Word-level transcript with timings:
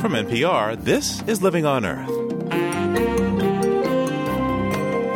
From 0.00 0.12
NPR, 0.12 0.82
this 0.82 1.22
is 1.28 1.42
Living 1.42 1.66
on 1.66 1.84
Earth. 1.84 2.19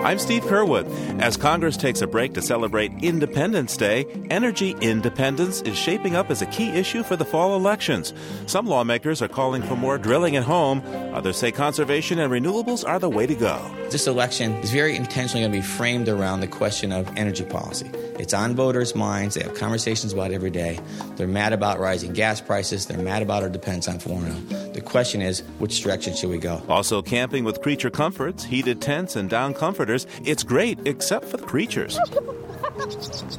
I'm 0.05 0.19
Steve 0.19 0.43
Curwood. 0.43 0.85
As 1.19 1.39
Congress 1.39 1.79
takes 1.79 2.03
a 2.03 2.07
break 2.07 2.35
to 2.35 2.43
celebrate 2.43 2.93
Independence 3.03 3.75
Day, 3.75 4.05
energy 4.29 4.77
independence 4.83 5.63
is 5.63 5.79
shaping 5.79 6.15
up 6.15 6.31
as 6.31 6.43
a 6.43 6.47
key 6.47 6.69
issue 6.69 7.03
for 7.03 7.17
the 7.17 7.25
fall 7.25 7.57
elections. 7.57 8.13
Some 8.45 8.67
lawmakers 8.67 9.23
are 9.23 9.29
calling 9.29 9.63
for 9.63 9.77
more 9.77 9.97
drilling 9.97 10.37
at 10.37 10.43
home. 10.43 10.83
Others 11.15 11.39
say 11.39 11.51
conservation 11.53 12.19
and 12.19 12.31
renewables 12.31 12.87
are 12.87 12.99
the 12.99 13.09
way 13.09 13.27
to 13.27 13.35
go. 13.35 13.59
This 13.89 14.07
election 14.07 14.53
is 14.57 14.71
very 14.71 14.95
intentionally 14.95 15.41
going 15.41 15.53
to 15.53 15.59
be 15.59 15.67
framed 15.67 16.11
around 16.11 16.41
the 16.41 16.49
question 16.49 16.93
of 16.93 17.09
energy 17.17 17.47
policy. 17.47 17.91
It's 18.19 18.35
on 18.35 18.55
voters' 18.55 18.95
minds. 18.95 19.37
They 19.37 19.43
have 19.43 19.55
conversations 19.55 20.13
about 20.13 20.33
it 20.33 20.35
every 20.35 20.51
day. 20.51 20.81
They're 21.17 21.27
mad 21.27 21.55
about 21.55 21.81
rising 21.81 22.13
gas 22.13 22.43
prices. 22.43 22.85
They're 22.85 22.99
mad 22.99 23.23
about 23.23 23.43
our 23.43 23.49
dependence 23.49 23.89
on 23.89 24.01
foreign 24.01 24.27
oil. 24.27 24.64
The 24.85 24.91
question 24.91 25.23
is, 25.23 25.41
which 25.59 25.81
direction 25.81 26.15
should 26.15 26.31
we 26.31 26.39
go? 26.39 26.63
Also, 26.69 27.01
camping 27.03 27.45
with 27.45 27.63
creature 27.63 27.91
comforts, 27.91 28.45
heated 28.45 28.81
tents, 28.81 29.17
and 29.17 29.31
down 29.31 29.55
comforters. 29.55 30.07
It's 30.25 30.43
great, 30.43 30.79
except 30.85 31.25
for 31.25 31.37
the 31.37 31.47
creatures. 31.47 31.99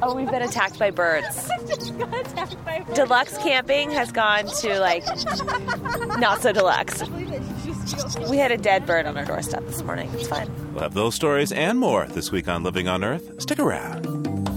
Oh, 0.02 0.14
we've 0.16 0.30
been 0.30 0.42
attacked 0.42 0.78
by 0.78 0.90
birds. 0.90 1.48
Deluxe 2.94 3.36
camping 3.38 3.90
has 3.90 4.10
gone 4.10 4.46
to 4.46 4.80
like 4.80 5.04
not 6.18 6.40
so 6.40 6.52
deluxe. 6.52 7.02
We 8.30 8.38
had 8.38 8.50
a 8.50 8.56
dead 8.56 8.86
bird 8.86 9.04
on 9.04 9.16
our 9.18 9.26
doorstep 9.26 9.66
this 9.66 9.82
morning. 9.82 10.10
It's 10.14 10.28
fine. 10.28 10.50
We'll 10.72 10.84
have 10.84 10.94
those 10.94 11.14
stories 11.14 11.52
and 11.52 11.78
more 11.78 12.06
this 12.06 12.32
week 12.32 12.48
on 12.48 12.62
Living 12.62 12.88
on 12.88 13.04
Earth. 13.04 13.40
Stick 13.42 13.58
around. 13.58 14.55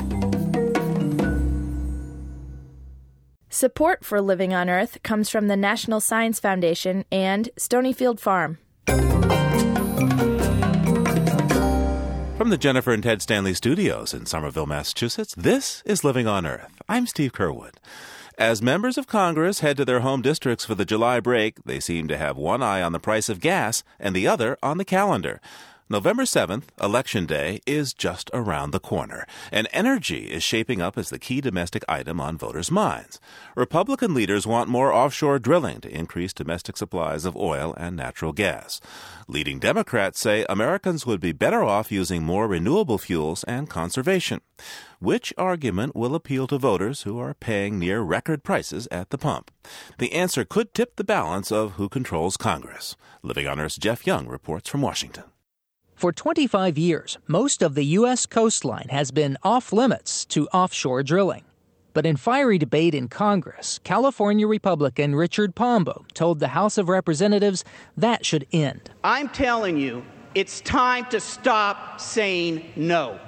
Support 3.51 4.05
for 4.05 4.21
Living 4.21 4.53
on 4.53 4.69
Earth 4.69 5.01
comes 5.01 5.27
from 5.27 5.47
the 5.47 5.57
National 5.57 5.99
Science 5.99 6.39
Foundation 6.39 7.03
and 7.11 7.49
Stonyfield 7.57 8.19
Farm. 8.19 8.59
From 12.37 12.51
the 12.51 12.59
Jennifer 12.59 12.93
and 12.93 13.01
Ted 13.01 13.23
Stanley 13.23 13.55
studios 13.55 14.13
in 14.13 14.27
Somerville, 14.27 14.67
Massachusetts, 14.67 15.33
this 15.35 15.81
is 15.83 16.03
Living 16.03 16.27
on 16.27 16.45
Earth. 16.45 16.71
I'm 16.87 17.07
Steve 17.07 17.33
Curwood. 17.33 17.73
As 18.37 18.61
members 18.61 18.99
of 18.99 19.07
Congress 19.07 19.61
head 19.61 19.77
to 19.77 19.85
their 19.85 20.01
home 20.01 20.21
districts 20.21 20.63
for 20.63 20.75
the 20.75 20.85
July 20.85 21.19
break, 21.19 21.63
they 21.63 21.79
seem 21.79 22.07
to 22.07 22.17
have 22.17 22.37
one 22.37 22.61
eye 22.61 22.83
on 22.83 22.91
the 22.91 22.99
price 22.99 23.29
of 23.29 23.39
gas 23.39 23.83
and 23.99 24.15
the 24.15 24.27
other 24.27 24.59
on 24.61 24.77
the 24.77 24.85
calendar. 24.85 25.41
November 25.91 26.21
7th, 26.21 26.65
Election 26.79 27.25
Day, 27.25 27.61
is 27.65 27.95
just 27.95 28.29
around 28.31 28.69
the 28.69 28.79
corner, 28.79 29.25
and 29.51 29.67
energy 29.73 30.29
is 30.29 30.43
shaping 30.43 30.83
up 30.83 30.99
as 30.99 31.09
the 31.09 31.17
key 31.17 31.41
domestic 31.41 31.83
item 31.89 32.21
on 32.21 32.37
voters' 32.37 32.69
minds. 32.69 33.19
Republican 33.55 34.13
leaders 34.13 34.45
want 34.45 34.69
more 34.69 34.93
offshore 34.93 35.39
drilling 35.39 35.81
to 35.81 35.89
increase 35.89 36.31
domestic 36.31 36.77
supplies 36.77 37.25
of 37.25 37.35
oil 37.35 37.73
and 37.75 37.95
natural 37.95 38.33
gas. 38.33 38.79
Leading 39.27 39.57
Democrats 39.57 40.19
say 40.19 40.45
Americans 40.47 41.07
would 41.07 41.19
be 41.19 41.31
better 41.31 41.63
off 41.63 41.91
using 41.91 42.21
more 42.21 42.47
renewable 42.47 42.99
fuels 42.99 43.43
and 43.45 43.67
conservation. 43.67 44.41
Which 44.99 45.33
argument 45.39 45.95
will 45.95 46.13
appeal 46.13 46.45
to 46.49 46.59
voters 46.59 47.01
who 47.01 47.17
are 47.17 47.33
paying 47.33 47.79
near 47.79 48.01
record 48.01 48.43
prices 48.43 48.87
at 48.91 49.09
the 49.09 49.17
pump? 49.17 49.49
The 49.97 50.13
answer 50.13 50.45
could 50.45 50.75
tip 50.75 50.97
the 50.97 51.03
balance 51.03 51.51
of 51.51 51.71
who 51.73 51.89
controls 51.89 52.37
Congress. 52.37 52.95
Living 53.23 53.47
on 53.47 53.59
Earth's 53.59 53.77
Jeff 53.77 54.05
Young 54.05 54.27
reports 54.27 54.69
from 54.69 54.83
Washington. 54.83 55.23
For 55.99 56.13
25 56.13 56.77
years, 56.77 57.17
most 57.27 57.61
of 57.61 57.75
the 57.75 57.83
U.S. 57.83 58.25
coastline 58.25 58.87
has 58.87 59.11
been 59.11 59.37
off 59.43 59.73
limits 59.73 60.23
to 60.27 60.47
offshore 60.53 61.03
drilling. 61.03 61.43
But 61.93 62.05
in 62.05 62.15
fiery 62.15 62.57
debate 62.57 62.95
in 62.95 63.09
Congress, 63.09 63.81
California 63.83 64.47
Republican 64.47 65.13
Richard 65.13 65.55
Pombo 65.55 66.05
told 66.13 66.39
the 66.39 66.47
House 66.47 66.77
of 66.77 66.87
Representatives 66.87 67.65
that 67.97 68.25
should 68.25 68.47
end. 68.53 68.89
I'm 69.03 69.27
telling 69.27 69.75
you, 69.75 70.05
it's 70.35 70.61
time 70.61 71.05
to 71.07 71.19
stop 71.19 71.99
saying 71.99 72.71
no. 72.77 73.19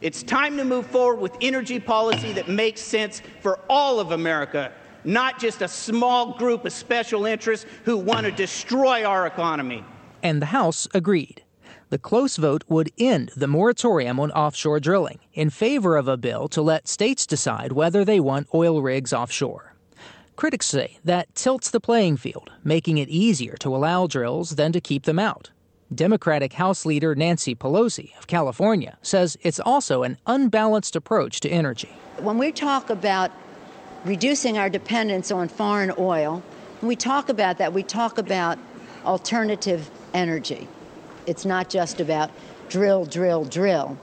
It's 0.00 0.24
time 0.24 0.56
to 0.56 0.64
move 0.64 0.86
forward 0.86 1.20
with 1.20 1.36
energy 1.40 1.78
policy 1.78 2.32
that 2.32 2.48
makes 2.48 2.80
sense 2.80 3.22
for 3.40 3.60
all 3.68 4.00
of 4.00 4.10
America, 4.10 4.72
not 5.04 5.38
just 5.38 5.62
a 5.62 5.68
small 5.68 6.36
group 6.36 6.64
of 6.64 6.72
special 6.72 7.24
interests 7.24 7.66
who 7.84 7.96
want 7.96 8.26
to 8.26 8.32
destroy 8.32 9.04
our 9.04 9.28
economy. 9.28 9.84
And 10.24 10.42
the 10.42 10.46
House 10.46 10.88
agreed 10.92 11.44
the 11.90 11.98
close 11.98 12.36
vote 12.36 12.62
would 12.68 12.90
end 12.98 13.32
the 13.36 13.48
moratorium 13.48 14.18
on 14.20 14.30
offshore 14.30 14.80
drilling 14.80 15.18
in 15.34 15.50
favor 15.50 15.96
of 15.96 16.06
a 16.06 16.16
bill 16.16 16.48
to 16.48 16.62
let 16.62 16.88
states 16.88 17.26
decide 17.26 17.72
whether 17.72 18.04
they 18.04 18.20
want 18.20 18.46
oil 18.54 18.80
rigs 18.80 19.12
offshore. 19.12 19.74
Critics 20.36 20.66
say 20.66 20.98
that 21.04 21.34
tilts 21.34 21.68
the 21.70 21.80
playing 21.80 22.16
field, 22.16 22.50
making 22.64 22.98
it 22.98 23.08
easier 23.08 23.56
to 23.58 23.74
allow 23.74 24.06
drills 24.06 24.50
than 24.50 24.72
to 24.72 24.80
keep 24.80 25.02
them 25.02 25.18
out. 25.18 25.50
Democratic 25.92 26.52
House 26.52 26.86
Leader 26.86 27.16
Nancy 27.16 27.56
Pelosi 27.56 28.16
of 28.16 28.28
California 28.28 28.96
says 29.02 29.36
it's 29.42 29.58
also 29.58 30.04
an 30.04 30.16
unbalanced 30.26 30.94
approach 30.94 31.40
to 31.40 31.48
energy. 31.48 31.90
When 32.18 32.38
we 32.38 32.52
talk 32.52 32.88
about 32.88 33.32
reducing 34.04 34.56
our 34.56 34.70
dependence 34.70 35.32
on 35.32 35.48
foreign 35.48 35.92
oil, 35.98 36.40
when 36.80 36.88
we 36.88 36.94
talk 36.94 37.28
about 37.28 37.58
that, 37.58 37.72
we 37.72 37.82
talk 37.82 38.16
about 38.16 38.58
alternative 39.04 39.90
energy. 40.14 40.68
It's 41.30 41.44
not 41.44 41.70
just 41.70 42.00
about 42.00 42.28
drill, 42.68 43.04
drill, 43.06 43.44
drill. 43.44 43.96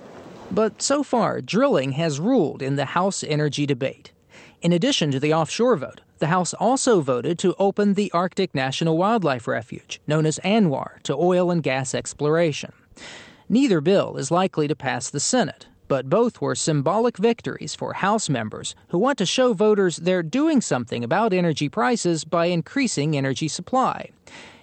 But 0.50 0.82
so 0.82 1.04
far, 1.04 1.42
drilling 1.42 1.92
has 1.92 2.22
ruled 2.22 2.62
in 2.62 2.78
the 2.78 2.86
House 2.86 3.22
energy 3.22 3.66
debate. 3.66 4.14
In 4.62 4.72
addition 4.72 5.12
to 5.12 5.20
the 5.20 5.34
offshore 5.34 5.76
vote, 5.76 6.00
the 6.20 6.28
House 6.28 6.54
also 6.54 7.02
voted 7.02 7.38
to 7.40 7.54
open 7.60 7.96
the 7.96 8.10
Arctic 8.14 8.56
National 8.56 8.98
Wildlife 8.98 9.46
Refuge, 9.46 10.00
known 10.08 10.26
as 10.26 10.40
ANWR, 10.46 11.04
to 11.04 11.14
oil 11.16 11.52
and 11.52 11.62
gas 11.62 11.94
exploration. 11.94 12.72
Neither 13.50 13.82
bill 13.82 14.16
is 14.16 14.32
likely 14.32 14.70
to 14.70 14.76
pass 14.76 15.10
the 15.10 15.20
Senate, 15.20 15.68
but 15.90 16.10
both 16.10 16.40
were 16.40 16.56
symbolic 16.56 17.18
victories 17.18 17.76
for 17.76 17.92
House 17.92 18.30
members 18.30 18.74
who 18.88 18.98
want 18.98 19.18
to 19.18 19.26
show 19.26 19.52
voters 19.52 19.98
they're 19.98 20.24
doing 20.24 20.62
something 20.62 21.04
about 21.04 21.34
energy 21.34 21.68
prices 21.68 22.24
by 22.24 22.46
increasing 22.46 23.18
energy 23.18 23.50
supply 23.50 24.12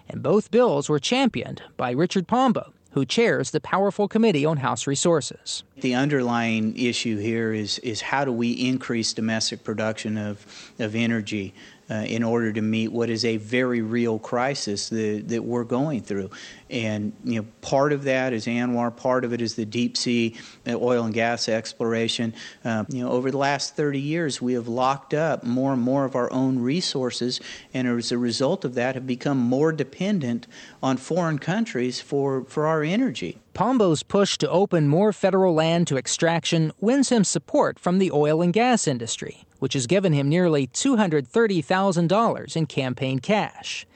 and 0.08 0.22
both 0.22 0.50
bills 0.50 0.88
were 0.88 0.98
championed 0.98 1.62
by 1.76 1.90
Richard 1.90 2.26
Pombo, 2.26 2.72
who 2.92 3.04
chairs 3.04 3.50
the 3.50 3.60
powerful 3.60 4.06
Committee 4.06 4.44
on 4.44 4.58
House 4.58 4.86
Resources. 4.86 5.64
The 5.76 5.94
underlying 5.94 6.76
issue 6.78 7.18
here 7.18 7.52
is, 7.52 7.78
is 7.80 8.00
how 8.00 8.24
do 8.24 8.32
we 8.32 8.52
increase 8.52 9.12
domestic 9.12 9.64
production 9.64 10.16
of, 10.16 10.72
of 10.78 10.94
energy 10.94 11.54
uh, 11.90 11.94
in 11.94 12.22
order 12.22 12.52
to 12.52 12.62
meet 12.62 12.92
what 12.92 13.10
is 13.10 13.24
a 13.24 13.36
very 13.36 13.82
real 13.82 14.18
crisis 14.18 14.88
that, 14.88 15.24
that 15.28 15.44
we're 15.44 15.64
going 15.64 16.00
through. 16.00 16.30
And 16.70 17.12
you 17.24 17.40
know, 17.40 17.46
part 17.60 17.92
of 17.92 18.04
that 18.04 18.32
is 18.32 18.46
ANWR, 18.46 18.96
part 18.96 19.24
of 19.24 19.32
it 19.32 19.40
is 19.40 19.54
the 19.54 19.64
deep 19.64 19.96
sea 19.96 20.36
uh, 20.66 20.74
oil 20.74 21.04
and 21.04 21.14
gas 21.14 21.48
exploration. 21.48 22.34
Um, 22.64 22.86
you 22.88 23.04
know, 23.04 23.10
over 23.10 23.30
the 23.30 23.38
last 23.38 23.76
30 23.76 24.00
years, 24.00 24.40
we 24.40 24.54
have 24.54 24.66
locked 24.66 25.14
up 25.14 25.44
more 25.44 25.72
and 25.72 25.82
more 25.82 26.04
of 26.04 26.16
our 26.16 26.32
own 26.32 26.58
resources, 26.58 27.40
and 27.72 27.86
as 27.86 28.10
a 28.12 28.18
result 28.18 28.64
of 28.64 28.74
that, 28.74 28.94
have 28.94 29.06
become 29.06 29.38
more 29.38 29.72
dependent 29.72 30.46
on 30.82 30.96
foreign 30.96 31.38
countries 31.38 32.00
for, 32.00 32.44
for 32.44 32.66
our 32.66 32.82
energy. 32.82 33.38
Pombo's 33.54 34.02
push 34.02 34.36
to 34.38 34.50
open 34.50 34.88
more 34.88 35.12
federal 35.12 35.54
land 35.54 35.86
to 35.86 35.96
extraction 35.96 36.72
wins 36.80 37.10
him 37.10 37.22
support 37.22 37.78
from 37.78 37.98
the 37.98 38.10
oil 38.10 38.42
and 38.42 38.52
gas 38.52 38.88
industry, 38.88 39.44
which 39.64 39.72
has 39.72 39.86
given 39.86 40.12
him 40.12 40.28
nearly 40.28 40.66
$230,000 40.66 42.54
in 42.54 42.66
campaign 42.66 43.18
cash. 43.18 43.86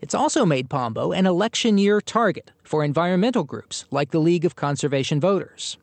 It's 0.00 0.14
also 0.14 0.46
made 0.46 0.70
Pombo 0.70 1.10
an 1.10 1.26
election 1.26 1.76
year 1.76 2.00
target 2.00 2.52
for 2.62 2.84
environmental 2.84 3.42
groups 3.42 3.84
like 3.90 4.12
the 4.12 4.20
League 4.20 4.44
of 4.44 4.54
Conservation 4.54 5.18
Voters. 5.18 5.76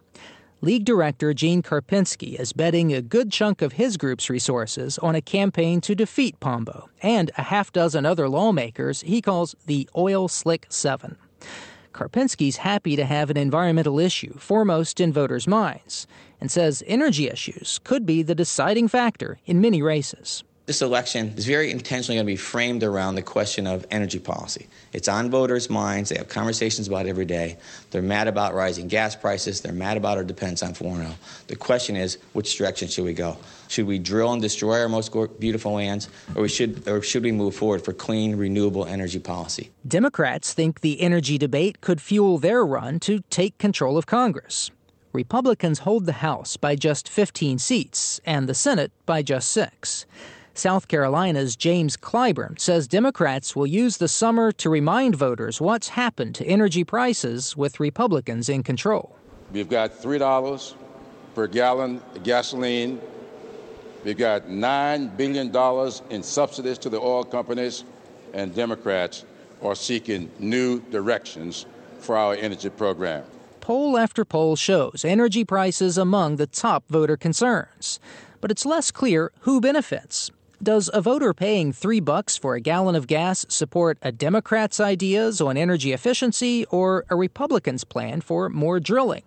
League 0.61 0.85
Director 0.85 1.33
Gene 1.33 1.61
Karpinski 1.61 2.39
is 2.39 2.53
betting 2.53 2.93
a 2.93 3.01
good 3.01 3.29
chunk 3.29 3.61
of 3.61 3.73
his 3.73 3.97
group's 3.97 4.29
resources 4.29 4.97
on 4.99 5.15
a 5.15 5.21
campaign 5.21 5.81
to 5.81 5.95
defeat 5.95 6.39
Pombo 6.39 6.89
and 7.03 7.29
a 7.37 7.43
half 7.43 7.73
dozen 7.73 8.05
other 8.05 8.29
lawmakers 8.29 9.01
he 9.01 9.21
calls 9.21 9.53
the 9.65 9.89
Oil 9.97 10.29
Slick 10.29 10.65
Seven. 10.69 11.17
Karpinski's 11.95 12.57
happy 12.57 12.97
to 12.97 13.05
have 13.05 13.29
an 13.29 13.37
environmental 13.37 13.99
issue 13.99 14.33
foremost 14.37 14.99
in 14.99 15.13
voters' 15.13 15.47
minds 15.47 16.07
and 16.41 16.51
says 16.51 16.83
energy 16.85 17.29
issues 17.29 17.79
could 17.85 18.05
be 18.05 18.21
the 18.21 18.35
deciding 18.35 18.89
factor 18.89 19.39
in 19.45 19.61
many 19.61 19.81
races. 19.81 20.43
This 20.65 20.81
election 20.81 21.31
is 21.37 21.45
very 21.45 21.69
intentionally 21.69 22.15
going 22.17 22.25
to 22.25 22.31
be 22.31 22.37
framed 22.37 22.81
around 22.81 23.13
the 23.13 23.21
question 23.21 23.67
of 23.67 23.85
energy 23.91 24.17
policy. 24.17 24.67
It's 24.93 25.07
on 25.07 25.29
voters' 25.29 25.69
minds. 25.69 26.09
They 26.09 26.17
have 26.17 26.27
conversations 26.27 26.87
about 26.87 27.05
it 27.05 27.09
every 27.09 27.25
day. 27.25 27.57
They're 27.91 28.01
mad 28.01 28.27
about 28.27 28.55
rising 28.55 28.87
gas 28.87 29.15
prices. 29.15 29.61
They're 29.61 29.73
mad 29.73 29.95
about 29.95 30.17
our 30.17 30.23
dependence 30.23 30.63
on 30.63 30.73
foreign 30.73 31.05
oil. 31.05 31.15
The 31.47 31.55
question 31.55 31.95
is, 31.95 32.17
which 32.33 32.57
direction 32.57 32.87
should 32.87 33.05
we 33.05 33.13
go? 33.13 33.37
Should 33.67 33.85
we 33.85 33.99
drill 33.99 34.33
and 34.33 34.41
destroy 34.41 34.79
our 34.79 34.89
most 34.89 35.13
beautiful 35.39 35.73
lands, 35.73 36.09
or, 36.33 36.41
we 36.41 36.49
should, 36.49 36.87
or 36.87 37.03
should 37.03 37.21
we 37.21 37.31
move 37.31 37.55
forward 37.55 37.85
for 37.85 37.93
clean, 37.93 38.35
renewable 38.35 38.87
energy 38.87 39.19
policy? 39.19 39.69
Democrats 39.87 40.51
think 40.51 40.81
the 40.81 40.99
energy 40.99 41.37
debate 41.37 41.81
could 41.81 42.01
fuel 42.01 42.39
their 42.39 42.65
run 42.65 42.99
to 43.01 43.19
take 43.29 43.55
control 43.59 43.99
of 43.99 44.07
Congress. 44.07 44.71
Republicans 45.13 45.79
hold 45.79 46.07
the 46.07 46.13
House 46.13 46.57
by 46.57 46.75
just 46.75 47.07
15 47.07 47.59
seats 47.59 48.19
and 48.25 48.49
the 48.49 48.55
Senate 48.55 48.91
by 49.05 49.21
just 49.21 49.51
six. 49.51 50.07
South 50.57 50.87
Carolina's 50.87 51.57
James 51.57 51.97
Clyburn 51.97 52.57
says 52.59 52.87
Democrats 52.87 53.55
will 53.55 53.67
use 53.67 53.97
the 53.97 54.07
summer 54.07 54.53
to 54.53 54.69
remind 54.69 55.15
voters 55.15 55.59
what's 55.59 55.89
happened 55.89 56.33
to 56.35 56.45
energy 56.45 56.85
prices 56.85 57.57
with 57.57 57.79
Republicans 57.79 58.47
in 58.47 58.63
control. 58.63 59.17
We've 59.51 59.69
got 59.69 59.91
$3 59.91 60.73
per 61.35 61.47
gallon 61.47 62.01
of 62.15 62.23
gasoline. 62.23 63.01
We've 64.05 64.17
got 64.17 64.43
$9 64.43 65.17
billion 65.17 65.53
in 66.09 66.23
subsidies 66.23 66.77
to 66.79 66.89
the 66.89 66.99
oil 66.99 67.25
companies, 67.25 67.83
and 68.33 68.55
Democrats 68.55 69.25
are 69.61 69.75
seeking 69.75 70.31
new 70.39 70.79
directions 70.89 71.65
for 71.99 72.15
our 72.15 72.33
energy 72.35 72.69
program. 72.69 73.25
Poll 73.59 73.97
after 73.97 74.23
poll 74.23 74.55
shows 74.55 75.03
energy 75.03 75.43
prices 75.43 75.97
among 75.97 76.37
the 76.37 76.47
top 76.47 76.83
voter 76.87 77.17
concerns. 77.17 77.99
But 78.41 78.51
it's 78.51 78.65
less 78.65 78.91
clear 78.91 79.31
who 79.39 79.59
benefits. 79.59 80.29
Does 80.63 80.89
a 80.93 81.01
voter 81.01 81.33
paying 81.33 81.73
three 81.73 81.99
bucks 81.99 82.37
for 82.37 82.55
a 82.55 82.61
gallon 82.61 82.95
of 82.95 83.07
gas 83.07 83.45
support 83.49 83.97
a 84.01 84.11
Democrat's 84.11 84.79
ideas 84.79 85.41
on 85.41 85.57
energy 85.57 85.91
efficiency 85.91 86.65
or 86.67 87.03
a 87.09 87.15
Republican's 87.15 87.83
plan 87.83 88.21
for 88.21 88.49
more 88.49 88.79
drilling? 88.79 89.23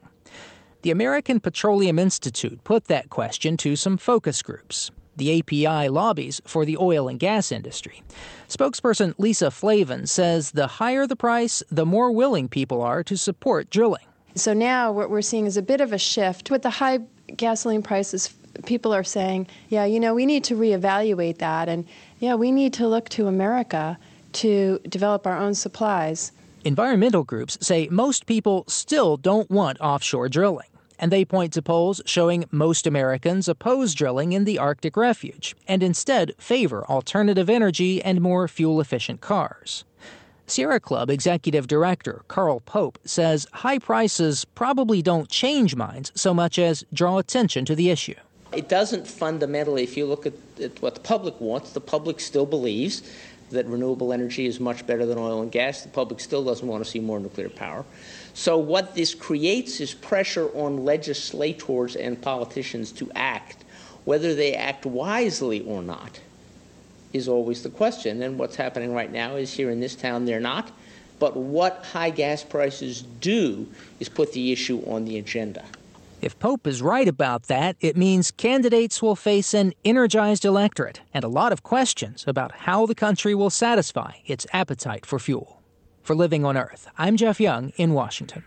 The 0.83 0.91
American 0.91 1.39
Petroleum 1.39 1.99
Institute 1.99 2.65
put 2.65 2.87
that 2.87 3.11
question 3.11 3.59
to 3.59 3.77
some 3.77 3.99
focus 3.99 4.41
groups. 4.41 4.91
The 5.17 5.41
API 5.41 5.89
lobbies 5.91 6.41
for 6.47 6.65
the 6.65 6.79
oil 6.79 7.09
and 7.09 7.19
gas 7.19 7.53
industry. 7.53 8.03
Spokesperson 8.49 9.15
Lisa 9.19 9.51
Flavin 9.51 10.07
says 10.07 10.53
the 10.53 10.67
higher 10.67 11.07
the 11.07 11.17
price, 11.17 11.63
the 11.71 11.85
more 11.85 12.11
willing 12.11 12.49
people 12.49 12.81
are 12.81 13.03
to 13.03 13.19
support 13.19 13.69
drilling. 13.69 14.07
So 14.35 14.55
now 14.55 14.93
what 14.93 15.11
we're 15.11 15.23
seeing 15.23 15.47
is 15.47 15.57
a 15.57 15.63
bit 15.63 15.81
of 15.81 15.93
a 15.93 15.99
shift. 15.99 16.51
With 16.51 16.63
the 16.63 16.71
high 16.71 17.01
gasoline 17.37 17.83
prices, 17.83 18.33
people 18.67 18.95
are 18.95 19.05
saying, 19.05 19.47
yeah, 19.69 19.85
you 19.85 20.01
know, 20.01 20.15
we 20.15 20.27
need 20.27 20.45
to 20.45 20.55
reevaluate 20.55 21.39
that. 21.39 21.69
And 21.69 21.87
yeah, 22.19 22.35
we 22.35 22.51
need 22.51 22.73
to 22.75 22.89
look 22.89 23.09
to 23.11 23.27
America 23.27 23.99
to 24.33 24.79
develop 24.89 25.27
our 25.27 25.37
own 25.37 25.55
supplies. 25.55 26.33
Environmental 26.65 27.25
groups 27.25 27.57
say 27.61 27.89
most 27.91 28.27
people 28.27 28.65
still 28.67 29.17
don't 29.17 29.51
want 29.51 29.81
offshore 29.81 30.29
drilling, 30.29 30.69
and 30.99 31.13
they 31.13 31.25
point 31.25 31.53
to 31.55 31.63
polls 31.63 32.03
showing 32.05 32.45
most 32.51 32.87
Americans 32.87 33.49
oppose 33.49 33.95
drilling 33.95 34.33
in 34.33 34.45
the 34.45 34.59
Arctic 34.59 34.97
refuge 34.97 35.57
and 35.67 35.83
instead 35.83 36.35
favor 36.39 36.85
alternative 36.87 37.49
energy 37.49 38.03
and 38.03 38.21
more 38.21 38.49
fuel 38.49 38.81
efficient 38.81 39.21
cars. 39.21 39.85
Sierra 40.47 40.81
Club 40.81 41.11
executive 41.11 41.67
director 41.67 42.23
Carl 42.27 42.61
Pope 42.61 42.99
says 43.05 43.47
high 43.53 43.79
prices 43.79 44.45
probably 44.45 45.03
don't 45.03 45.29
change 45.29 45.77
minds 45.77 46.11
so 46.15 46.33
much 46.33 46.59
as 46.59 46.85
draw 46.93 47.19
attention 47.19 47.65
to 47.67 47.75
the 47.75 47.91
issue. 47.91 48.15
It 48.53 48.69
doesn't 48.69 49.07
fundamentally, 49.07 49.83
if 49.83 49.97
you 49.97 50.07
look 50.07 50.27
at, 50.27 50.33
at, 50.61 50.81
what 50.81 50.95
the 50.95 51.01
public 51.01 51.41
wants, 51.41 51.73
the 51.73 51.81
public 51.81 52.19
still 52.21 52.47
believes 52.47 53.03
that 53.51 53.67
renewable 53.67 54.13
energy 54.13 54.47
is 54.47 54.61
much 54.61 54.87
better 54.87 55.07
than 55.07 55.19
oil 55.19 55.43
and 55.43 55.53
gas. 55.53 55.83
The 55.83 55.89
public 55.89 56.21
still 56.21 56.45
doesn't 56.45 56.67
want 56.67 56.85
to 56.85 56.91
see 56.91 57.01
more 57.01 57.21
nuclear 57.21 57.49
power. 57.49 57.85
So, 58.35 58.59
what 58.59 58.95
this 58.95 59.15
creates 59.15 59.81
is 59.81 59.95
pressure 59.95 60.49
on 60.55 60.85
legislators 60.85 61.97
and 61.97 62.21
politicians 62.21 62.93
to 62.93 63.11
act. 63.15 63.65
Whether 64.05 64.35
they 64.35 64.55
act 64.55 64.87
wisely 64.87 65.61
or 65.61 65.83
not 65.83 66.21
is 67.13 67.29
always 67.29 67.63
the 67.63 67.71
question. 67.71 68.23
And 68.23 68.39
what's 68.39 68.57
happening 68.57 68.95
right 68.95 69.11
now 69.11 69.37
is 69.37 69.53
here 69.53 69.71
in 69.71 69.81
this 69.81 69.95
town, 69.95 70.25
they're 70.25 70.41
not. 70.41 70.71
But 71.19 71.37
what 71.37 71.85
high 71.85 72.11
gas 72.11 72.45
prices 72.45 73.03
do 73.21 73.67
is 73.99 74.09
put 74.09 74.33
the 74.33 74.53
issue 74.53 74.83
on 74.87 75.05
the 75.05 75.19
agenda. 75.19 75.65
If 76.21 76.39
Pope 76.41 76.67
is 76.67 76.83
right 76.83 77.07
about 77.07 77.45
that, 77.45 77.77
it 77.81 77.97
means 77.97 78.33
candidates 78.33 79.01
will 79.01 79.15
face 79.15 79.55
an 79.55 79.73
energized 79.85 80.45
electorate 80.45 81.01
and 81.15 81.23
a 81.23 81.29
lot 81.29 81.53
of 81.53 81.63
questions 81.63 82.25
about 82.27 82.53
how 82.53 82.87
the 82.87 82.95
country 82.95 83.37
will 83.37 83.51
satisfy 83.51 84.15
its 84.27 84.45
appetite 84.53 85.07
for 85.07 85.21
fuel. 85.21 85.63
For 86.03 86.17
Living 86.17 86.45
on 86.45 86.57
Earth, 86.57 86.89
I'm 86.99 87.17
Jeff 87.17 87.41
Young 87.41 87.71
in 87.77 87.93
Washington. 87.93 88.43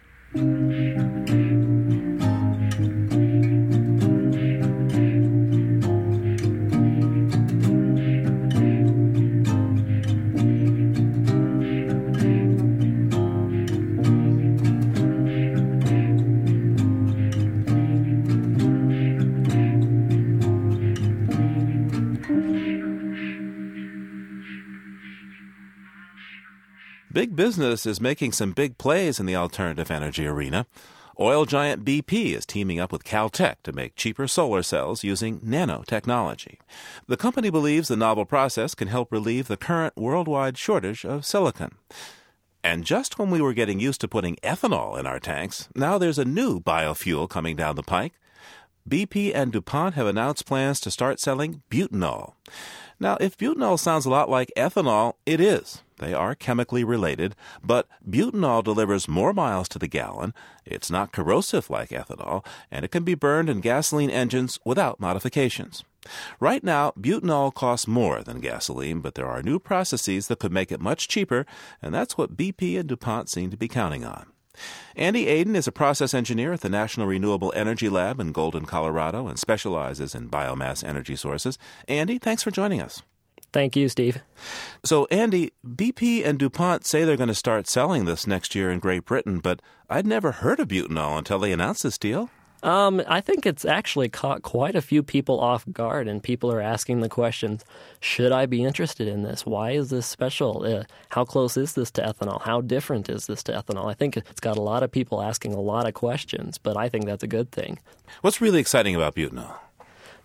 Big 27.12 27.36
business 27.36 27.86
is 27.86 28.00
making 28.00 28.32
some 28.32 28.54
big 28.54 28.78
plays 28.78 29.20
in 29.20 29.26
the 29.26 29.36
alternative 29.36 29.92
energy 29.92 30.26
arena. 30.26 30.66
Oil 31.20 31.44
giant 31.44 31.84
BP 31.84 32.34
is 32.34 32.46
teaming 32.46 32.80
up 32.80 32.94
with 32.94 33.04
Caltech 33.04 33.56
to 33.64 33.74
make 33.74 33.98
cheaper 33.98 34.30
solar 34.30 34.64
cells 34.64 35.04
using 35.04 35.42
nanotechnology. 35.42 36.60
The 37.08 37.18
company 37.18 37.50
believes 37.50 37.90
the 37.90 37.98
novel 37.98 38.24
process 38.24 38.74
can 38.74 38.88
help 38.88 39.12
relieve 39.12 39.50
the 39.50 39.58
current 39.58 39.98
worldwide 39.98 40.58
shortage 40.58 41.04
of 41.04 41.26
silicon. 41.26 41.76
And 42.64 42.86
just 42.86 43.20
when 43.20 43.30
we 43.30 43.42
were 43.42 43.54
getting 43.54 43.82
used 43.82 44.00
to 44.02 44.08
putting 44.08 44.38
ethanol 44.38 44.98
in 44.98 45.06
our 45.06 45.20
tanks, 45.20 45.68
now 45.76 45.98
there's 45.98 46.20
a 46.20 46.24
new 46.24 46.62
biofuel 46.62 47.30
coming 47.30 47.58
down 47.58 47.76
the 47.76 47.84
pike. 47.84 48.14
BP 48.88 49.36
and 49.36 49.52
DuPont 49.52 49.96
have 49.96 50.08
announced 50.08 50.46
plans 50.46 50.80
to 50.80 50.90
start 50.90 51.20
selling 51.20 51.62
butanol. 51.70 52.34
Now, 53.02 53.18
if 53.20 53.36
butanol 53.36 53.80
sounds 53.80 54.06
a 54.06 54.12
lot 54.12 54.30
like 54.30 54.52
ethanol, 54.56 55.16
it 55.26 55.42
is. 55.42 55.82
They 55.98 56.14
are 56.14 56.36
chemically 56.36 56.84
related, 56.84 57.36
but 57.64 57.88
butanol 58.08 58.64
delivers 58.64 59.08
more 59.08 59.34
miles 59.34 59.68
to 59.70 59.80
the 59.80 59.88
gallon, 59.88 60.36
it's 60.68 60.92
not 60.92 61.12
corrosive 61.12 61.72
like 61.72 61.90
ethanol, 61.90 62.46
and 62.70 62.86
it 62.86 62.92
can 62.92 63.04
be 63.04 63.16
burned 63.16 63.50
in 63.50 63.60
gasoline 63.60 64.12
engines 64.12 64.60
without 64.64 65.00
modifications. 65.00 65.84
Right 66.40 66.64
now, 66.64 66.92
butanol 66.92 67.52
costs 67.52 67.88
more 67.88 68.22
than 68.22 68.40
gasoline, 68.40 69.00
but 69.00 69.16
there 69.16 69.28
are 69.28 69.42
new 69.42 69.58
processes 69.58 70.28
that 70.28 70.38
could 70.38 70.52
make 70.52 70.72
it 70.72 70.80
much 70.80 71.08
cheaper, 71.08 71.48
and 71.82 71.96
that's 71.96 72.20
what 72.20 72.38
BP 72.38 72.80
and 72.80 72.88
DuPont 72.88 73.30
seem 73.30 73.50
to 73.50 73.58
be 73.58 73.68
counting 73.68 74.06
on. 74.06 74.31
Andy 74.96 75.28
Aden 75.28 75.56
is 75.56 75.68
a 75.68 75.72
process 75.72 76.14
engineer 76.14 76.54
at 76.54 76.62
the 76.62 76.70
National 76.70 77.08
Renewable 77.08 77.54
Energy 77.56 77.90
Lab 77.90 78.20
in 78.20 78.32
Golden, 78.32 78.66
Colorado, 78.66 79.28
and 79.28 79.40
specializes 79.40 80.14
in 80.14 80.30
biomass 80.30 80.84
energy 80.84 81.16
sources. 81.16 81.58
Andy, 81.88 82.18
thanks 82.18 82.44
for 82.44 82.52
joining 82.52 82.82
us. 82.82 83.02
Thank 83.54 83.76
you, 83.76 83.90
Steve. 83.90 84.22
So, 84.84 85.08
Andy, 85.12 85.52
BP 85.66 86.26
and 86.26 86.40
DuPont 86.40 86.86
say 86.86 87.04
they're 87.04 87.18
going 87.18 87.28
to 87.28 87.36
start 87.36 87.68
selling 87.68 88.06
this 88.06 88.26
next 88.26 88.56
year 88.56 88.72
in 88.72 88.80
Great 88.80 89.06
Britain, 89.06 89.40
but 89.40 89.62
I'd 89.90 90.08
never 90.08 90.32
heard 90.32 90.60
of 90.60 90.70
butanol 90.70 91.18
until 91.18 91.40
they 91.40 91.52
announced 91.52 91.84
this 91.84 91.98
deal. 91.98 92.30
Um, 92.64 93.02
I 93.08 93.22
think 93.22 93.46
it's 93.46 93.66
actually 93.66 94.10
caught 94.10 94.44
quite 94.44 94.76
a 94.76 94.82
few 94.82 95.02
people 95.02 95.40
off 95.40 95.66
guard, 95.72 96.08
and 96.08 96.22
people 96.22 96.52
are 96.52 96.62
asking 96.62 97.02
the 97.02 97.10
questions 97.10 97.66
Should 98.00 98.32
I 98.32 98.46
be 98.46 98.64
interested 98.64 99.08
in 99.08 99.24
this? 99.24 99.46
Why 99.46 99.72
is 99.72 99.90
this 99.90 100.06
special? 100.06 100.64
Uh, 100.64 100.84
how 101.10 101.26
close 101.26 101.58
is 101.58 101.74
this 101.74 101.90
to 101.92 102.02
ethanol? 102.02 102.42
How 102.42 102.62
different 102.62 103.10
is 103.10 103.26
this 103.26 103.44
to 103.44 103.54
ethanol? 103.54 103.90
I 103.90 103.94
think 103.94 104.16
it's 104.16 104.40
got 104.40 104.58
a 104.58 104.62
lot 104.62 104.84
of 104.84 104.92
people 104.92 105.22
asking 105.22 105.54
a 105.54 105.60
lot 105.60 105.88
of 105.88 105.94
questions, 105.94 106.58
but 106.58 106.78
I 106.78 106.88
think 106.88 107.06
that's 107.06 107.24
a 107.24 107.28
good 107.28 107.52
thing. 107.52 107.80
What's 108.22 108.42
really 108.42 108.60
exciting 108.60 108.96
about 108.96 109.16
butanol? 109.16 109.56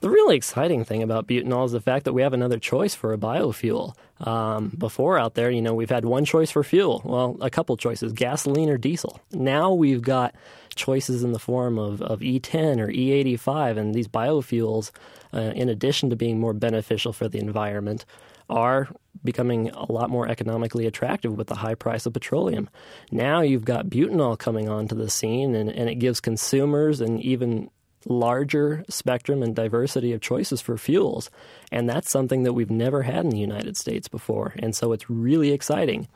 The 0.01 0.11
really 0.11 0.37
exciting 0.37 0.85
thing 0.85 1.03
about 1.03 1.27
butanol 1.27 1.65
is 1.65 1.73
the 1.73 1.81
fact 1.81 2.05
that 2.05 2.13
we 2.13 2.21
have 2.21 2.35
another 2.35 2.59
choice 2.59 2.95
for 2.95 3.15
a 3.15 3.19
biofuel. 3.19 3.95
Um, 4.21 4.73
before 4.77 5.19
out 5.19 5.35
there, 5.35 5.51
you 5.51 5.63
know, 5.63 5.75
we've 5.75 5.91
had 5.91 6.05
one 6.05 6.25
choice 6.25 6.51
for 6.51 6.63
fuel. 6.63 7.03
Well, 7.05 7.37
a 7.41 7.51
couple 7.51 7.77
choices 7.77 8.13
gasoline 8.13 8.69
or 8.69 8.79
diesel. 8.79 9.21
Now 9.33 9.73
we've 9.73 10.03
got 10.03 10.35
choices 10.77 11.25
in 11.25 11.33
the 11.33 11.39
form 11.39 11.79
of, 11.79 12.01
of 12.03 12.21
E10 12.21 12.79
or 12.79 12.89
E85, 12.89 13.79
and 13.79 13.95
these 13.95 14.09
biofuels, 14.09 14.91
uh, 15.35 15.53
in 15.55 15.69
addition 15.69 16.11
to 16.11 16.17
being 16.17 16.39
more 16.39 16.53
beneficial 16.53 17.13
for 17.13 17.29
the 17.29 17.39
environment, 17.39 18.05
are 18.49 18.89
becoming 19.25 19.71
a 19.71 19.91
lot 19.91 20.09
more 20.09 20.29
economically 20.29 20.87
attractive 20.87 21.37
with 21.37 21.49
the 21.49 21.57
high 21.57 21.75
price 21.75 22.07
of 22.07 22.13
petroleum. 22.13 22.69
Now 23.11 23.41
you've 23.41 23.65
got 23.65 23.89
butanol 23.89 24.39
coming 24.39 24.69
onto 24.69 24.95
the 24.95 25.11
scene, 25.11 25.55
and, 25.55 25.71
and 25.71 25.91
it 25.91 25.97
gives 25.97 26.21
consumers 26.21 27.01
and 27.01 27.21
even 27.21 27.71
larger 28.09 28.85
spectrum 28.89 29.43
and 29.43 29.55
diversity 29.55 30.13
of 30.13 30.21
choices 30.21 30.61
for 30.61 30.79
fuels. 30.79 31.31
And 31.73 31.89
that's 31.89 32.11
something 32.11 32.45
that 32.45 32.53
we've 32.53 32.71
never 32.71 33.03
had 33.03 33.25
in 33.25 33.31
the 33.31 33.39
United 33.39 33.77
States 33.77 34.09
before. 34.09 34.55
And 34.61 34.75
so 34.75 34.93
it's 34.93 35.11
really 35.11 35.51
exciting. 35.53 36.09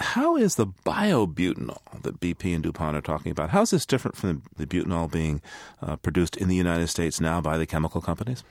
How 0.00 0.36
is 0.36 0.56
the 0.56 0.66
biobutanol 0.66 2.02
that 2.02 2.20
BP 2.20 2.54
and 2.54 2.62
DuPont 2.62 2.96
are 2.96 3.02
talking 3.02 3.30
about? 3.30 3.50
How 3.50 3.62
is 3.62 3.70
this 3.70 3.86
different 3.86 4.16
from 4.16 4.42
the 4.56 4.66
butanol 4.66 5.10
being 5.10 5.42
uh, 5.82 5.96
produced 5.96 6.36
in 6.36 6.48
the 6.48 6.56
United 6.56 6.88
States 6.88 7.20
now 7.20 7.40
by 7.40 7.58
the 7.58 7.66
chemical 7.66 8.00
companies? 8.00 8.42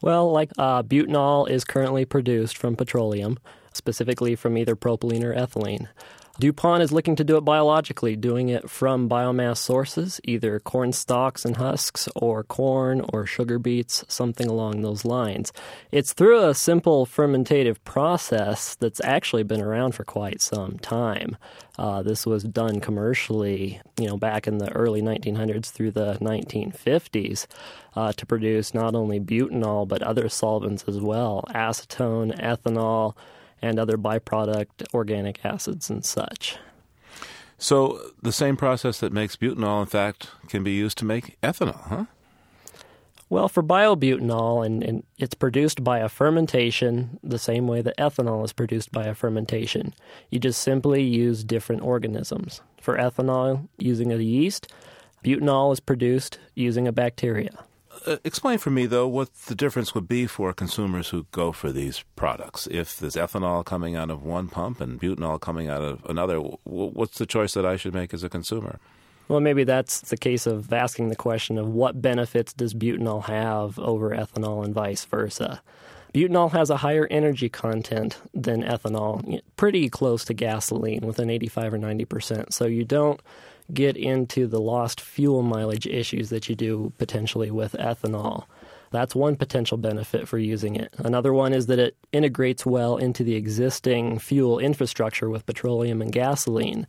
Well, 0.00 0.30
like 0.30 0.50
uh, 0.58 0.82
butanol 0.82 1.48
is 1.48 1.64
currently 1.64 2.04
produced 2.04 2.56
from 2.56 2.76
petroleum, 2.76 3.38
specifically 3.72 4.34
from 4.36 4.56
either 4.56 4.76
propylene 4.76 5.24
or 5.24 5.34
ethylene. 5.34 5.88
DuPont 6.38 6.82
is 6.82 6.92
looking 6.92 7.14
to 7.16 7.24
do 7.24 7.36
it 7.36 7.42
biologically, 7.42 8.16
doing 8.16 8.48
it 8.48 8.70
from 8.70 9.08
biomass 9.08 9.58
sources, 9.58 10.18
either 10.24 10.58
corn 10.58 10.92
stalks 10.92 11.44
and 11.44 11.58
husks, 11.58 12.08
or 12.16 12.42
corn 12.42 13.02
or 13.12 13.26
sugar 13.26 13.58
beets, 13.58 14.02
something 14.08 14.46
along 14.46 14.80
those 14.80 15.04
lines. 15.04 15.52
It's 15.90 16.14
through 16.14 16.48
a 16.48 16.54
simple 16.54 17.04
fermentative 17.04 17.82
process 17.84 18.74
that's 18.76 19.00
actually 19.04 19.42
been 19.42 19.60
around 19.60 19.94
for 19.94 20.04
quite 20.04 20.40
some 20.40 20.78
time. 20.78 21.36
Uh, 21.78 22.02
this 22.02 22.24
was 22.24 22.44
done 22.44 22.80
commercially, 22.80 23.80
you 23.98 24.06
know, 24.06 24.16
back 24.16 24.46
in 24.46 24.58
the 24.58 24.72
early 24.72 25.02
1900s 25.02 25.70
through 25.70 25.90
the 25.90 26.14
1950s 26.14 27.46
uh, 27.94 28.12
to 28.12 28.24
produce 28.24 28.72
not 28.72 28.94
only 28.94 29.20
butanol 29.20 29.86
but 29.86 30.02
other 30.02 30.28
solvents 30.28 30.84
as 30.88 30.98
well, 30.98 31.44
acetone, 31.54 32.38
ethanol 32.40 33.14
and 33.62 33.78
other 33.78 33.96
byproduct 33.96 34.92
organic 34.92 35.44
acids 35.44 35.88
and 35.88 36.04
such. 36.04 36.56
So 37.58 38.00
the 38.20 38.32
same 38.32 38.56
process 38.56 38.98
that 39.00 39.12
makes 39.12 39.36
butanol, 39.36 39.80
in 39.80 39.86
fact, 39.86 40.28
can 40.48 40.64
be 40.64 40.72
used 40.72 40.98
to 40.98 41.04
make 41.04 41.40
ethanol, 41.42 41.80
huh? 41.84 42.04
Well, 43.32 43.48
for 43.48 43.62
biobutanol, 43.62 44.66
and, 44.66 44.82
and, 44.82 45.04
it's 45.16 45.34
produced 45.34 45.82
by 45.82 46.00
a 46.00 46.10
fermentation 46.10 47.18
the 47.22 47.38
same 47.38 47.66
way 47.66 47.80
that 47.80 47.96
ethanol 47.96 48.44
is 48.44 48.52
produced 48.52 48.92
by 48.92 49.04
a 49.04 49.14
fermentation. 49.14 49.94
You 50.28 50.38
just 50.38 50.60
simply 50.60 51.02
use 51.02 51.42
different 51.42 51.80
organisms. 51.80 52.60
For 52.78 52.98
ethanol, 52.98 53.68
using 53.78 54.12
a 54.12 54.16
yeast, 54.16 54.70
butanol 55.24 55.72
is 55.72 55.80
produced 55.80 56.40
using 56.54 56.86
a 56.86 56.92
bacteria. 56.92 57.64
Uh, 58.06 58.16
explain 58.24 58.58
for 58.58 58.70
me, 58.70 58.86
though, 58.86 59.06
what 59.06 59.32
the 59.46 59.54
difference 59.54 59.94
would 59.94 60.08
be 60.08 60.26
for 60.26 60.52
consumers 60.52 61.10
who 61.10 61.26
go 61.30 61.52
for 61.52 61.70
these 61.70 62.04
products. 62.16 62.66
If 62.70 62.98
there's 62.98 63.14
ethanol 63.14 63.64
coming 63.64 63.96
out 63.96 64.10
of 64.10 64.22
one 64.24 64.48
pump 64.48 64.80
and 64.80 65.00
butanol 65.00 65.40
coming 65.40 65.68
out 65.68 65.82
of 65.82 66.04
another, 66.06 66.38
what's 66.38 67.18
the 67.18 67.26
choice 67.26 67.54
that 67.54 67.66
I 67.66 67.76
should 67.76 67.94
make 67.94 68.12
as 68.12 68.24
a 68.24 68.28
consumer? 68.28 68.80
Well, 69.28 69.40
maybe 69.40 69.64
that's 69.64 70.00
the 70.00 70.16
case 70.16 70.46
of 70.46 70.72
asking 70.72 71.08
the 71.08 71.16
question 71.16 71.58
of 71.58 71.68
what 71.68 72.02
benefits 72.02 72.52
does 72.52 72.74
butanol 72.74 73.24
have 73.24 73.78
over 73.78 74.10
ethanol 74.10 74.64
and 74.64 74.74
vice 74.74 75.04
versa. 75.04 75.62
Butanol 76.12 76.52
has 76.52 76.68
a 76.68 76.76
higher 76.76 77.06
energy 77.10 77.48
content 77.48 78.20
than 78.34 78.62
ethanol, 78.62 79.40
pretty 79.56 79.88
close 79.88 80.24
to 80.26 80.34
gasoline, 80.34 81.06
within 81.06 81.30
85 81.30 81.74
or 81.74 81.78
90 81.78 82.04
percent. 82.04 82.52
So 82.52 82.66
you 82.66 82.84
don't 82.84 83.20
get 83.72 83.96
into 83.96 84.46
the 84.46 84.60
lost 84.60 85.00
fuel 85.00 85.42
mileage 85.42 85.86
issues 85.86 86.30
that 86.30 86.48
you 86.48 86.54
do 86.54 86.92
potentially 86.98 87.50
with 87.50 87.72
ethanol. 87.74 88.44
That's 88.90 89.14
one 89.14 89.36
potential 89.36 89.78
benefit 89.78 90.28
for 90.28 90.38
using 90.38 90.76
it. 90.76 90.92
Another 90.98 91.32
one 91.32 91.54
is 91.54 91.66
that 91.66 91.78
it 91.78 91.96
integrates 92.12 92.66
well 92.66 92.98
into 92.98 93.24
the 93.24 93.34
existing 93.34 94.18
fuel 94.18 94.58
infrastructure 94.58 95.30
with 95.30 95.46
petroleum 95.46 96.02
and 96.02 96.12
gasoline. 96.12 96.86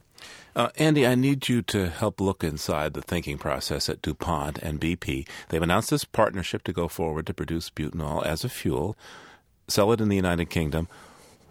Uh, 0.56 0.70
Andy, 0.78 1.08
I 1.08 1.16
need 1.16 1.50
you 1.50 1.62
to 1.64 1.90
help 1.90 2.22
look 2.22 2.44
inside 2.44 2.94
the 2.94 3.02
thinking 3.02 3.38
process 3.38 3.90
at 3.90 4.02
DuPont 4.02 4.60
and 4.60 4.80
BP. 4.80 5.28
They've 5.50 5.62
announced 5.62 5.90
this 5.90 6.06
partnership 6.06 6.64
to 6.66 6.74
go 6.74 6.88
forward 6.88 7.26
to 7.28 7.34
produce 7.34 7.70
butanol 7.70 8.24
as 8.26 8.44
a 8.44 8.50
fuel, 8.50 8.96
sell 9.68 9.92
it 9.94 10.02
in 10.02 10.10
the 10.10 10.16
United 10.16 10.50
Kingdom. 10.50 10.88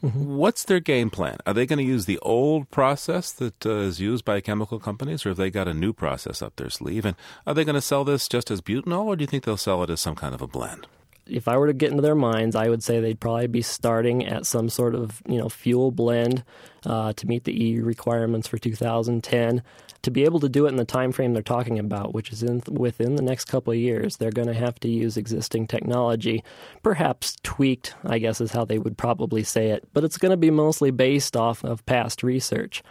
Mm-hmm. 0.03 0.37
What's 0.37 0.65
their 0.65 0.81
game 0.81 1.11
plan? 1.11 1.39
Are 1.47 1.55
they 1.55 1.65
going 1.65 1.79
to 1.79 1.85
use 1.85 2.07
the 2.07 2.19
old 2.19 2.71
process 2.71 3.31
that 3.33 3.65
uh, 3.65 3.71
is 3.71 4.01
used 4.01 4.25
by 4.25 4.41
chemical 4.41 4.81
companies, 4.81 5.25
or 5.25 5.31
have 5.31 5.39
they 5.39 5.51
got 5.51 5.69
a 5.69 5.75
new 5.75 5.93
process 5.93 6.43
up 6.43 6.57
their 6.57 6.71
sleeve? 6.71 7.05
And 7.05 7.15
are 7.47 7.55
they 7.55 7.65
going 7.65 7.77
to 7.77 7.81
sell 7.81 8.03
this 8.03 8.27
just 8.27 8.51
as 8.51 8.61
butanol, 8.61 9.05
or 9.05 9.17
do 9.17 9.23
you 9.23 9.29
think 9.29 9.45
they'll 9.45 9.57
sell 9.57 9.83
it 9.85 9.91
as 9.91 10.01
some 10.01 10.17
kind 10.17 10.35
of 10.35 10.43
a 10.43 10.49
blend? 10.49 10.89
If 11.27 11.49
I 11.49 11.57
were 11.57 11.69
to 11.69 11.73
get 11.73 11.91
into 11.91 12.03
their 12.03 12.15
minds, 12.15 12.57
I 12.57 12.69
would 12.69 12.83
say 12.83 13.01
they'd 13.01 13.21
probably 13.21 13.47
be 13.47 13.63
starting 13.63 14.27
at 14.27 14.47
some 14.47 14.69
sort 14.69 14.95
of 14.95 15.23
you 15.27 15.39
know 15.39 15.49
fuel 15.49 15.91
blend 15.91 16.45
uh, 16.85 17.13
to 17.15 17.27
meet 17.27 17.45
the 17.45 17.53
EU 17.53 17.85
requirements 17.85 18.49
for 18.49 18.59
2010 18.59 19.63
to 20.03 20.11
be 20.11 20.25
able 20.25 20.41
to 20.41 20.49
do 20.49 20.67
it 20.67 20.71
in 20.71 20.77
the 20.77 20.85
time 20.85 21.13
frame 21.13 21.33
they're 21.33 21.43
talking 21.43 21.79
about, 21.79 22.13
which 22.13 22.33
is 22.33 22.43
in, 22.43 22.63
within 22.69 23.15
the 23.17 23.23
next 23.23 23.45
couple 23.45 23.73
of 23.73 23.79
years, 23.79 24.17
they're 24.17 24.33
going 24.33 24.49
to 24.49 24.55
have 24.55 24.79
to 24.81 24.89
use 24.89 25.17
existing 25.17 25.67
technology, 25.67 26.43
perhaps 26.83 27.37
tweaked, 27.43 27.95
I 28.05 28.19
guess 28.19 28.41
is 28.41 28.53
how 28.53 28.65
they 28.65 28.79
would 28.79 28.99
probably 28.99 29.45
say 29.45 29.69
it, 29.69 29.89
but 29.93 30.05
it's 30.05 30.19
going 30.19 30.31
to 30.31 30.37
be 30.37 30.51
mostly 30.51 30.91
based 30.91 31.37
off 31.37 31.65
of 31.65 31.87
past 31.87 32.23
research. 32.23 32.83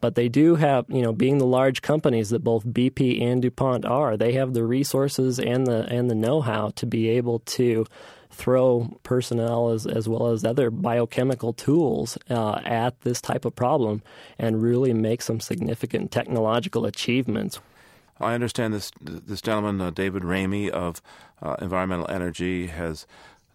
But 0.00 0.14
they 0.14 0.28
do 0.28 0.54
have, 0.54 0.86
you 0.88 1.02
know, 1.02 1.12
being 1.12 1.38
the 1.38 1.46
large 1.46 1.82
companies 1.82 2.30
that 2.30 2.44
both 2.44 2.64
BP 2.64 3.20
and 3.20 3.42
DuPont 3.42 3.84
are, 3.84 4.16
they 4.16 4.32
have 4.34 4.54
the 4.54 4.64
resources 4.64 5.40
and 5.40 5.66
the 5.66 5.86
and 5.86 6.08
the 6.08 6.14
know-how 6.14 6.70
to 6.76 6.86
be 6.86 7.08
able 7.08 7.40
to 7.40 7.84
throw 8.30 8.96
personnel 9.02 9.70
as, 9.70 9.86
as 9.86 10.08
well 10.08 10.28
as 10.28 10.44
other 10.44 10.70
biochemical 10.70 11.52
tools 11.52 12.16
uh, 12.30 12.60
at 12.64 13.00
this 13.00 13.20
type 13.20 13.44
of 13.44 13.56
problem 13.56 14.02
and 14.38 14.62
really 14.62 14.92
make 14.92 15.20
some 15.20 15.40
significant 15.40 16.12
technological 16.12 16.86
achievements. 16.86 17.58
I 18.20 18.34
understand 18.34 18.74
this 18.74 18.90
this 19.00 19.40
gentleman, 19.40 19.80
uh, 19.80 19.90
David 19.90 20.22
Ramey 20.22 20.68
of 20.68 21.00
uh, 21.42 21.56
Environmental 21.60 22.10
Energy, 22.10 22.66
has 22.66 23.06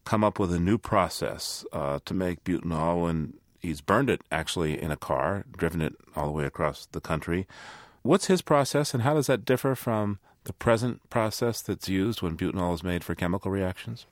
come 0.06 0.24
up 0.24 0.40
with 0.40 0.54
a 0.54 0.60
new 0.60 0.78
process 0.78 1.66
uh, 1.72 2.00
to 2.06 2.14
make 2.14 2.44
butanol, 2.44 3.10
and 3.10 3.34
he's 3.64 3.82
burned 3.82 4.10
it 4.10 4.22
actually 4.32 4.80
in 4.80 4.92
a 4.92 4.98
car, 4.98 5.46
driven 5.58 5.82
it 5.82 5.96
all 6.16 6.28
the 6.28 6.32
way 6.32 6.46
across 6.46 6.86
the 6.92 7.02
country. 7.02 7.48
What's 8.04 8.28
his 8.28 8.42
process, 8.42 8.94
and 8.94 9.02
how 9.02 9.16
does 9.16 9.28
that 9.28 9.46
differ 9.46 9.74
from 9.74 10.20
the 10.44 10.54
present 10.54 11.10
process 11.10 11.62
that's 11.62 11.90
used 11.90 12.22
when 12.22 12.38
butanol 12.38 12.76
is 12.76 12.84
made 12.84 13.04
for 13.04 13.16
chemical 13.16 13.50
reactions? 13.50 14.06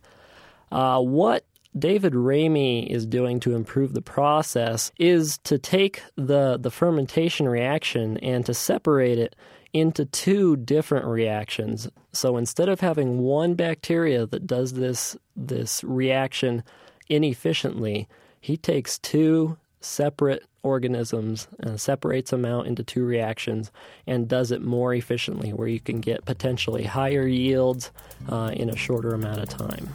Uh, 0.72 1.02
what 1.02 1.46
David 1.78 2.14
Ramey 2.14 2.88
is 2.88 3.06
doing 3.06 3.40
to 3.42 3.56
improve 3.56 3.94
the 3.94 4.02
process 4.02 4.92
is 4.98 5.38
to 5.44 5.58
take 5.58 6.02
the, 6.16 6.58
the 6.58 6.72
fermentation 6.72 7.48
reaction 7.48 8.18
and 8.18 8.46
to 8.46 8.54
separate 8.54 9.20
it 9.20 9.36
into 9.74 10.06
two 10.06 10.58
different 10.58 11.06
reactions. 11.06 11.90
So 12.12 12.38
instead 12.38 12.68
of 12.68 12.82
having 12.82 13.20
one 13.20 13.56
bacteria 13.56 14.26
that 14.26 14.46
does 14.48 14.74
this 14.74 15.16
this 15.36 15.84
reaction 15.84 16.64
inefficiently, 17.08 18.08
he 18.42 18.58
takes 18.58 19.00
two 19.00 19.58
separate 19.80 20.44
organisms 20.64 21.48
and 21.60 21.80
separates 21.80 22.32
them 22.32 22.46
out 22.46 22.68
into 22.68 22.84
two 22.84 23.04
reactions 23.04 23.72
and 24.06 24.28
does 24.28 24.52
it 24.52 24.62
more 24.62 24.94
efficiently, 24.94 25.52
where 25.52 25.68
you 25.68 25.80
can 25.80 26.02
get 26.02 26.26
potentially 26.26 26.84
higher 26.84 27.26
yields 27.28 27.92
uh, 28.30 28.52
in 28.54 28.70
a 28.70 28.76
shorter 28.76 29.14
amount 29.14 29.40
of 29.40 29.50
time. 29.50 29.90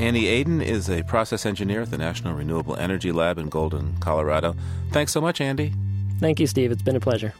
Andy 0.00 0.28
Aden 0.28 0.60
is 0.60 0.88
a 0.88 1.02
process 1.04 1.44
engineer 1.44 1.82
at 1.82 1.90
the 1.90 1.98
National 1.98 2.34
Renewable 2.34 2.76
Energy 2.76 3.10
Lab 3.10 3.38
in 3.38 3.48
Golden, 3.48 3.96
Colorado. 3.98 4.54
Thanks 4.92 5.12
so 5.12 5.20
much, 5.20 5.40
Andy. 5.40 5.72
Thank 6.20 6.38
you, 6.38 6.46
Steve. 6.46 6.70
It's 6.70 6.82
been 6.82 6.96
a 6.96 7.00
pleasure. 7.00 7.34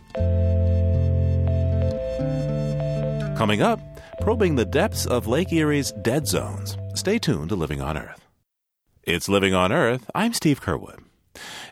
Coming 3.36 3.62
up, 3.62 3.80
probing 4.20 4.56
the 4.56 4.64
depths 4.64 5.06
of 5.06 5.28
Lake 5.28 5.52
Erie's 5.52 5.92
dead 6.02 6.26
zones. 6.26 6.76
Stay 6.94 7.20
tuned 7.20 7.50
to 7.50 7.56
Living 7.56 7.80
on 7.80 7.96
Earth. 7.96 8.27
It's 9.10 9.26
Living 9.26 9.54
on 9.54 9.72
Earth. 9.72 10.10
I'm 10.14 10.34
Steve 10.34 10.60
Curwood. 10.60 11.02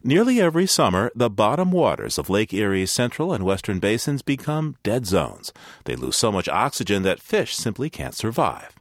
Nearly 0.02 0.40
every 0.40 0.66
summer, 0.66 1.12
the 1.14 1.28
bottom 1.28 1.70
waters 1.70 2.16
of 2.16 2.30
Lake 2.30 2.54
Erie's 2.54 2.90
central 2.90 3.30
and 3.30 3.44
western 3.44 3.78
basins 3.78 4.22
become 4.22 4.76
dead 4.82 5.04
zones. 5.04 5.52
They 5.84 5.96
lose 5.96 6.16
so 6.16 6.32
much 6.32 6.48
oxygen 6.48 7.02
that 7.02 7.20
fish 7.20 7.54
simply 7.54 7.90
can't 7.90 8.14
survive. 8.14 8.76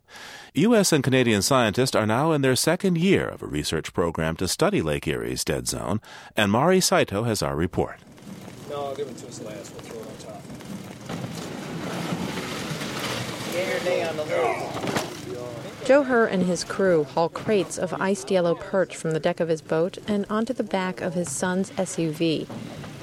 U.S. 0.54 0.94
and 0.94 1.04
Canadian 1.04 1.42
scientists 1.42 1.98
are 1.98 2.06
now 2.06 2.32
in 2.32 2.44
their 2.44 2.56
second 2.56 2.98
year 2.98 3.28
of 3.28 3.44
a 3.44 3.46
research 3.46 3.92
program 3.92 4.38
to 4.38 4.48
study 4.48 4.82
Lake 4.82 5.06
Erie's 5.06 5.44
dead 5.44 5.68
zone, 5.68 6.00
and 6.38 6.50
Mari 6.50 6.80
Saito 6.80 7.24
has 7.24 7.44
our 7.44 7.58
report. 7.58 8.00
No, 8.70 8.86
I'll 8.86 8.96
give 8.96 9.10
it 9.10 9.18
to 9.18 9.28
us 9.28 9.42
last. 9.42 9.74
We'll 9.74 9.82
throw 9.82 10.00
it 10.00 10.08
on 10.08 10.16
top. 10.32 10.42
Get 13.52 13.68
your 13.68 13.80
day 13.82 14.08
on 14.08 14.16
the 14.16 14.24
list. 14.24 15.05
Joe 15.86 16.04
Herr 16.04 16.26
and 16.26 16.44
his 16.44 16.64
crew 16.64 17.04
haul 17.04 17.30
crates 17.30 17.78
of 17.78 17.94
iced 17.94 18.32
yellow 18.32 18.56
perch 18.56 18.96
from 18.96 19.12
the 19.12 19.20
deck 19.20 19.40
of 19.40 19.50
his 19.50 19.62
boat 19.62 19.98
and 20.08 20.26
onto 20.30 20.52
the 20.52 20.64
back 20.64 21.00
of 21.00 21.14
his 21.14 21.32
son's 21.32 21.70
SUV. 21.72 22.48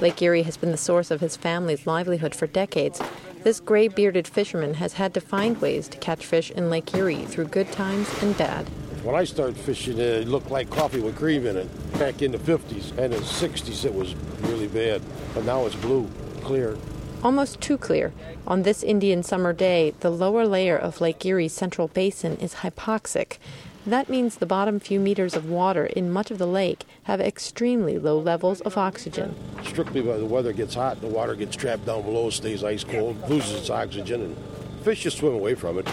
Lake 0.01 0.21
Erie 0.21 0.43
has 0.43 0.57
been 0.57 0.73
the 0.73 0.77
source 0.77 1.13
of 1.13 1.21
his 1.21 1.37
family's 1.37 1.87
livelihood 1.87 2.35
for 2.35 2.49
decades, 2.49 3.01
this 3.45 3.59
gray 3.59 3.89
bearded 3.89 4.29
fisherman 4.29 4.75
has 4.75 4.93
had 4.93 5.15
to 5.15 5.21
find 5.21 5.61
ways 5.61 5.89
to 5.89 5.99
catch 5.99 6.25
fish 6.25 6.53
in 6.53 6.71
Lake 6.71 6.95
Erie 6.95 7.25
through 7.25 7.47
good 7.47 7.73
times 7.73 8.09
and 8.23 8.39
bad. 8.39 8.69
When 9.03 9.17
I 9.17 9.25
started 9.25 9.57
fishing, 9.57 9.99
it 9.99 10.29
looked 10.29 10.53
like 10.53 10.71
coffee 10.71 11.01
with 11.01 11.17
cream 11.17 11.45
in 11.47 11.57
it. 11.57 11.99
Back 11.99 12.23
in 12.23 12.31
the 12.31 12.39
50s 12.39 12.97
and 12.97 13.13
the 13.13 13.17
60s, 13.17 13.85
it 13.85 13.93
was 13.93 14.15
really 14.43 14.69
bad. 14.69 15.03
But 15.35 15.45
now 15.45 15.67
it's 15.67 15.75
blue, 15.75 16.09
clear. 16.43 16.77
Almost 17.23 17.61
too 17.61 17.79
clear. 17.79 18.13
On 18.49 18.63
this 18.63 18.83
Indian 18.83 19.23
summer 19.23 19.53
day, 19.53 19.95
the 20.01 20.11
lower 20.11 20.45
layer 20.45 20.77
of 20.77 21.01
Lake 21.01 21.25
Erie's 21.25 21.53
central 21.53 21.87
basin 21.87 22.37
is 22.39 22.57
hypoxic. 22.57 23.39
That 23.87 24.09
means 24.09 24.37
the 24.37 24.47
bottom 24.47 24.81
few 24.81 24.99
meters 24.99 25.35
of 25.35 25.49
water 25.49 25.87
in 25.87 26.11
much 26.11 26.33
of 26.33 26.39
the 26.39 26.47
lake 26.47 26.85
have 27.05 27.21
extremely 27.21 27.97
low 27.97 28.19
levels 28.19 28.61
of 28.63 28.77
oxygen. 28.77 29.37
Strictly 29.63 30.01
by 30.03 30.17
the 30.17 30.27
weather 30.27 30.53
gets 30.53 30.75
hot, 30.75 31.01
the 31.01 31.07
water 31.07 31.37
gets 31.37 31.55
trapped 31.55 31.87
down 31.87 32.03
below, 32.03 32.29
stays 32.31 32.65
ice 32.65 32.83
cold, 32.83 33.17
loses 33.29 33.61
its 33.61 33.71
oxygen, 33.71 34.23
and 34.23 34.37
fish 34.83 35.03
just 35.03 35.19
swim 35.19 35.35
away 35.35 35.55
from 35.55 35.79
it. 35.79 35.89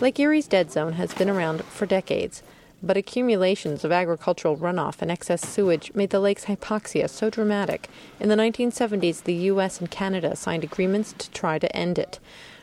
Lake 0.00 0.18
Erie's 0.18 0.48
dead 0.48 0.72
zone 0.72 0.94
has 0.94 1.14
been 1.14 1.30
around 1.30 1.64
for 1.64 1.86
decades. 1.86 2.42
But 2.82 2.96
accumulations 2.96 3.84
of 3.84 3.92
agricultural 3.92 4.56
runoff 4.56 5.00
and 5.00 5.10
excess 5.10 5.46
sewage 5.46 5.92
made 5.94 6.10
the 6.10 6.20
lake's 6.20 6.46
hypoxia 6.46 7.08
so 7.08 7.30
dramatic. 7.30 7.88
In 8.18 8.28
the 8.28 8.36
1970s, 8.36 9.22
the 9.22 9.34
U.S. 9.34 9.78
and 9.80 9.90
Canada 9.90 10.34
signed 10.36 10.64
agreements 10.64 11.14
to 11.18 11.30
try 11.30 11.58
to 11.58 11.76
end 11.76 11.98
it. 11.98 12.18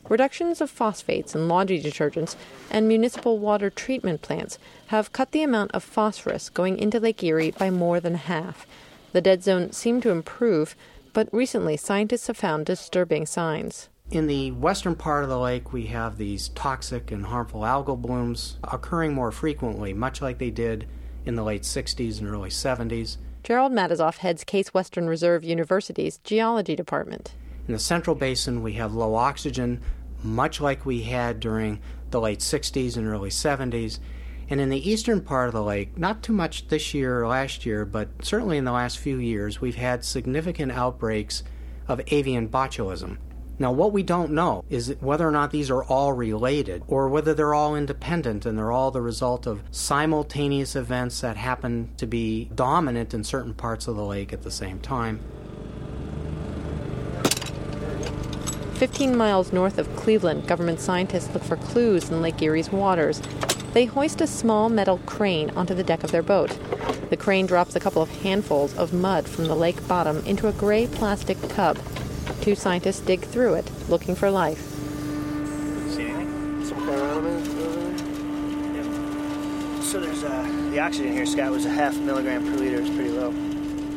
Reductions 0.09 0.61
of 0.61 0.69
phosphates 0.69 1.35
in 1.35 1.47
laundry 1.47 1.79
detergents 1.79 2.35
and 2.71 2.87
municipal 2.87 3.37
water 3.37 3.69
treatment 3.69 4.21
plants 4.21 4.57
have 4.87 5.13
cut 5.13 5.31
the 5.31 5.43
amount 5.43 5.71
of 5.71 5.83
phosphorus 5.83 6.49
going 6.49 6.77
into 6.77 6.99
Lake 6.99 7.23
Erie 7.23 7.51
by 7.51 7.69
more 7.69 7.99
than 7.99 8.15
half. 8.15 8.65
The 9.11 9.21
dead 9.21 9.43
zone 9.43 9.71
seemed 9.71 10.03
to 10.03 10.11
improve, 10.11 10.75
but 11.13 11.29
recently 11.33 11.77
scientists 11.77 12.27
have 12.27 12.37
found 12.37 12.65
disturbing 12.65 13.25
signs. 13.25 13.88
In 14.11 14.25
the 14.25 14.49
western 14.53 14.95
part 14.95 15.21
of 15.23 15.29
the 15.29 15.37
lake, 15.37 15.71
we 15.71 15.85
have 15.85 16.17
these 16.17 16.49
toxic 16.49 17.11
and 17.11 17.27
harmful 17.27 17.61
algal 17.61 18.01
blooms 18.01 18.57
occurring 18.63 19.13
more 19.13 19.31
frequently, 19.31 19.93
much 19.93 20.19
like 20.19 20.39
they 20.39 20.49
did 20.49 20.87
in 21.25 21.35
the 21.35 21.43
late 21.43 21.61
60s 21.61 22.19
and 22.19 22.27
early 22.27 22.49
70s. 22.49 23.17
Gerald 23.43 23.71
Matisoff 23.71 24.17
heads 24.17 24.43
Case 24.43 24.73
Western 24.73 25.07
Reserve 25.07 25.43
University's 25.43 26.17
geology 26.23 26.75
department. 26.75 27.35
In 27.67 27.73
the 27.73 27.79
central 27.79 28.15
basin, 28.15 28.63
we 28.63 28.73
have 28.73 28.95
low 28.95 29.13
oxygen, 29.13 29.79
much 30.23 30.59
like 30.59 30.87
we 30.87 31.03
had 31.03 31.39
during 31.39 31.79
the 32.09 32.19
late 32.19 32.39
60s 32.39 32.97
and 32.97 33.07
early 33.07 33.29
70s. 33.29 33.99
And 34.49 34.59
in 34.59 34.69
the 34.69 34.89
eastern 34.89 35.21
part 35.21 35.49
of 35.49 35.53
the 35.53 35.61
lake, 35.61 35.99
not 35.99 36.23
too 36.23 36.33
much 36.33 36.69
this 36.69 36.95
year 36.95 37.21
or 37.21 37.27
last 37.27 37.63
year, 37.63 37.85
but 37.85 38.09
certainly 38.23 38.57
in 38.57 38.65
the 38.65 38.71
last 38.71 38.97
few 38.97 39.17
years, 39.17 39.61
we've 39.61 39.75
had 39.75 40.03
significant 40.03 40.71
outbreaks 40.71 41.43
of 41.87 42.01
avian 42.07 42.49
botulism. 42.49 43.19
Now, 43.61 43.73
what 43.73 43.91
we 43.91 44.03
don't 44.03 44.31
know 44.31 44.63
is 44.69 44.95
whether 45.01 45.27
or 45.27 45.31
not 45.31 45.51
these 45.51 45.69
are 45.69 45.83
all 45.83 46.13
related 46.13 46.81
or 46.87 47.09
whether 47.09 47.33
they're 47.33 47.53
all 47.53 47.75
independent 47.75 48.45
and 48.45 48.57
they're 48.57 48.71
all 48.71 48.89
the 48.89 49.01
result 49.01 49.45
of 49.45 49.61
simultaneous 49.69 50.77
events 50.77 51.19
that 51.19 51.35
happen 51.35 51.89
to 51.97 52.07
be 52.07 52.49
dominant 52.55 53.13
in 53.13 53.25
certain 53.25 53.53
parts 53.53 53.89
of 53.89 53.97
the 53.97 54.05
lake 54.05 54.31
at 54.31 54.43
the 54.43 54.51
same 54.51 54.79
time. 54.79 55.19
15 58.75 59.17
miles 59.17 59.51
north 59.51 59.77
of 59.77 59.93
Cleveland, 59.97 60.47
government 60.47 60.79
scientists 60.79 61.33
look 61.33 61.43
for 61.43 61.57
clues 61.57 62.09
in 62.09 62.21
Lake 62.21 62.41
Erie's 62.41 62.71
waters. 62.71 63.21
They 63.73 63.83
hoist 63.83 64.21
a 64.21 64.27
small 64.27 64.69
metal 64.69 64.99
crane 64.99 65.49
onto 65.49 65.75
the 65.75 65.83
deck 65.83 66.05
of 66.05 66.11
their 66.13 66.23
boat. 66.23 66.57
The 67.09 67.17
crane 67.17 67.45
drops 67.45 67.75
a 67.75 67.81
couple 67.81 68.01
of 68.01 68.09
handfuls 68.21 68.73
of 68.77 68.93
mud 68.93 69.27
from 69.27 69.47
the 69.47 69.55
lake 69.55 69.85
bottom 69.85 70.25
into 70.25 70.47
a 70.47 70.53
gray 70.53 70.87
plastic 70.87 71.37
tub. 71.49 71.77
Two 72.41 72.55
scientists 72.55 73.01
dig 73.01 73.21
through 73.21 73.55
it, 73.55 73.69
looking 73.89 74.15
for 74.15 74.29
life. 74.31 74.61
See 75.89 76.03
anything? 76.03 76.65
Some 76.65 76.77
kind 76.85 76.99
of 76.99 77.95
Yeah. 78.75 79.81
So 79.81 79.99
there's 79.99 80.23
uh, 80.23 80.69
the 80.71 80.79
oxygen 80.79 81.11
here, 81.11 81.25
Scott, 81.25 81.51
was 81.51 81.65
a 81.65 81.69
half 81.69 81.97
milligram 81.97 82.43
per 82.43 82.57
liter. 82.57 82.79
It's 82.79 82.89
pretty 82.89 83.09
low. 83.09 83.33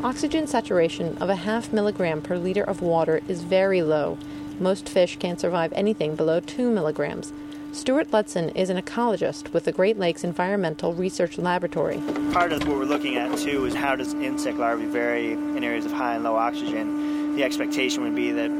Oxygen 0.03 0.47
saturation 0.49 1.17
of 1.19 1.31
a 1.31 1.37
half 1.37 1.73
milligram 1.73 2.21
per 2.21 2.37
liter 2.37 2.65
of 2.65 2.83
water 2.83 3.21
is 3.29 3.43
very 3.43 3.83
low. 3.83 4.19
Most 4.59 4.89
fish 4.89 5.17
can't 5.19 5.41
survive 5.41 5.73
anything 5.75 6.17
below 6.17 6.41
2 6.41 6.71
milligrams. 6.71 7.33
Stuart 7.73 8.11
Ludsin 8.11 8.55
is 8.55 8.69
an 8.69 8.77
ecologist 8.77 9.53
with 9.53 9.65
the 9.65 9.73
Great 9.73 9.99
Lakes 9.99 10.25
Environmental 10.25 10.93
Research 10.93 11.39
Laboratory. 11.39 12.03
Part 12.33 12.53
of 12.53 12.67
what 12.69 12.77
we're 12.77 12.85
looking 12.85 13.17
at 13.17 13.39
too 13.39 13.65
is 13.65 13.75
how 13.75 13.97
does 13.97 14.12
insect 14.15 14.59
larvae 14.59 14.85
vary 14.85 15.33
in 15.33 15.65
areas 15.65 15.87
of 15.87 15.93
high 15.93 16.17
and 16.17 16.25
low 16.25 16.37
oxygen. 16.37 17.12
The 17.35 17.45
expectation 17.45 18.03
would 18.03 18.15
be 18.15 18.31
that 18.33 18.51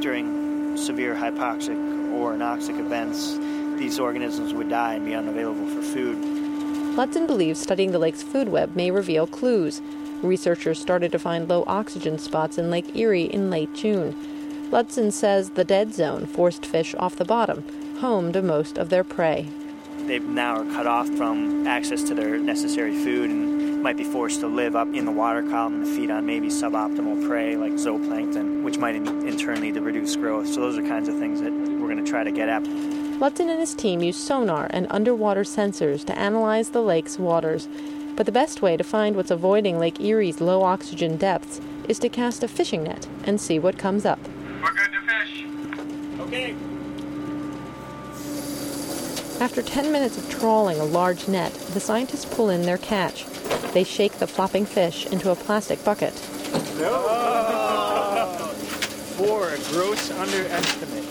during 0.00 0.76
severe 0.76 1.14
hypoxic 1.14 1.76
or 2.12 2.32
anoxic 2.32 2.78
events, 2.78 3.36
these 3.78 3.98
organisms 3.98 4.54
would 4.54 4.68
die 4.68 4.94
and 4.94 5.04
be 5.04 5.14
unavailable 5.14 5.66
for 5.66 5.82
food. 5.82 6.16
Ludsin 6.96 7.26
believes 7.26 7.60
studying 7.60 7.92
the 7.92 7.98
lake's 7.98 8.22
food 8.22 8.48
web 8.48 8.76
may 8.76 8.90
reveal 8.90 9.26
clues. 9.26 9.80
Researchers 10.22 10.78
started 10.78 11.10
to 11.12 11.18
find 11.18 11.48
low 11.48 11.64
oxygen 11.66 12.18
spots 12.18 12.58
in 12.58 12.70
Lake 12.70 12.94
Erie 12.94 13.24
in 13.24 13.50
late 13.50 13.74
June. 13.74 14.14
Ludsin 14.70 15.12
says 15.12 15.50
the 15.50 15.64
dead 15.64 15.92
zone 15.92 16.26
forced 16.26 16.64
fish 16.64 16.94
off 16.98 17.16
the 17.16 17.24
bottom, 17.24 17.64
home 17.98 18.32
to 18.32 18.42
most 18.42 18.78
of 18.78 18.90
their 18.90 19.02
prey. 19.02 19.48
They 20.06 20.20
now 20.20 20.60
are 20.60 20.64
cut 20.66 20.86
off 20.86 21.08
from 21.16 21.66
access 21.66 22.02
to 22.04 22.14
their 22.14 22.38
necessary 22.38 22.94
food 22.94 23.30
and 23.30 23.49
might 23.80 23.96
be 23.96 24.04
forced 24.04 24.40
to 24.40 24.46
live 24.46 24.76
up 24.76 24.88
in 24.88 25.04
the 25.04 25.10
water 25.10 25.42
column 25.42 25.82
and 25.82 25.88
feed 25.88 26.10
on 26.10 26.26
maybe 26.26 26.48
suboptimal 26.48 27.26
prey 27.26 27.56
like 27.56 27.72
zooplankton, 27.72 28.62
which 28.62 28.78
might 28.78 28.94
in, 28.94 29.06
in 29.26 29.36
turn 29.36 29.60
lead 29.60 29.74
to 29.74 29.80
reduced 29.80 30.20
growth. 30.20 30.46
So 30.46 30.60
those 30.60 30.76
are 30.78 30.82
kinds 30.82 31.08
of 31.08 31.18
things 31.18 31.40
that 31.40 31.52
we're 31.52 31.88
going 31.88 32.04
to 32.04 32.10
try 32.10 32.22
to 32.22 32.30
get 32.32 32.48
at. 32.48 32.62
Ludsin 32.62 33.50
and 33.50 33.60
his 33.60 33.74
team 33.74 34.00
use 34.00 34.16
sonar 34.16 34.66
and 34.70 34.86
underwater 34.90 35.42
sensors 35.42 36.04
to 36.06 36.18
analyze 36.18 36.70
the 36.70 36.82
lake's 36.82 37.18
waters. 37.18 37.68
But 38.16 38.26
the 38.26 38.32
best 38.32 38.60
way 38.60 38.76
to 38.76 38.84
find 38.84 39.16
what's 39.16 39.30
avoiding 39.30 39.78
Lake 39.78 40.00
Erie's 40.00 40.40
low 40.40 40.62
oxygen 40.62 41.16
depths 41.16 41.60
is 41.88 41.98
to 42.00 42.08
cast 42.08 42.42
a 42.42 42.48
fishing 42.48 42.84
net 42.84 43.06
and 43.24 43.40
see 43.40 43.58
what 43.58 43.78
comes 43.78 44.04
up. 44.04 44.18
We're 44.62 44.72
good 44.72 44.92
to 44.92 45.00
fish. 45.02 45.44
Okay. 46.20 46.54
After 49.40 49.62
10 49.62 49.90
minutes 49.90 50.18
of 50.18 50.28
trawling 50.28 50.78
a 50.78 50.84
large 50.84 51.26
net, 51.26 51.52
the 51.72 51.80
scientists 51.80 52.26
pull 52.26 52.50
in 52.50 52.62
their 52.62 52.76
catch. 52.76 53.24
They 53.72 53.84
shake 53.84 54.12
the 54.14 54.26
flopping 54.26 54.66
fish 54.66 55.06
into 55.06 55.30
a 55.30 55.36
plastic 55.36 55.84
bucket. 55.84 56.12
Oh. 56.82 58.36
For 59.16 59.50
a 59.50 59.58
gross 59.70 60.10
underestimate. 60.10 61.04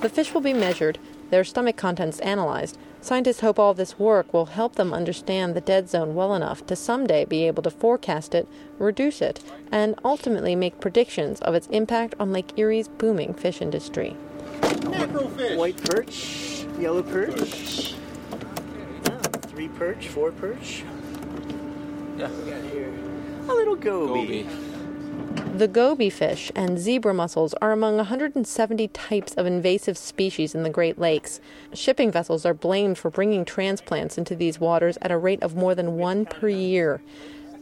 The 0.00 0.08
fish 0.10 0.34
will 0.34 0.42
be 0.42 0.52
measured, 0.52 0.98
their 1.30 1.44
stomach 1.44 1.76
contents 1.76 2.20
analyzed. 2.20 2.76
Scientists 3.00 3.40
hope 3.40 3.58
all 3.58 3.74
this 3.74 3.98
work 3.98 4.32
will 4.32 4.46
help 4.46 4.76
them 4.76 4.92
understand 4.92 5.54
the 5.54 5.60
dead 5.60 5.88
zone 5.88 6.14
well 6.14 6.34
enough 6.34 6.64
to 6.66 6.76
someday 6.76 7.24
be 7.24 7.46
able 7.46 7.62
to 7.62 7.70
forecast 7.70 8.34
it, 8.34 8.46
reduce 8.78 9.20
it, 9.20 9.40
and 9.72 9.94
ultimately 10.04 10.54
make 10.54 10.80
predictions 10.80 11.40
of 11.40 11.54
its 11.54 11.66
impact 11.68 12.14
on 12.20 12.32
Lake 12.32 12.52
Erie's 12.56 12.88
booming 12.88 13.34
fish 13.34 13.60
industry. 13.60 14.16
Macrofish. 14.60 15.56
White 15.56 15.82
perch, 15.84 16.66
yellow 16.78 17.02
perch. 17.02 17.94
Yeah, 19.64 19.70
three 19.70 19.78
perch, 19.78 20.08
four 20.08 20.32
perch. 20.32 20.84
Yeah. 22.18 22.28
We 22.28 22.50
got 22.50 22.62
here 22.70 22.92
a 23.48 23.54
little 23.54 23.76
goby. 23.76 24.46
The 25.56 25.68
goby 25.68 26.10
fish 26.10 26.52
and 26.54 26.78
zebra 26.78 27.14
mussels 27.14 27.54
are 27.62 27.72
among 27.72 27.96
170 27.96 28.88
types 28.88 29.32
of 29.34 29.46
invasive 29.46 29.96
species 29.96 30.54
in 30.54 30.64
the 30.64 30.70
Great 30.70 30.98
Lakes. 30.98 31.40
Shipping 31.72 32.10
vessels 32.10 32.44
are 32.44 32.52
blamed 32.52 32.98
for 32.98 33.10
bringing 33.10 33.44
transplants 33.44 34.18
into 34.18 34.34
these 34.34 34.60
waters 34.60 34.98
at 35.00 35.10
a 35.10 35.16
rate 35.16 35.42
of 35.42 35.56
more 35.56 35.74
than 35.74 35.96
one 35.96 36.26
per 36.26 36.48
year. 36.48 37.00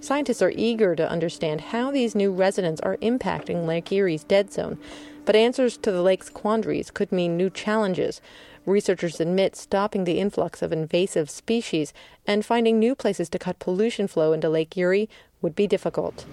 Scientists 0.01 0.43
are 0.43 0.53
eager 0.57 0.97
to 0.97 1.09
understand 1.09 1.61
how 1.61 1.93
these 1.93 2.17
new 2.17 2.33
residents 2.33 2.81
are 2.81 2.97
impacting 2.97 3.67
Lake 3.67 3.93
Erie's 3.93 4.25
dead 4.25 4.53
zone, 4.53 4.77
but 5.25 5.37
answers 5.37 5.77
to 5.77 5.93
the 5.93 6.03
lake's 6.03 6.29
quandaries 6.29 6.91
could 6.91 7.13
mean 7.13 7.37
new 7.37 7.49
challenges. 7.49 8.21
Researchers 8.65 9.21
admit 9.21 9.57
stopping 9.57 10.05
the 10.05 10.21
influx 10.21 10.63
of 10.63 10.73
invasive 10.73 11.29
species 11.29 11.93
and 12.27 12.45
finding 12.45 12.79
new 12.79 12.95
places 12.95 13.29
to 13.31 13.39
cut 13.39 13.59
pollution 13.59 14.07
flow 14.07 14.33
into 14.33 14.49
Lake 14.49 14.77
Erie 14.77 15.09
would 15.41 15.57
be 15.57 15.67
difficult. 15.67 16.25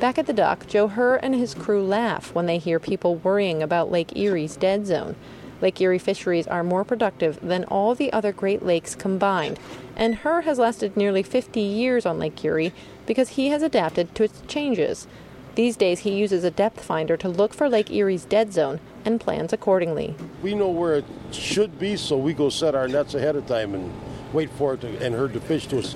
Back 0.00 0.18
at 0.18 0.26
the 0.26 0.32
dock, 0.32 0.66
Joe 0.66 0.88
Herr 0.88 1.16
and 1.16 1.34
his 1.34 1.54
crew 1.54 1.82
laugh 1.82 2.34
when 2.34 2.46
they 2.46 2.58
hear 2.58 2.78
people 2.78 3.16
worrying 3.16 3.62
about 3.62 3.90
Lake 3.90 4.12
Erie's 4.16 4.56
dead 4.56 4.86
zone. 4.86 5.14
Lake 5.60 5.80
Erie 5.80 5.98
fisheries 5.98 6.46
are 6.46 6.64
more 6.64 6.84
productive 6.84 7.38
than 7.40 7.64
all 7.64 7.94
the 7.94 8.12
other 8.12 8.32
Great 8.32 8.62
Lakes 8.62 8.94
combined, 8.94 9.58
and 9.96 10.16
Herr 10.16 10.42
has 10.42 10.58
lasted 10.58 10.96
nearly 10.96 11.22
50 11.22 11.60
years 11.60 12.04
on 12.04 12.18
Lake 12.18 12.44
Erie 12.44 12.74
because 13.06 13.30
he 13.30 13.48
has 13.48 13.62
adapted 13.62 14.14
to 14.14 14.24
its 14.24 14.42
changes. 14.46 15.06
These 15.54 15.76
days, 15.76 16.00
he 16.00 16.16
uses 16.16 16.42
a 16.42 16.50
depth 16.50 16.82
finder 16.82 17.16
to 17.16 17.28
look 17.28 17.54
for 17.54 17.68
Lake 17.68 17.90
Erie's 17.90 18.24
dead 18.24 18.52
zone 18.52 18.80
and 19.04 19.20
plans 19.20 19.52
accordingly. 19.52 20.16
We 20.42 20.54
know 20.54 20.68
where 20.68 20.96
it 20.96 21.04
should 21.30 21.78
be, 21.78 21.96
so 21.96 22.16
we 22.16 22.34
go 22.34 22.48
set 22.48 22.74
our 22.74 22.88
nets 22.88 23.14
ahead 23.14 23.36
of 23.36 23.46
time 23.46 23.74
and 23.74 23.92
wait 24.32 24.50
for 24.50 24.74
it 24.74 24.80
to, 24.80 24.88
and 25.04 25.14
herd 25.14 25.32
the 25.32 25.40
fish 25.40 25.68
to 25.68 25.78
us. 25.78 25.94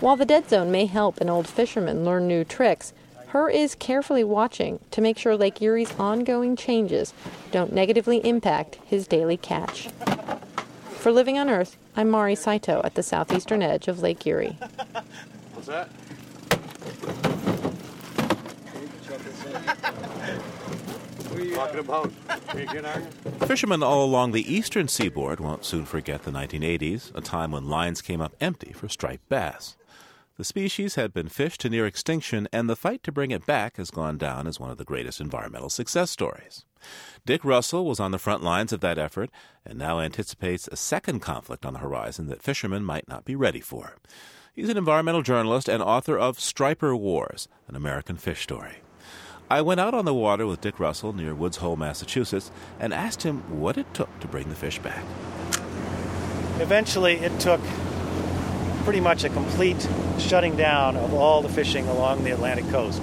While 0.00 0.16
the 0.16 0.24
dead 0.24 0.48
zone 0.48 0.72
may 0.72 0.86
help 0.86 1.20
an 1.20 1.28
old 1.28 1.46
fisherman 1.46 2.04
learn 2.04 2.26
new 2.26 2.44
tricks, 2.44 2.92
Herr 3.28 3.48
is 3.48 3.74
carefully 3.74 4.24
watching 4.24 4.80
to 4.90 5.00
make 5.00 5.18
sure 5.18 5.36
Lake 5.36 5.60
Erie's 5.62 5.92
ongoing 5.98 6.56
changes 6.56 7.12
don't 7.52 7.72
negatively 7.72 8.18
impact 8.26 8.78
his 8.86 9.06
daily 9.06 9.36
catch. 9.36 9.88
For 10.88 11.12
Living 11.12 11.38
on 11.38 11.48
Earth, 11.48 11.76
I'm 11.94 12.10
Mari 12.10 12.34
Saito 12.34 12.80
at 12.84 12.94
the 12.94 13.02
southeastern 13.02 13.62
edge 13.62 13.86
of 13.86 14.00
Lake 14.00 14.26
Erie. 14.26 14.56
What's 15.52 15.68
that? 15.68 15.90
Fishermen 23.46 23.82
all 23.82 24.04
along 24.04 24.32
the 24.32 24.52
eastern 24.52 24.88
seaboard 24.88 25.40
won't 25.40 25.64
soon 25.64 25.84
forget 25.84 26.22
the 26.22 26.30
1980s, 26.30 27.14
a 27.14 27.20
time 27.20 27.52
when 27.52 27.68
lines 27.68 28.02
came 28.02 28.20
up 28.20 28.34
empty 28.40 28.72
for 28.72 28.88
striped 28.88 29.28
bass. 29.28 29.76
The 30.36 30.44
species 30.44 30.94
had 30.94 31.12
been 31.12 31.28
fished 31.28 31.60
to 31.62 31.68
near 31.68 31.86
extinction, 31.86 32.46
and 32.52 32.70
the 32.70 32.76
fight 32.76 33.02
to 33.02 33.12
bring 33.12 33.32
it 33.32 33.44
back 33.44 33.76
has 33.76 33.90
gone 33.90 34.18
down 34.18 34.46
as 34.46 34.60
one 34.60 34.70
of 34.70 34.78
the 34.78 34.84
greatest 34.84 35.20
environmental 35.20 35.68
success 35.68 36.10
stories. 36.10 36.64
Dick 37.26 37.44
Russell 37.44 37.84
was 37.84 37.98
on 37.98 38.12
the 38.12 38.18
front 38.18 38.44
lines 38.44 38.72
of 38.72 38.80
that 38.80 38.98
effort 38.98 39.30
and 39.64 39.78
now 39.78 39.98
anticipates 39.98 40.68
a 40.68 40.76
second 40.76 41.20
conflict 41.20 41.66
on 41.66 41.72
the 41.72 41.80
horizon 41.80 42.28
that 42.28 42.42
fishermen 42.42 42.84
might 42.84 43.08
not 43.08 43.24
be 43.24 43.34
ready 43.34 43.60
for. 43.60 43.96
He's 44.58 44.68
an 44.68 44.76
environmental 44.76 45.22
journalist 45.22 45.68
and 45.68 45.80
author 45.80 46.18
of 46.18 46.40
Striper 46.40 46.96
Wars, 46.96 47.46
an 47.68 47.76
American 47.76 48.16
fish 48.16 48.42
story. 48.42 48.78
I 49.48 49.60
went 49.60 49.78
out 49.78 49.94
on 49.94 50.04
the 50.04 50.12
water 50.12 50.48
with 50.48 50.60
Dick 50.60 50.80
Russell 50.80 51.12
near 51.12 51.32
Woods 51.32 51.58
Hole, 51.58 51.76
Massachusetts, 51.76 52.50
and 52.80 52.92
asked 52.92 53.22
him 53.22 53.60
what 53.60 53.78
it 53.78 53.94
took 53.94 54.08
to 54.18 54.26
bring 54.26 54.48
the 54.48 54.56
fish 54.56 54.80
back. 54.80 55.04
Eventually, 56.58 57.18
it 57.18 57.38
took 57.38 57.60
pretty 58.82 58.98
much 58.98 59.22
a 59.22 59.28
complete 59.28 59.88
shutting 60.18 60.56
down 60.56 60.96
of 60.96 61.14
all 61.14 61.40
the 61.40 61.48
fishing 61.48 61.86
along 61.86 62.24
the 62.24 62.32
Atlantic 62.32 62.68
coast. 62.70 63.00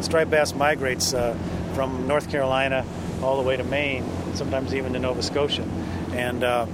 Striped 0.00 0.32
bass 0.32 0.56
migrates 0.56 1.14
uh, 1.14 1.38
from 1.74 2.08
North 2.08 2.28
Carolina 2.32 2.84
all 3.22 3.40
the 3.40 3.46
way 3.46 3.56
to 3.56 3.62
Maine, 3.62 4.04
sometimes 4.34 4.74
even 4.74 4.92
to 4.94 4.98
Nova 4.98 5.22
Scotia. 5.22 5.62
And 6.10 6.42
uh, 6.42 6.66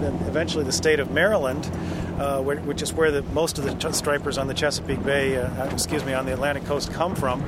then 0.00 0.14
eventually 0.26 0.64
the 0.64 0.72
state 0.72 1.00
of 1.00 1.10
Maryland, 1.10 1.70
uh, 2.18 2.40
which 2.40 2.82
is 2.82 2.92
where 2.92 3.10
the, 3.10 3.22
most 3.22 3.58
of 3.58 3.64
the 3.64 3.92
stripers 3.92 4.38
on 4.38 4.46
the 4.46 4.54
Chesapeake 4.54 5.02
Bay, 5.02 5.36
uh, 5.36 5.48
uh, 5.62 5.68
excuse 5.72 6.04
me, 6.04 6.14
on 6.14 6.26
the 6.26 6.32
Atlantic 6.32 6.64
coast 6.64 6.92
come 6.92 7.14
from, 7.14 7.42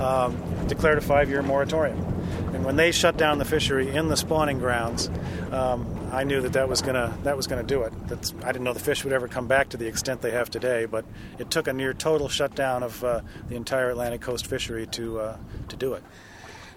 um, 0.00 0.66
declared 0.66 0.98
a 0.98 1.00
five-year 1.00 1.42
moratorium. 1.42 1.98
And 2.54 2.64
when 2.64 2.76
they 2.76 2.92
shut 2.92 3.16
down 3.16 3.38
the 3.38 3.44
fishery 3.44 3.94
in 3.94 4.08
the 4.08 4.16
spawning 4.16 4.58
grounds, 4.58 5.10
um, 5.52 6.08
I 6.12 6.24
knew 6.24 6.40
that 6.40 6.54
that 6.54 6.68
was 6.68 6.80
gonna 6.80 7.16
that 7.22 7.36
was 7.36 7.46
gonna 7.46 7.62
do 7.62 7.82
it. 7.82 7.92
That's, 8.08 8.32
I 8.42 8.52
didn't 8.52 8.64
know 8.64 8.72
the 8.72 8.80
fish 8.80 9.04
would 9.04 9.12
ever 9.12 9.28
come 9.28 9.46
back 9.46 9.68
to 9.70 9.76
the 9.76 9.86
extent 9.86 10.22
they 10.22 10.30
have 10.30 10.50
today, 10.50 10.86
but 10.86 11.04
it 11.38 11.50
took 11.50 11.68
a 11.68 11.72
near 11.72 11.92
total 11.92 12.28
shutdown 12.28 12.82
of 12.82 13.04
uh, 13.04 13.20
the 13.48 13.56
entire 13.56 13.90
Atlantic 13.90 14.22
coast 14.22 14.46
fishery 14.46 14.86
to 14.88 15.20
uh, 15.20 15.36
to 15.68 15.76
do 15.76 15.92
it. 15.92 16.02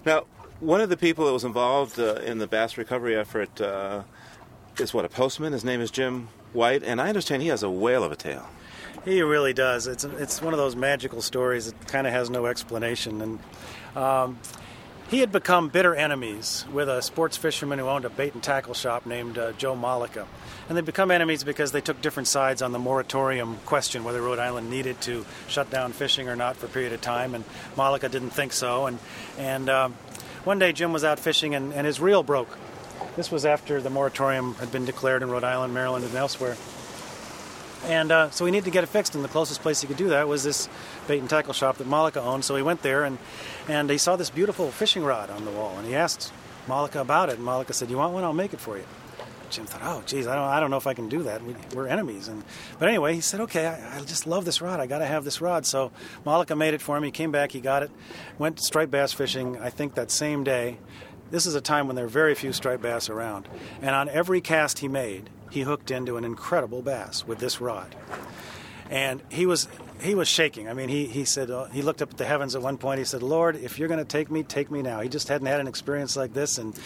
Now, 0.04 0.24
one 0.60 0.80
of 0.80 0.90
the 0.90 0.96
people 0.96 1.24
that 1.26 1.32
was 1.32 1.44
involved 1.44 1.98
uh, 1.98 2.16
in 2.16 2.38
the 2.38 2.46
bass 2.46 2.76
recovery 2.76 3.16
effort 3.16 3.60
is 4.78 4.94
what 4.94 5.04
a 5.04 5.08
postman. 5.08 5.52
His 5.52 5.64
name 5.64 5.80
is 5.80 5.90
Jim 5.90 6.28
White, 6.52 6.82
and 6.82 7.00
I 7.00 7.08
understand 7.08 7.42
he 7.42 7.48
has 7.48 7.62
a 7.62 7.70
whale 7.70 8.04
of 8.04 8.12
a 8.12 8.16
tail. 8.16 8.48
He 9.04 9.22
really 9.22 9.52
does. 9.52 9.86
It's 9.86 10.04
it's 10.04 10.40
one 10.40 10.54
of 10.54 10.58
those 10.58 10.76
magical 10.76 11.22
stories 11.22 11.66
that 11.66 11.88
kind 11.88 12.06
of 12.06 12.12
has 12.12 12.30
no 12.30 12.46
explanation, 12.46 13.20
and 13.20 13.38
um, 13.96 14.38
he 15.12 15.18
had 15.18 15.30
become 15.30 15.68
bitter 15.68 15.94
enemies 15.94 16.64
with 16.72 16.88
a 16.88 17.02
sports 17.02 17.36
fisherman 17.36 17.78
who 17.78 17.86
owned 17.86 18.06
a 18.06 18.08
bait 18.08 18.32
and 18.32 18.42
tackle 18.42 18.72
shop 18.72 19.04
named 19.04 19.36
uh, 19.36 19.52
Joe 19.52 19.76
Malika. 19.76 20.26
And 20.68 20.78
they 20.78 20.80
become 20.80 21.10
enemies 21.10 21.44
because 21.44 21.70
they 21.70 21.82
took 21.82 22.00
different 22.00 22.28
sides 22.28 22.62
on 22.62 22.72
the 22.72 22.78
moratorium 22.78 23.58
question 23.66 24.04
whether 24.04 24.22
Rhode 24.22 24.38
Island 24.38 24.70
needed 24.70 25.02
to 25.02 25.26
shut 25.48 25.68
down 25.68 25.92
fishing 25.92 26.30
or 26.30 26.36
not 26.36 26.56
for 26.56 26.64
a 26.64 26.68
period 26.70 26.94
of 26.94 27.02
time. 27.02 27.34
And 27.34 27.44
Malika 27.76 28.08
didn't 28.08 28.30
think 28.30 28.54
so. 28.54 28.86
And, 28.86 28.98
and 29.36 29.68
um, 29.68 29.96
one 30.44 30.58
day 30.58 30.72
Jim 30.72 30.94
was 30.94 31.04
out 31.04 31.18
fishing 31.18 31.54
and, 31.54 31.74
and 31.74 31.86
his 31.86 32.00
reel 32.00 32.22
broke. 32.22 32.48
This 33.16 33.30
was 33.30 33.44
after 33.44 33.80
the 33.80 33.90
moratorium 33.90 34.54
had 34.54 34.72
been 34.72 34.84
declared 34.84 35.22
in 35.22 35.30
Rhode 35.30 35.44
Island, 35.44 35.74
Maryland, 35.74 36.04
and 36.04 36.14
elsewhere. 36.14 36.56
And 37.84 38.12
uh, 38.12 38.30
so 38.30 38.44
we 38.44 38.50
needed 38.50 38.66
to 38.66 38.70
get 38.70 38.84
it 38.84 38.88
fixed, 38.88 39.14
and 39.14 39.24
the 39.24 39.28
closest 39.28 39.60
place 39.60 39.80
he 39.80 39.88
could 39.88 39.96
do 39.96 40.08
that 40.10 40.28
was 40.28 40.44
this 40.44 40.68
bait 41.08 41.18
and 41.18 41.28
tackle 41.28 41.52
shop 41.52 41.78
that 41.78 41.86
Malika 41.86 42.22
owned. 42.22 42.44
So 42.44 42.54
he 42.56 42.62
went 42.62 42.82
there, 42.82 43.04
and, 43.04 43.18
and 43.68 43.90
he 43.90 43.98
saw 43.98 44.16
this 44.16 44.30
beautiful 44.30 44.70
fishing 44.70 45.04
rod 45.04 45.30
on 45.30 45.44
the 45.44 45.50
wall, 45.50 45.76
and 45.76 45.86
he 45.86 45.94
asked 45.94 46.32
Malika 46.68 47.00
about 47.00 47.28
it, 47.28 47.36
and 47.36 47.44
Malika 47.44 47.72
said, 47.72 47.90
"You 47.90 47.98
want 47.98 48.14
one? 48.14 48.24
I'll 48.24 48.32
make 48.32 48.54
it 48.54 48.60
for 48.60 48.78
you." 48.78 48.84
Jim 49.50 49.66
thought, 49.66 49.82
"Oh, 49.84 50.02
geez, 50.06 50.26
I 50.26 50.34
don't, 50.34 50.44
I 50.44 50.60
don't 50.60 50.70
know 50.70 50.76
if 50.76 50.86
I 50.86 50.94
can 50.94 51.08
do 51.08 51.24
that. 51.24 51.42
We, 51.44 51.54
are 51.76 51.88
enemies." 51.88 52.28
And 52.28 52.44
but 52.78 52.88
anyway, 52.88 53.14
he 53.14 53.20
said, 53.20 53.40
"Okay, 53.40 53.66
I, 53.66 53.98
I 53.98 54.00
just 54.00 54.26
love 54.26 54.44
this 54.44 54.62
rod. 54.62 54.78
I 54.80 54.86
got 54.86 54.98
to 54.98 55.06
have 55.06 55.24
this 55.24 55.40
rod." 55.40 55.66
So 55.66 55.90
Malika 56.24 56.54
made 56.54 56.74
it 56.74 56.80
for 56.80 56.96
him. 56.96 57.02
He 57.02 57.10
came 57.10 57.32
back, 57.32 57.50
he 57.50 57.60
got 57.60 57.82
it, 57.82 57.90
went 58.38 58.60
striped 58.60 58.92
bass 58.92 59.12
fishing. 59.12 59.58
I 59.58 59.70
think 59.70 59.96
that 59.96 60.10
same 60.10 60.44
day. 60.44 60.78
This 61.32 61.46
is 61.46 61.54
a 61.54 61.62
time 61.62 61.86
when 61.86 61.96
there 61.96 62.04
are 62.04 62.08
very 62.08 62.34
few 62.34 62.52
striped 62.52 62.82
bass 62.82 63.08
around, 63.08 63.48
and 63.80 63.94
on 63.94 64.10
every 64.10 64.42
cast 64.42 64.80
he 64.80 64.86
made, 64.86 65.30
he 65.50 65.62
hooked 65.62 65.90
into 65.90 66.18
an 66.18 66.24
incredible 66.24 66.82
bass 66.82 67.26
with 67.26 67.38
this 67.38 67.58
rod. 67.58 67.96
And 68.90 69.22
he 69.30 69.46
was 69.46 69.66
he 70.02 70.14
was 70.14 70.28
shaking. 70.28 70.68
I 70.68 70.74
mean, 70.74 70.90
he, 70.90 71.06
he 71.06 71.24
said, 71.24 71.50
uh, 71.50 71.64
he 71.66 71.80
looked 71.80 72.02
up 72.02 72.10
at 72.10 72.18
the 72.18 72.26
heavens 72.26 72.54
at 72.54 72.60
one 72.60 72.76
point. 72.76 72.98
He 72.98 73.04
said, 73.06 73.22
Lord, 73.22 73.56
if 73.56 73.78
you're 73.78 73.88
going 73.88 73.98
to 73.98 74.04
take 74.04 74.30
me, 74.30 74.42
take 74.42 74.70
me 74.70 74.82
now. 74.82 75.00
He 75.00 75.08
just 75.08 75.28
hadn't 75.28 75.46
had 75.46 75.58
an 75.58 75.68
experience 75.68 76.16
like 76.16 76.34
this, 76.34 76.58
and 76.58 76.78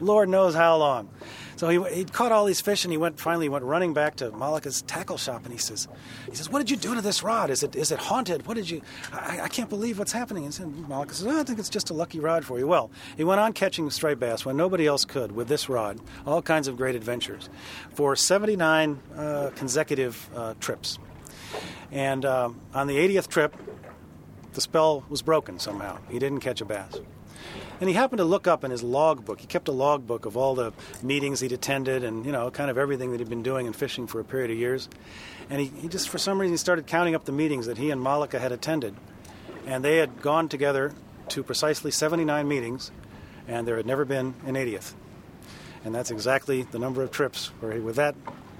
Lord 0.00 0.28
knows 0.28 0.54
how 0.54 0.76
long. 0.76 1.08
So 1.56 1.68
he, 1.70 1.94
he 1.94 2.04
caught 2.04 2.32
all 2.32 2.44
these 2.44 2.60
fish, 2.60 2.84
and 2.84 2.92
he 2.92 2.98
went 2.98 3.18
finally 3.18 3.48
went 3.48 3.64
running 3.64 3.94
back 3.94 4.16
to 4.16 4.30
Malika's 4.30 4.82
tackle 4.82 5.16
shop, 5.16 5.44
and 5.44 5.52
he 5.52 5.58
says, 5.58 5.88
he 6.28 6.36
says, 6.36 6.50
what 6.50 6.58
did 6.58 6.70
you 6.70 6.76
do 6.76 6.94
to 6.94 7.00
this 7.00 7.22
rod? 7.22 7.48
Is 7.48 7.62
it 7.62 7.74
is 7.74 7.90
it 7.90 7.98
haunted? 7.98 8.46
What 8.46 8.54
did 8.54 8.68
you? 8.68 8.82
I, 9.12 9.40
I 9.42 9.48
can't 9.48 9.70
believe 9.70 9.98
what's 9.98 10.12
happening. 10.12 10.44
And 10.44 10.88
Malika 10.88 11.14
says, 11.14 11.26
oh, 11.26 11.40
I 11.40 11.44
think 11.44 11.58
it's 11.58 11.70
just 11.70 11.88
a 11.88 11.94
lucky 11.94 12.20
rod 12.20 12.44
for 12.44 12.58
you. 12.58 12.66
Well, 12.66 12.90
he 13.16 13.24
went 13.24 13.40
on 13.40 13.54
catching 13.54 13.88
striped 13.90 14.20
bass 14.20 14.44
when 14.44 14.56
nobody 14.56 14.86
else 14.86 15.06
could 15.06 15.32
with 15.32 15.48
this 15.48 15.68
rod. 15.68 15.98
All 16.26 16.42
kinds 16.42 16.68
of 16.68 16.76
great 16.76 16.94
adventures 16.94 17.48
for 17.94 18.14
79 18.14 19.00
uh, 19.16 19.50
consecutive 19.56 20.28
uh, 20.34 20.54
trips. 20.60 20.98
And 21.90 22.24
um, 22.24 22.60
on 22.74 22.86
the 22.86 22.96
80th 22.96 23.28
trip, 23.28 23.56
the 24.52 24.60
spell 24.60 25.04
was 25.08 25.22
broken 25.22 25.58
somehow. 25.58 25.98
He 26.10 26.18
didn't 26.18 26.40
catch 26.40 26.60
a 26.60 26.64
bass. 26.64 27.00
And 27.80 27.88
he 27.88 27.94
happened 27.94 28.18
to 28.18 28.24
look 28.24 28.46
up 28.46 28.64
in 28.64 28.70
his 28.70 28.82
logbook. 28.82 29.40
He 29.40 29.46
kept 29.46 29.68
a 29.68 29.72
logbook 29.72 30.24
of 30.24 30.36
all 30.36 30.54
the 30.54 30.72
meetings 31.02 31.40
he'd 31.40 31.52
attended 31.52 32.04
and, 32.04 32.24
you 32.24 32.32
know, 32.32 32.50
kind 32.50 32.70
of 32.70 32.78
everything 32.78 33.10
that 33.10 33.20
he'd 33.20 33.28
been 33.28 33.42
doing 33.42 33.66
in 33.66 33.72
fishing 33.74 34.06
for 34.06 34.18
a 34.18 34.24
period 34.24 34.50
of 34.50 34.56
years. 34.56 34.88
And 35.50 35.60
he, 35.60 35.66
he 35.66 35.88
just, 35.88 36.08
for 36.08 36.18
some 36.18 36.40
reason, 36.40 36.54
he 36.54 36.58
started 36.58 36.86
counting 36.86 37.14
up 37.14 37.26
the 37.26 37.32
meetings 37.32 37.66
that 37.66 37.76
he 37.76 37.90
and 37.90 38.00
Malika 38.00 38.38
had 38.38 38.50
attended. 38.50 38.94
And 39.66 39.84
they 39.84 39.98
had 39.98 40.22
gone 40.22 40.48
together 40.48 40.94
to 41.28 41.42
precisely 41.42 41.90
79 41.90 42.48
meetings, 42.48 42.90
and 43.48 43.66
there 43.66 43.76
had 43.76 43.86
never 43.86 44.04
been 44.04 44.34
an 44.46 44.54
80th. 44.54 44.94
And 45.84 45.94
that's 45.94 46.10
exactly 46.10 46.62
the 46.62 46.78
number 46.78 47.02
of 47.02 47.10
trips 47.10 47.48
where 47.60 47.72
he, 47.72 47.80
with 47.80 47.96
that 47.96 48.14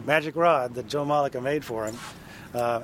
magic 0.04 0.36
rod 0.36 0.74
that 0.74 0.88
Joe 0.88 1.04
Malika 1.04 1.40
made 1.40 1.64
for 1.64 1.86
him, 1.86 1.98
uh, 2.54 2.82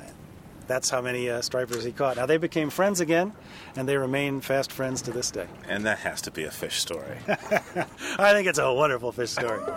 that's 0.73 0.89
how 0.89 1.03
many 1.03 1.29
uh, 1.29 1.43
stripers 1.43 1.85
he 1.85 1.93
caught. 1.93 2.17
Now 2.17 2.25
they 2.25 2.39
became 2.39 2.71
friends 2.71 3.01
again, 3.01 3.35
and 3.77 3.87
they 3.87 3.99
remain 3.99 4.41
fast 4.41 4.73
friends 4.73 5.03
to 5.03 5.11
this 5.11 5.31
day. 5.31 5.47
And 5.69 5.85
that 5.85 5.99
has 5.99 6.23
to 6.23 6.31
be 6.31 6.45
a 6.45 6.51
fish 6.51 6.81
story. 6.81 7.19
I 7.29 8.33
think 8.33 8.49
it's 8.49 8.59
a 8.59 8.73
wonderful 8.73 9.13
fish 9.13 9.33
story. 9.33 9.61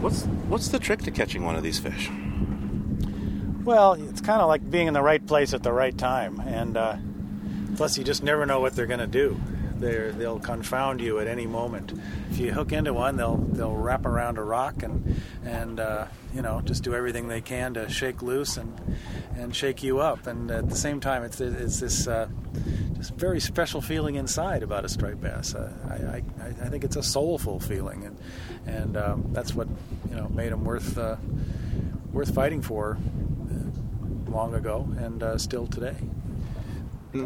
what's 0.00 0.26
what's 0.46 0.68
the 0.68 0.78
trick 0.78 1.02
to 1.02 1.10
catching 1.10 1.44
one 1.44 1.56
of 1.56 1.64
these 1.64 1.80
fish? 1.80 2.08
Well, 3.64 3.94
it's 3.94 4.20
kind 4.20 4.40
of 4.40 4.46
like 4.46 4.70
being 4.70 4.86
in 4.86 4.94
the 4.94 5.02
right 5.02 5.26
place 5.26 5.52
at 5.52 5.64
the 5.64 5.72
right 5.72 5.98
time, 5.98 6.40
and 6.46 6.76
uh, 6.76 6.98
plus 7.76 7.98
you 7.98 8.04
just 8.04 8.22
never 8.22 8.46
know 8.46 8.60
what 8.60 8.76
they're 8.76 8.86
going 8.86 9.00
to 9.00 9.08
do. 9.08 9.40
They're, 9.78 10.12
they'll 10.12 10.40
confound 10.40 11.00
you 11.00 11.18
at 11.20 11.26
any 11.26 11.46
moment. 11.46 11.92
If 12.30 12.38
you 12.38 12.52
hook 12.52 12.72
into 12.72 12.92
one, 12.92 13.16
they'll 13.16 13.36
they'll 13.36 13.74
wrap 13.76 14.06
around 14.06 14.38
a 14.38 14.42
rock 14.42 14.82
and 14.82 15.20
and 15.44 15.80
uh, 15.80 16.06
you 16.34 16.42
know 16.42 16.60
just 16.60 16.82
do 16.82 16.94
everything 16.94 17.28
they 17.28 17.40
can 17.40 17.74
to 17.74 17.88
shake 17.88 18.22
loose 18.22 18.56
and 18.56 18.74
and 19.36 19.54
shake 19.54 19.82
you 19.82 20.00
up. 20.00 20.26
And 20.26 20.50
at 20.50 20.68
the 20.68 20.76
same 20.76 21.00
time, 21.00 21.22
it's 21.22 21.40
it's 21.40 21.80
this 21.80 22.06
uh, 22.06 22.28
just 22.96 23.14
very 23.14 23.40
special 23.40 23.80
feeling 23.80 24.16
inside 24.16 24.62
about 24.62 24.84
a 24.84 24.88
striped 24.88 25.20
bass. 25.20 25.54
Uh, 25.54 25.72
I, 25.88 26.44
I, 26.44 26.48
I 26.48 26.68
think 26.68 26.84
it's 26.84 26.96
a 26.96 27.02
soulful 27.02 27.60
feeling, 27.60 28.04
and 28.04 28.18
and 28.66 28.96
um, 28.96 29.26
that's 29.32 29.54
what 29.54 29.68
you 30.10 30.16
know 30.16 30.28
made 30.28 30.52
them 30.52 30.64
worth 30.64 30.98
uh, 30.98 31.16
worth 32.12 32.34
fighting 32.34 32.62
for 32.62 32.98
long 34.28 34.54
ago 34.54 34.86
and 34.98 35.22
uh, 35.22 35.38
still 35.38 35.66
today. 35.66 35.96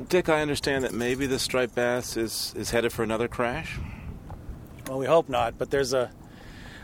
Dick, 0.08 0.28
I 0.28 0.42
understand 0.42 0.84
that 0.84 0.92
maybe 0.92 1.26
the 1.26 1.40
striped 1.40 1.74
bass 1.74 2.16
is, 2.16 2.54
is 2.56 2.70
headed 2.70 2.92
for 2.92 3.02
another 3.02 3.26
crash. 3.26 3.78
Well, 4.86 4.98
we 4.98 5.06
hope 5.06 5.28
not, 5.28 5.58
but 5.58 5.70
there's 5.70 5.92
a 5.92 6.10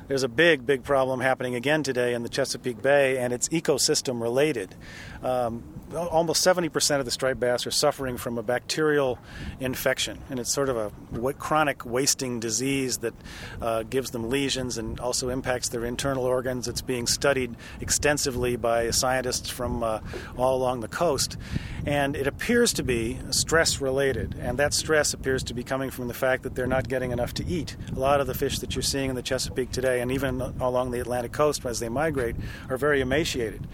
there's 0.09 0.23
a 0.23 0.29
big, 0.29 0.65
big 0.65 0.85
problem 0.85 1.21
happening 1.21 1.55
again 1.55 1.83
today 1.83 2.15
in 2.15 2.23
the 2.23 2.31
Chesapeake 2.31 2.81
Bay, 2.81 3.19
and 3.19 3.31
it's 3.31 3.47
ecosystem 3.51 4.23
related. 4.23 4.75
Um, 5.23 5.63
almost 5.95 6.45
70% 6.45 6.99
of 6.99 7.05
the 7.05 7.11
striped 7.11 7.41
bass 7.41 7.67
are 7.67 7.71
suffering 7.71 8.17
from 8.17 8.39
a 8.39 8.43
bacterial 8.43 9.19
infection, 9.61 10.19
and 10.31 10.41
it's 10.41 10.51
sort 10.51 10.71
of 10.71 10.79
a 10.79 11.33
chronic 11.35 11.85
wasting 11.85 12.41
disease 12.41 12.99
that 12.99 13.13
uh, 13.61 13.83
gives 13.83 14.11
them 14.11 14.31
lesions 14.31 14.79
and 14.79 14.99
also 14.99 15.29
impacts 15.29 15.69
their 15.69 15.85
internal 15.85 16.25
organs. 16.25 16.69
It's 16.69 16.81
being 16.81 17.07
studied 17.07 17.55
extensively 17.83 18.57
by 18.57 18.91
scientists 18.91 19.51
from 19.51 19.83
uh, 19.83 20.01
all 20.39 20.57
along 20.57 20.81
the 20.81 20.89
coast, 20.89 21.37
and 21.87 22.17
it 22.17 22.27
appears 22.27 22.73
to 22.75 22.83
be 22.83 23.19
stress 23.31 23.81
related, 23.81 24.35
and 24.41 24.59
that 24.59 24.75
stress 24.75 25.15
appears 25.15 25.43
to 25.45 25.55
be 25.55 25.63
coming 25.63 25.91
from 25.91 26.09
the 26.09 26.15
fact 26.15 26.43
that 26.43 26.55
they're 26.55 26.67
not 26.67 26.89
getting 26.89 27.11
enough 27.11 27.35
to 27.35 27.47
eat. 27.47 27.77
A 27.95 27.99
lot 27.99 28.21
of 28.21 28.27
the 28.27 28.35
fish 28.35 28.59
that 28.61 28.75
you're 28.75 28.83
seeing 28.83 29.11
in 29.11 29.17
the 29.17 29.23
Chesapeake 29.23 29.71
today 29.71 30.01
and 30.01 30.11
even 30.13 30.41
along 30.61 30.91
the 30.91 31.01
Atlantic 31.01 31.33
coast 31.33 31.65
as 31.65 31.81
they 31.81 31.89
migrate, 31.89 32.37
are 32.69 32.77
very 32.77 33.01
emaciated. 33.01 33.67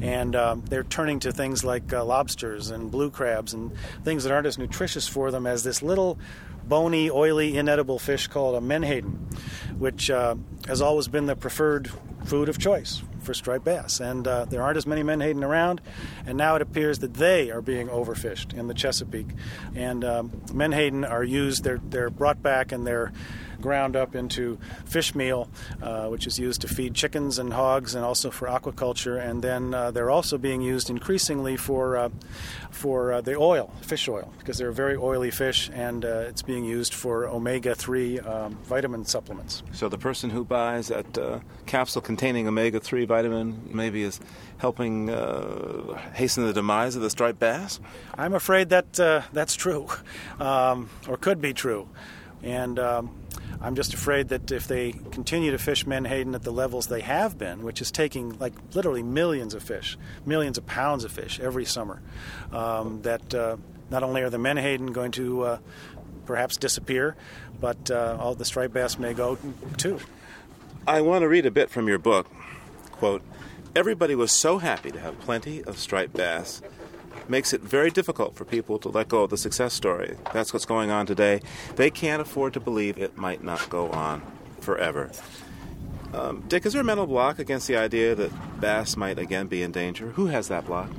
And 0.00 0.34
um, 0.36 0.64
they're 0.68 0.84
turning 0.84 1.20
to 1.20 1.32
things 1.32 1.64
like 1.64 1.92
uh, 1.92 2.04
lobsters 2.04 2.70
and 2.70 2.90
blue 2.90 3.10
crabs 3.10 3.54
and 3.54 3.72
things 4.04 4.24
that 4.24 4.32
aren't 4.32 4.46
as 4.46 4.58
nutritious 4.58 5.08
for 5.08 5.30
them 5.30 5.46
as 5.46 5.62
this 5.62 5.82
little 5.82 6.18
bony, 6.64 7.10
oily, 7.10 7.56
inedible 7.56 7.98
fish 7.98 8.28
called 8.28 8.54
a 8.54 8.60
menhaden, 8.60 9.18
which 9.78 10.10
uh, 10.10 10.36
has 10.66 10.80
always 10.80 11.08
been 11.08 11.26
the 11.26 11.36
preferred 11.36 11.90
food 12.24 12.48
of 12.48 12.58
choice 12.58 13.02
for 13.20 13.34
striped 13.34 13.64
bass. 13.64 14.00
And 14.00 14.26
uh, 14.26 14.44
there 14.46 14.62
aren't 14.62 14.76
as 14.76 14.86
many 14.86 15.02
menhaden 15.02 15.44
around, 15.44 15.80
and 16.26 16.36
now 16.36 16.56
it 16.56 16.62
appears 16.62 16.98
that 17.00 17.14
they 17.14 17.50
are 17.50 17.62
being 17.62 17.88
overfished 17.88 18.54
in 18.54 18.68
the 18.68 18.74
Chesapeake. 18.74 19.28
And 19.74 20.04
um, 20.04 20.42
menhaden 20.52 21.04
are 21.04 21.24
used; 21.24 21.64
they're 21.64 21.80
they're 21.82 22.10
brought 22.10 22.42
back 22.42 22.72
and 22.72 22.86
they're 22.86 23.12
ground 23.60 23.96
up 23.96 24.14
into 24.14 24.58
fish 24.84 25.14
meal, 25.14 25.48
uh, 25.82 26.08
which 26.08 26.26
is 26.26 26.38
used 26.38 26.60
to 26.62 26.68
feed 26.68 26.94
chickens 26.94 27.38
and 27.38 27.52
hogs 27.52 27.94
and 27.94 28.04
also 28.04 28.30
for 28.30 28.48
aquaculture. 28.48 29.20
And 29.20 29.42
then 29.42 29.74
uh, 29.74 29.90
they're 29.90 30.10
also 30.10 30.38
being 30.38 30.60
used 30.62 30.90
increasingly 30.90 31.56
for 31.56 31.96
uh, 31.96 32.08
for 32.70 33.12
uh, 33.12 33.20
the 33.20 33.36
oil, 33.36 33.72
fish 33.82 34.08
oil, 34.08 34.32
because 34.38 34.58
they're 34.58 34.68
a 34.68 34.74
very 34.74 34.96
oily 34.96 35.30
fish, 35.30 35.70
and 35.74 36.04
uh, 36.04 36.24
it's 36.28 36.42
being 36.42 36.64
used 36.64 36.94
for 36.94 37.26
omega 37.26 37.74
three 37.74 38.20
um, 38.20 38.56
vitamin 38.64 39.04
supplements. 39.04 39.62
So 39.72 39.88
the 39.88 39.98
person 39.98 40.30
who 40.30 40.44
buys 40.44 40.88
that 40.88 41.18
uh, 41.18 41.40
capsule 41.66 42.02
containing 42.02 42.46
omega 42.46 42.80
three 42.80 43.04
vitamin 43.04 43.70
maybe 43.72 44.02
is 44.02 44.20
helping 44.58 45.08
hasten 46.12 46.44
the 46.44 46.52
demise 46.52 46.94
of 46.96 47.02
the 47.02 47.10
striped 47.10 47.38
bass. 47.38 47.80
I'm 48.14 48.34
afraid 48.34 48.68
that 48.70 48.92
that's 49.32 49.54
true, 49.54 49.88
um, 50.40 50.90
or 51.08 51.16
could 51.16 51.40
be 51.40 51.52
true, 51.52 51.88
and. 52.42 52.78
Um, 52.78 53.19
I'm 53.60 53.74
just 53.74 53.92
afraid 53.92 54.28
that 54.28 54.50
if 54.50 54.66
they 54.66 54.92
continue 54.92 55.50
to 55.50 55.58
fish 55.58 55.86
menhaden 55.86 56.34
at 56.34 56.42
the 56.42 56.52
levels 56.52 56.86
they 56.86 57.02
have 57.02 57.36
been, 57.36 57.62
which 57.62 57.82
is 57.82 57.90
taking 57.90 58.38
like 58.38 58.54
literally 58.74 59.02
millions 59.02 59.54
of 59.54 59.62
fish, 59.62 59.98
millions 60.24 60.56
of 60.56 60.66
pounds 60.66 61.04
of 61.04 61.12
fish 61.12 61.38
every 61.40 61.64
summer, 61.64 62.00
um, 62.52 63.02
that 63.02 63.34
uh, 63.34 63.56
not 63.90 64.02
only 64.02 64.22
are 64.22 64.30
the 64.30 64.38
menhaden 64.38 64.92
going 64.92 65.12
to 65.12 65.42
uh, 65.42 65.58
perhaps 66.24 66.56
disappear, 66.56 67.16
but 67.60 67.90
uh, 67.90 68.16
all 68.18 68.34
the 68.34 68.44
striped 68.44 68.72
bass 68.72 68.98
may 68.98 69.12
go 69.12 69.36
too. 69.76 69.98
I 70.86 71.02
want 71.02 71.22
to 71.22 71.28
read 71.28 71.44
a 71.44 71.50
bit 71.50 71.68
from 71.70 71.86
your 71.88 71.98
book. 71.98 72.26
Quote, 72.92 73.22
Everybody 73.76 74.14
was 74.14 74.32
so 74.32 74.58
happy 74.58 74.90
to 74.90 74.98
have 74.98 75.20
plenty 75.20 75.62
of 75.62 75.78
striped 75.78 76.14
bass 76.14 76.60
makes 77.30 77.52
it 77.52 77.60
very 77.60 77.90
difficult 77.90 78.34
for 78.34 78.44
people 78.44 78.78
to 78.80 78.88
let 78.88 79.08
go 79.08 79.22
of 79.22 79.30
the 79.30 79.38
success 79.38 79.72
story. 79.72 80.16
That's 80.34 80.52
what's 80.52 80.66
going 80.66 80.90
on 80.90 81.06
today. 81.06 81.40
They 81.76 81.90
can't 81.90 82.20
afford 82.20 82.52
to 82.54 82.60
believe 82.60 82.98
it 82.98 83.16
might 83.16 83.42
not 83.42 83.70
go 83.70 83.88
on 83.90 84.22
forever. 84.60 85.10
Um, 86.12 86.42
Dick, 86.48 86.66
is 86.66 86.72
there 86.72 86.82
a 86.82 86.84
mental 86.84 87.06
block 87.06 87.38
against 87.38 87.68
the 87.68 87.76
idea 87.76 88.16
that 88.16 88.60
bass 88.60 88.96
might 88.96 89.18
again 89.18 89.46
be 89.46 89.62
in 89.62 89.70
danger? 89.70 90.08
Who 90.10 90.26
has 90.26 90.48
that 90.48 90.66
block? 90.66 90.90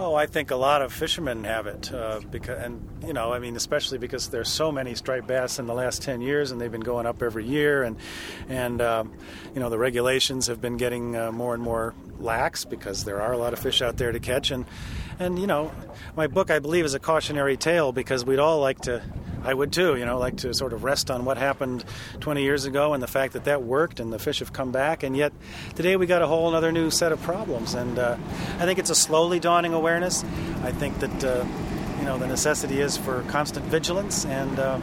Oh, 0.00 0.14
I 0.14 0.26
think 0.26 0.52
a 0.52 0.56
lot 0.56 0.80
of 0.80 0.92
fishermen 0.92 1.42
have 1.42 1.66
it, 1.66 1.92
uh, 1.92 2.20
because, 2.30 2.62
and 2.62 2.88
you 3.04 3.12
know, 3.12 3.32
I 3.32 3.40
mean, 3.40 3.56
especially 3.56 3.98
because 3.98 4.28
there's 4.28 4.48
so 4.48 4.70
many 4.70 4.94
striped 4.94 5.26
bass 5.26 5.58
in 5.58 5.66
the 5.66 5.74
last 5.74 6.02
ten 6.02 6.20
years, 6.20 6.52
and 6.52 6.60
they've 6.60 6.70
been 6.70 6.82
going 6.82 7.04
up 7.04 7.20
every 7.20 7.44
year, 7.44 7.82
and 7.82 7.96
and 8.48 8.80
um, 8.80 9.12
you 9.54 9.60
know, 9.60 9.70
the 9.70 9.78
regulations 9.78 10.46
have 10.46 10.60
been 10.60 10.76
getting 10.76 11.16
uh, 11.16 11.32
more 11.32 11.52
and 11.52 11.62
more 11.62 11.94
lax 12.20 12.64
because 12.64 13.04
there 13.04 13.20
are 13.20 13.32
a 13.32 13.38
lot 13.38 13.52
of 13.52 13.58
fish 13.58 13.82
out 13.82 13.96
there 13.96 14.12
to 14.12 14.20
catch, 14.20 14.52
and 14.52 14.66
and 15.18 15.38
you 15.38 15.46
know, 15.46 15.70
my 16.16 16.26
book 16.26 16.50
I 16.50 16.58
believe 16.58 16.84
is 16.84 16.94
a 16.94 16.98
cautionary 16.98 17.56
tale 17.56 17.92
because 17.92 18.24
we'd 18.24 18.38
all 18.38 18.60
like 18.60 18.80
to, 18.82 19.02
I 19.42 19.52
would 19.52 19.72
too, 19.72 19.96
you 19.96 20.04
know, 20.04 20.18
like 20.18 20.38
to 20.38 20.54
sort 20.54 20.72
of 20.72 20.84
rest 20.84 21.10
on 21.10 21.24
what 21.24 21.36
happened 21.36 21.84
20 22.20 22.42
years 22.42 22.64
ago 22.64 22.94
and 22.94 23.02
the 23.02 23.08
fact 23.08 23.32
that 23.32 23.44
that 23.44 23.62
worked 23.62 24.00
and 24.00 24.12
the 24.12 24.18
fish 24.18 24.40
have 24.40 24.52
come 24.52 24.72
back, 24.72 25.02
and 25.02 25.16
yet 25.16 25.32
today 25.74 25.96
we 25.96 26.06
got 26.06 26.22
a 26.22 26.26
whole 26.26 26.54
other 26.54 26.72
new 26.72 26.90
set 26.90 27.12
of 27.12 27.20
problems, 27.22 27.74
and 27.74 27.98
uh, 27.98 28.16
I 28.58 28.64
think 28.64 28.78
it's 28.78 28.90
a 28.90 28.94
slowly 28.94 29.40
dawning 29.40 29.74
awareness. 29.74 30.24
I 30.62 30.72
think 30.72 30.98
that 31.00 31.24
uh, 31.24 31.44
you 31.98 32.04
know 32.04 32.18
the 32.18 32.26
necessity 32.26 32.80
is 32.80 32.96
for 32.96 33.22
constant 33.28 33.66
vigilance, 33.66 34.24
and 34.24 34.58
uh, 34.58 34.80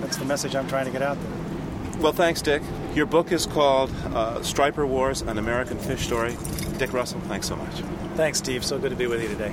that's 0.00 0.16
the 0.16 0.24
message 0.24 0.54
I'm 0.54 0.68
trying 0.68 0.86
to 0.86 0.92
get 0.92 1.02
out 1.02 1.18
there. 1.20 2.02
Well, 2.02 2.12
thanks, 2.12 2.42
Dick. 2.42 2.62
Your 2.94 3.06
book 3.06 3.32
is 3.32 3.46
called 3.46 3.90
uh, 4.14 4.42
Striper 4.42 4.86
Wars 4.86 5.20
An 5.20 5.36
American 5.36 5.78
Fish 5.78 6.04
Story. 6.06 6.36
Dick 6.78 6.92
Russell, 6.92 7.20
thanks 7.22 7.48
so 7.48 7.56
much. 7.56 7.74
Thanks, 8.14 8.38
Steve. 8.38 8.64
So 8.64 8.78
good 8.78 8.90
to 8.90 8.96
be 8.96 9.08
with 9.08 9.20
you 9.20 9.28
today. 9.28 9.52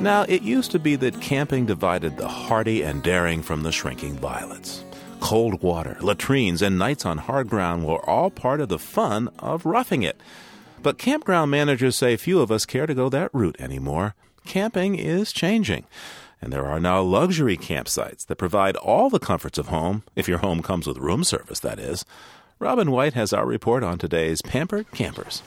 Now, 0.00 0.22
it 0.28 0.42
used 0.42 0.70
to 0.70 0.78
be 0.78 0.96
that 0.96 1.20
camping 1.20 1.66
divided 1.66 2.16
the 2.16 2.28
hardy 2.28 2.82
and 2.82 3.02
daring 3.02 3.42
from 3.42 3.64
the 3.64 3.72
shrinking 3.72 4.14
violets. 4.14 4.82
Cold 5.20 5.62
water, 5.62 5.98
latrines, 6.00 6.62
and 6.62 6.78
nights 6.78 7.04
on 7.04 7.18
hard 7.18 7.50
ground 7.50 7.84
were 7.84 8.08
all 8.08 8.30
part 8.30 8.60
of 8.60 8.70
the 8.70 8.78
fun 8.78 9.28
of 9.40 9.66
roughing 9.66 10.02
it. 10.02 10.18
But 10.82 10.96
campground 10.96 11.50
managers 11.50 11.96
say 11.96 12.16
few 12.16 12.40
of 12.40 12.50
us 12.50 12.64
care 12.64 12.86
to 12.86 12.94
go 12.94 13.10
that 13.10 13.34
route 13.34 13.56
anymore. 13.60 14.14
Camping 14.44 14.96
is 14.96 15.32
changing, 15.32 15.84
and 16.40 16.52
there 16.52 16.66
are 16.66 16.80
now 16.80 17.00
luxury 17.02 17.56
campsites 17.56 18.26
that 18.26 18.36
provide 18.36 18.76
all 18.76 19.10
the 19.10 19.18
comforts 19.18 19.58
of 19.58 19.68
home, 19.68 20.02
if 20.16 20.28
your 20.28 20.38
home 20.38 20.62
comes 20.62 20.86
with 20.86 20.98
room 20.98 21.24
service, 21.24 21.60
that 21.60 21.78
is. 21.78 22.04
Robin 22.58 22.90
White 22.90 23.14
has 23.14 23.32
our 23.32 23.46
report 23.46 23.82
on 23.82 23.98
today's 23.98 24.42
Pampered 24.42 24.90
Campers. 24.92 25.42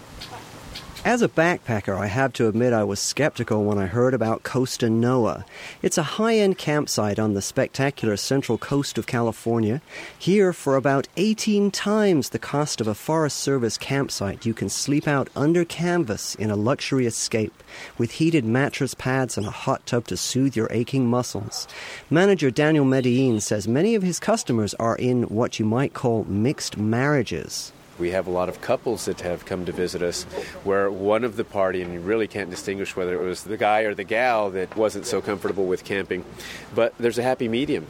As 1.05 1.21
a 1.21 1.27
backpacker, 1.27 1.97
I 1.97 2.07
have 2.07 2.31
to 2.33 2.47
admit 2.47 2.71
I 2.71 2.85
was 2.85 2.97
skeptical 2.97 3.65
when 3.65 3.77
I 3.77 3.87
heard 3.87 4.13
about 4.13 4.43
Costanoa. 4.43 5.43
It's 5.81 5.97
a 5.97 6.15
high 6.15 6.37
end 6.37 6.57
campsite 6.57 7.19
on 7.19 7.33
the 7.33 7.41
spectacular 7.41 8.15
central 8.15 8.57
coast 8.57 8.97
of 8.97 9.05
California. 9.05 9.81
Here, 10.17 10.53
for 10.53 10.77
about 10.77 11.09
18 11.17 11.71
times 11.71 12.29
the 12.29 12.39
cost 12.39 12.79
of 12.79 12.87
a 12.87 12.95
Forest 12.95 13.35
Service 13.35 13.77
campsite, 13.77 14.45
you 14.45 14.53
can 14.53 14.69
sleep 14.69 15.05
out 15.05 15.29
under 15.35 15.65
canvas 15.65 16.35
in 16.35 16.49
a 16.49 16.55
luxury 16.55 17.05
escape 17.05 17.61
with 17.97 18.11
heated 18.11 18.45
mattress 18.45 18.93
pads 18.93 19.37
and 19.37 19.45
a 19.45 19.51
hot 19.51 19.85
tub 19.85 20.07
to 20.07 20.15
soothe 20.15 20.55
your 20.55 20.69
aching 20.71 21.05
muscles. 21.05 21.67
Manager 22.09 22.49
Daniel 22.49 22.85
Medellin 22.85 23.41
says 23.41 23.67
many 23.67 23.93
of 23.95 24.03
his 24.03 24.21
customers 24.21 24.73
are 24.75 24.95
in 24.95 25.23
what 25.23 25.59
you 25.59 25.65
might 25.65 25.93
call 25.93 26.23
mixed 26.29 26.77
marriages. 26.77 27.73
We 27.99 28.11
have 28.11 28.27
a 28.27 28.31
lot 28.31 28.49
of 28.49 28.61
couples 28.61 29.05
that 29.05 29.21
have 29.21 29.45
come 29.45 29.65
to 29.65 29.71
visit 29.71 30.01
us 30.01 30.23
where 30.63 30.89
one 30.91 31.23
of 31.23 31.35
the 31.35 31.43
party, 31.43 31.81
and 31.81 31.93
you 31.93 31.99
really 31.99 32.27
can't 32.27 32.49
distinguish 32.49 32.95
whether 32.95 33.13
it 33.13 33.23
was 33.23 33.43
the 33.43 33.57
guy 33.57 33.81
or 33.81 33.93
the 33.93 34.03
gal 34.03 34.49
that 34.51 34.75
wasn't 34.75 35.05
so 35.05 35.21
comfortable 35.21 35.65
with 35.65 35.83
camping, 35.83 36.25
but 36.73 36.93
there's 36.97 37.19
a 37.19 37.23
happy 37.23 37.47
medium. 37.47 37.85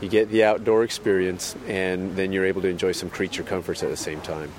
You 0.00 0.08
get 0.10 0.30
the 0.30 0.44
outdoor 0.44 0.84
experience, 0.84 1.56
and 1.66 2.16
then 2.16 2.32
you're 2.32 2.44
able 2.44 2.62
to 2.62 2.68
enjoy 2.68 2.92
some 2.92 3.08
creature 3.08 3.42
comforts 3.42 3.82
at 3.82 3.88
the 3.88 3.96
same 3.96 4.20
time. 4.20 4.50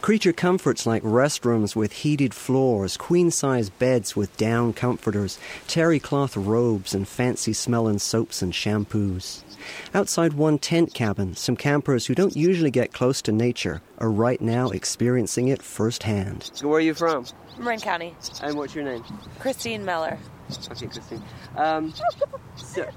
Creature 0.00 0.32
comforts 0.32 0.84
like 0.84 1.04
restrooms 1.04 1.76
with 1.76 1.92
heated 1.92 2.34
floors, 2.34 2.96
queen 2.96 3.30
size 3.30 3.70
beds 3.70 4.16
with 4.16 4.36
down 4.36 4.72
comforters, 4.72 5.38
terry 5.68 6.00
cloth 6.00 6.36
robes, 6.36 6.92
and 6.92 7.06
fancy 7.06 7.52
smelling 7.52 8.00
soaps 8.00 8.42
and 8.42 8.52
shampoos. 8.52 9.42
Outside 9.94 10.34
one 10.34 10.58
tent 10.58 10.94
cabin, 10.94 11.34
some 11.34 11.56
campers 11.56 12.06
who 12.06 12.14
don't 12.14 12.36
usually 12.36 12.70
get 12.70 12.92
close 12.92 13.22
to 13.22 13.32
nature 13.32 13.82
are 13.98 14.10
right 14.10 14.40
now 14.40 14.70
experiencing 14.70 15.48
it 15.48 15.62
firsthand. 15.62 16.50
Where 16.62 16.78
are 16.78 16.80
you 16.80 16.94
from? 16.94 17.26
Marin 17.58 17.80
County. 17.80 18.14
And 18.42 18.56
what's 18.56 18.74
your 18.74 18.84
name? 18.84 19.04
Christine 19.38 19.84
Miller. 19.84 20.18
Okay, 20.70 20.86
Christine. 20.86 21.22
Um, 21.56 21.94
so, 22.56 22.88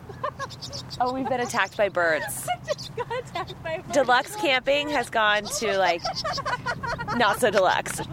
oh, 1.01 1.13
we've 1.13 1.27
been 1.27 1.39
attacked 1.39 1.77
by 1.77 1.89
birds. 1.89 2.47
attacked 2.97 3.61
by 3.63 3.77
birds. 3.79 3.93
Deluxe 3.93 4.35
camping 4.37 4.89
has 4.89 5.09
gone 5.09 5.43
to 5.59 5.77
like 5.77 6.01
not 7.15 7.39
so 7.39 7.51
deluxe. 7.51 8.01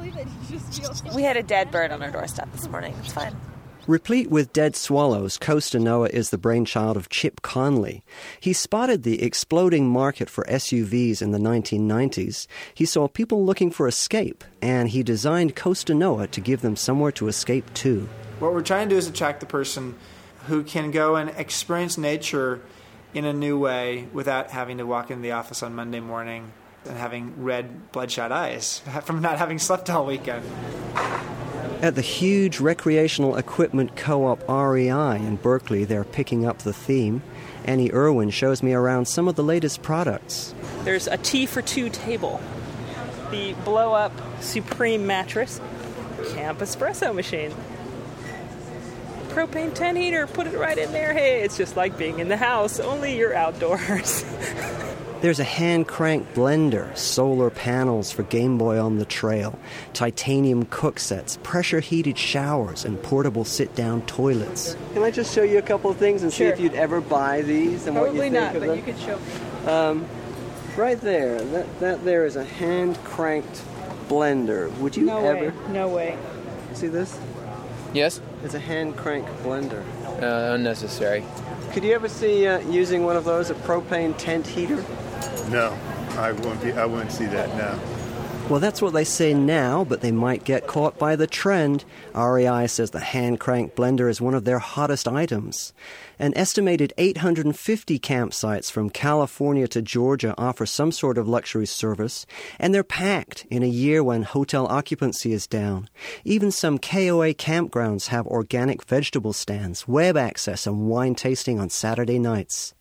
We 1.14 1.22
had 1.22 1.36
a 1.36 1.42
dead 1.42 1.70
bird 1.70 1.90
on 1.90 2.02
our 2.02 2.10
doorstep 2.10 2.50
this 2.52 2.68
morning. 2.68 2.94
It's 3.02 3.12
fine. 3.12 3.34
Replete 3.88 4.30
with 4.30 4.52
dead 4.52 4.76
swallows, 4.76 5.36
Costanoa 5.36 6.08
is 6.10 6.30
the 6.30 6.38
brainchild 6.38 6.96
of 6.96 7.08
Chip 7.08 7.42
Conley. 7.42 8.04
He 8.38 8.52
spotted 8.52 9.02
the 9.02 9.20
exploding 9.20 9.88
market 9.88 10.30
for 10.30 10.44
SUVs 10.44 11.20
in 11.20 11.32
the 11.32 11.38
1990s. 11.38 12.46
He 12.72 12.84
saw 12.84 13.08
people 13.08 13.44
looking 13.44 13.72
for 13.72 13.88
escape, 13.88 14.44
and 14.62 14.90
he 14.90 15.02
designed 15.02 15.56
Costanoa 15.56 16.30
to 16.30 16.40
give 16.40 16.60
them 16.60 16.76
somewhere 16.76 17.10
to 17.10 17.26
escape 17.26 17.74
to. 17.74 18.08
What 18.38 18.52
we're 18.52 18.62
trying 18.62 18.88
to 18.88 18.94
do 18.94 18.98
is 18.98 19.08
attract 19.08 19.40
the 19.40 19.46
person 19.46 19.96
who 20.46 20.62
can 20.62 20.92
go 20.92 21.16
and 21.16 21.30
experience 21.30 21.98
nature 21.98 22.60
in 23.14 23.24
a 23.24 23.32
new 23.32 23.58
way 23.58 24.06
without 24.12 24.52
having 24.52 24.78
to 24.78 24.86
walk 24.86 25.10
into 25.10 25.22
the 25.22 25.32
office 25.32 25.60
on 25.60 25.74
Monday 25.74 25.98
morning 25.98 26.52
and 26.84 26.96
having 26.96 27.42
red, 27.42 27.90
bloodshot 27.90 28.30
eyes 28.30 28.78
from 29.02 29.20
not 29.20 29.38
having 29.38 29.58
slept 29.58 29.90
all 29.90 30.06
weekend. 30.06 30.44
At 31.82 31.96
the 31.96 32.00
huge 32.00 32.60
recreational 32.60 33.34
equipment 33.34 33.96
co 33.96 34.26
op 34.26 34.48
REI 34.48 35.16
in 35.16 35.34
Berkeley, 35.34 35.84
they're 35.84 36.04
picking 36.04 36.46
up 36.46 36.58
the 36.58 36.72
theme. 36.72 37.24
Annie 37.64 37.90
Irwin 37.90 38.30
shows 38.30 38.62
me 38.62 38.72
around 38.72 39.08
some 39.08 39.26
of 39.26 39.34
the 39.34 39.42
latest 39.42 39.82
products. 39.82 40.54
There's 40.84 41.08
a 41.08 41.16
T 41.16 41.44
for 41.44 41.60
two 41.60 41.90
table, 41.90 42.40
the 43.32 43.54
blow 43.64 43.94
up 43.94 44.12
Supreme 44.40 45.08
mattress, 45.08 45.60
camp 46.34 46.60
espresso 46.60 47.12
machine. 47.12 47.52
Propane 49.30 49.74
10 49.74 49.96
heater, 49.96 50.28
put 50.28 50.46
it 50.46 50.56
right 50.56 50.78
in 50.78 50.92
there. 50.92 51.12
Hey, 51.12 51.42
it's 51.42 51.56
just 51.56 51.76
like 51.76 51.98
being 51.98 52.20
in 52.20 52.28
the 52.28 52.36
house, 52.36 52.78
only 52.78 53.18
you're 53.18 53.34
outdoors. 53.34 54.24
There's 55.22 55.38
a 55.38 55.44
hand 55.44 55.86
crank 55.86 56.34
blender, 56.34 56.94
solar 56.96 57.48
panels 57.48 58.10
for 58.10 58.24
Game 58.24 58.58
Boy 58.58 58.80
on 58.80 58.98
the 58.98 59.04
trail, 59.04 59.56
titanium 59.92 60.64
cook 60.64 60.98
sets, 60.98 61.38
pressure 61.44 61.78
heated 61.78 62.18
showers, 62.18 62.84
and 62.84 63.00
portable 63.00 63.44
sit 63.44 63.72
down 63.76 64.02
toilets. 64.02 64.76
Can 64.94 65.04
I 65.04 65.12
just 65.12 65.32
show 65.32 65.44
you 65.44 65.58
a 65.58 65.62
couple 65.62 65.92
of 65.92 65.96
things 65.96 66.24
and 66.24 66.32
Sure. 66.32 66.48
see 66.48 66.52
if 66.52 66.58
you'd 66.58 66.74
ever 66.74 67.00
buy 67.00 67.42
these 67.42 67.86
and 67.86 67.94
what 67.94 68.06
Probably 68.06 68.26
you 68.26 68.32
think 68.32 68.34
not, 68.34 68.56
of 68.56 68.66
but 68.66 68.76
you 68.76 68.82
could 68.82 68.98
show 68.98 69.16
me. 69.16 69.70
Um, 69.72 70.06
right 70.76 71.00
there, 71.00 71.40
that, 71.40 71.78
that 71.78 72.04
there 72.04 72.26
is 72.26 72.34
a 72.34 72.42
hand 72.44 72.98
cranked 73.04 73.62
blender. 74.08 74.76
Would 74.78 74.96
you 74.96 75.04
No 75.06 75.18
ever 75.24 75.50
way. 75.50 75.52
No 75.72 75.86
way. 75.88 76.18
see 76.74 76.88
this? 76.88 77.16
Yes? 77.94 78.20
It's 78.42 78.54
a 78.54 78.58
hand 78.58 78.96
crank 78.96 79.28
blender. 79.44 79.84
Uh, 80.20 80.54
unnecessary. 80.54 81.22
Could 81.72 81.84
you 81.84 81.92
ever 81.94 82.08
see 82.08 82.44
uh, 82.46 82.58
using 82.68 83.04
one 83.04 83.16
of 83.16 83.24
those, 83.24 83.50
a 83.50 83.54
propane 83.54 84.16
tent 84.18 84.48
heater? 84.48 84.84
No, 85.50 85.76
I 86.16 86.32
won't 86.32 86.62
be. 86.62 86.72
I 86.72 86.84
wouldn't 86.84 87.12
see 87.12 87.26
that 87.26 87.48
now. 87.56 87.78
Well, 88.48 88.60
that's 88.60 88.82
what 88.82 88.92
they 88.92 89.04
say 89.04 89.32
now, 89.32 89.84
but 89.84 90.00
they 90.00 90.10
might 90.10 90.44
get 90.44 90.66
caught 90.66 90.98
by 90.98 91.14
the 91.14 91.28
trend. 91.28 91.84
REI 92.14 92.66
says 92.66 92.90
the 92.90 93.00
hand 93.00 93.38
crank 93.38 93.74
blender 93.74 94.10
is 94.10 94.20
one 94.20 94.34
of 94.34 94.44
their 94.44 94.58
hottest 94.58 95.06
items. 95.06 95.72
An 96.18 96.36
estimated 96.36 96.92
850 96.98 97.98
campsites 98.00 98.70
from 98.70 98.90
California 98.90 99.68
to 99.68 99.80
Georgia 99.80 100.34
offer 100.36 100.66
some 100.66 100.90
sort 100.92 101.18
of 101.18 101.28
luxury 101.28 101.66
service, 101.66 102.26
and 102.58 102.74
they're 102.74 102.84
packed 102.84 103.46
in 103.48 103.62
a 103.62 103.66
year 103.66 104.02
when 104.02 104.24
hotel 104.24 104.66
occupancy 104.66 105.32
is 105.32 105.46
down. 105.46 105.88
Even 106.24 106.50
some 106.50 106.78
KOA 106.78 107.34
campgrounds 107.34 108.08
have 108.08 108.26
organic 108.26 108.84
vegetable 108.84 109.32
stands, 109.32 109.86
web 109.86 110.16
access, 110.16 110.66
and 110.66 110.88
wine 110.88 111.14
tasting 111.14 111.60
on 111.60 111.70
Saturday 111.70 112.18
nights. 112.18 112.74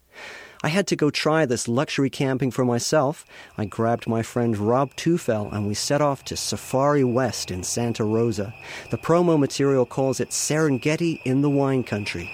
I 0.63 0.69
had 0.69 0.85
to 0.87 0.95
go 0.95 1.09
try 1.09 1.47
this 1.47 1.67
luxury 1.67 2.11
camping 2.11 2.51
for 2.51 2.63
myself. 2.63 3.25
I 3.57 3.65
grabbed 3.65 4.07
my 4.07 4.21
friend 4.21 4.55
Rob 4.55 4.95
Tufel 4.95 5.51
and 5.51 5.65
we 5.67 5.73
set 5.73 6.01
off 6.01 6.23
to 6.25 6.37
Safari 6.37 7.03
West 7.03 7.49
in 7.49 7.63
Santa 7.63 8.03
Rosa. 8.03 8.53
The 8.91 8.97
promo 8.99 9.39
material 9.39 9.87
calls 9.87 10.19
it 10.19 10.29
Serengeti 10.29 11.19
in 11.25 11.41
the 11.41 11.49
wine 11.49 11.83
country. 11.83 12.31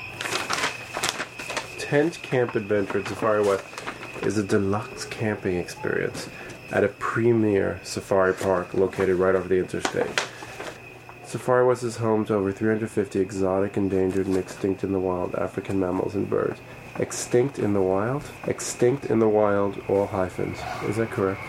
Tent 1.79 2.21
Camp 2.21 2.55
Adventure 2.55 2.99
at 2.99 3.07
Safari 3.07 3.43
West 3.47 3.63
is 4.23 4.37
a 4.37 4.43
deluxe 4.43 5.05
camping 5.05 5.55
experience 5.55 6.27
at 6.71 6.83
a 6.83 6.89
premier 6.89 7.79
safari 7.83 8.33
park 8.33 8.73
located 8.73 9.15
right 9.15 9.35
off 9.35 9.47
the 9.47 9.57
interstate. 9.57 10.21
Safari 11.23 11.65
West 11.65 11.83
is 11.83 11.95
home 11.95 12.25
to 12.25 12.33
over 12.33 12.51
350 12.51 13.19
exotic, 13.19 13.77
endangered, 13.77 14.27
and 14.27 14.35
extinct 14.35 14.83
in 14.83 14.91
the 14.91 14.99
wild 14.99 15.35
African 15.35 15.79
mammals 15.79 16.15
and 16.15 16.29
birds. 16.29 16.59
Extinct 16.99 17.59
in 17.59 17.73
the 17.73 17.81
wild? 17.81 18.23
Extinct 18.47 19.05
in 19.05 19.19
the 19.19 19.27
wild, 19.27 19.79
all 19.87 20.07
hyphens. 20.07 20.57
Is 20.89 20.95
that 20.95 21.11
correct? 21.11 21.41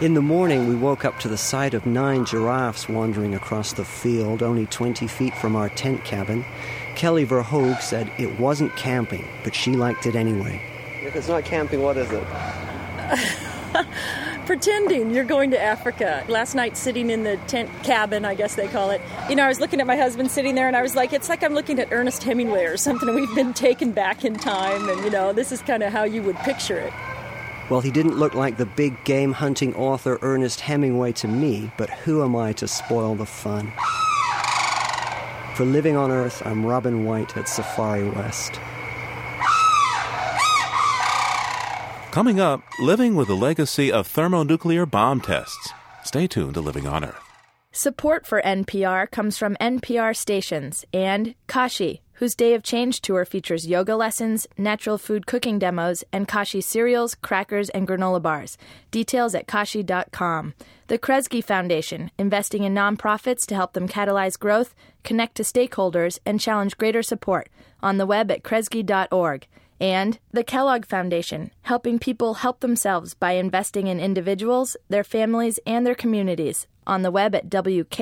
In 0.00 0.14
the 0.14 0.22
morning, 0.22 0.66
we 0.66 0.74
woke 0.74 1.04
up 1.04 1.18
to 1.20 1.28
the 1.28 1.36
sight 1.36 1.74
of 1.74 1.84
nine 1.84 2.24
giraffes 2.24 2.88
wandering 2.88 3.34
across 3.34 3.74
the 3.74 3.84
field, 3.84 4.42
only 4.42 4.64
20 4.64 5.06
feet 5.06 5.34
from 5.34 5.54
our 5.54 5.68
tent 5.68 6.04
cabin. 6.04 6.46
Kelly 6.94 7.26
Verhoog 7.26 7.82
said 7.82 8.10
it 8.18 8.40
wasn't 8.40 8.74
camping, 8.76 9.28
but 9.44 9.54
she 9.54 9.72
liked 9.72 10.06
it 10.06 10.16
anyway. 10.16 10.58
If 11.02 11.14
it's 11.16 11.28
not 11.28 11.44
camping, 11.44 11.82
what 11.82 11.98
is 11.98 12.10
it? 12.10 12.24
pretending 14.46 15.10
you're 15.12 15.24
going 15.24 15.50
to 15.50 15.60
Africa. 15.60 16.24
Last 16.28 16.54
night, 16.54 16.76
sitting 16.76 17.10
in 17.10 17.22
the 17.22 17.36
tent 17.46 17.70
cabin, 17.82 18.24
I 18.24 18.34
guess 18.34 18.54
they 18.54 18.68
call 18.68 18.90
it, 18.90 19.00
you 19.28 19.36
know, 19.36 19.44
I 19.44 19.48
was 19.48 19.60
looking 19.60 19.80
at 19.80 19.86
my 19.86 19.96
husband 19.96 20.30
sitting 20.30 20.54
there 20.54 20.66
and 20.66 20.76
I 20.76 20.82
was 20.82 20.94
like, 20.96 21.12
it's 21.12 21.28
like 21.28 21.42
I'm 21.42 21.54
looking 21.54 21.78
at 21.78 21.92
Ernest 21.92 22.22
Hemingway 22.22 22.64
or 22.64 22.76
something. 22.76 23.14
We've 23.14 23.34
been 23.34 23.54
taken 23.54 23.92
back 23.92 24.24
in 24.24 24.34
time, 24.34 24.88
and, 24.88 25.04
you 25.04 25.10
know, 25.10 25.32
this 25.32 25.52
is 25.52 25.62
kind 25.62 25.82
of 25.82 25.92
how 25.92 26.04
you 26.04 26.22
would 26.22 26.36
picture 26.38 26.78
it. 26.78 26.92
Well, 27.70 27.80
he 27.80 27.90
didn't 27.90 28.16
look 28.18 28.34
like 28.34 28.56
the 28.56 28.66
big 28.66 29.04
game 29.04 29.32
hunting 29.32 29.74
author 29.76 30.18
Ernest 30.22 30.60
Hemingway 30.60 31.12
to 31.12 31.28
me, 31.28 31.70
but 31.76 31.88
who 31.90 32.24
am 32.24 32.34
I 32.34 32.52
to 32.54 32.66
spoil 32.66 33.14
the 33.14 33.26
fun? 33.26 33.72
For 35.54 35.64
Living 35.64 35.96
on 35.96 36.10
Earth, 36.10 36.42
I'm 36.44 36.66
Robin 36.66 37.04
White 37.04 37.36
at 37.36 37.48
Safari 37.48 38.08
West. 38.08 38.58
Coming 42.10 42.40
up, 42.40 42.60
living 42.80 43.14
with 43.14 43.28
the 43.28 43.36
legacy 43.36 43.92
of 43.92 44.04
thermonuclear 44.04 44.84
bomb 44.84 45.20
tests. 45.20 45.72
Stay 46.02 46.26
tuned 46.26 46.54
to 46.54 46.60
Living 46.60 46.84
on 46.88 47.04
Earth. 47.04 47.22
Support 47.70 48.26
for 48.26 48.42
NPR 48.42 49.08
comes 49.08 49.38
from 49.38 49.54
NPR 49.60 50.16
stations 50.16 50.84
and 50.92 51.36
Kashi, 51.46 52.02
whose 52.14 52.34
Day 52.34 52.54
of 52.54 52.64
Change 52.64 53.00
tour 53.00 53.24
features 53.24 53.68
yoga 53.68 53.94
lessons, 53.94 54.48
natural 54.58 54.98
food 54.98 55.28
cooking 55.28 55.60
demos, 55.60 56.02
and 56.12 56.26
Kashi 56.26 56.60
cereals, 56.60 57.14
crackers, 57.14 57.68
and 57.68 57.86
granola 57.86 58.20
bars. 58.20 58.58
Details 58.90 59.36
at 59.36 59.46
kashi.com. 59.46 60.54
The 60.88 60.98
Kresge 60.98 61.44
Foundation, 61.44 62.10
investing 62.18 62.64
in 62.64 62.74
nonprofits 62.74 63.46
to 63.46 63.54
help 63.54 63.74
them 63.74 63.86
catalyze 63.86 64.36
growth, 64.36 64.74
connect 65.04 65.36
to 65.36 65.44
stakeholders, 65.44 66.18
and 66.26 66.40
challenge 66.40 66.76
greater 66.76 67.04
support. 67.04 67.48
On 67.84 67.98
the 67.98 68.06
web 68.06 68.32
at 68.32 68.42
kresge.org. 68.42 69.46
And 69.80 70.18
the 70.30 70.44
Kellogg 70.44 70.84
Foundation, 70.84 71.50
helping 71.62 71.98
people 71.98 72.34
help 72.34 72.60
themselves 72.60 73.14
by 73.14 73.32
investing 73.32 73.86
in 73.86 73.98
individuals, 73.98 74.76
their 74.88 75.04
families, 75.04 75.58
and 75.66 75.86
their 75.86 75.94
communities. 75.94 76.66
On 76.86 77.02
the 77.02 77.10
web 77.10 77.34
at 77.34 77.48
wkkf.org. 77.48 77.96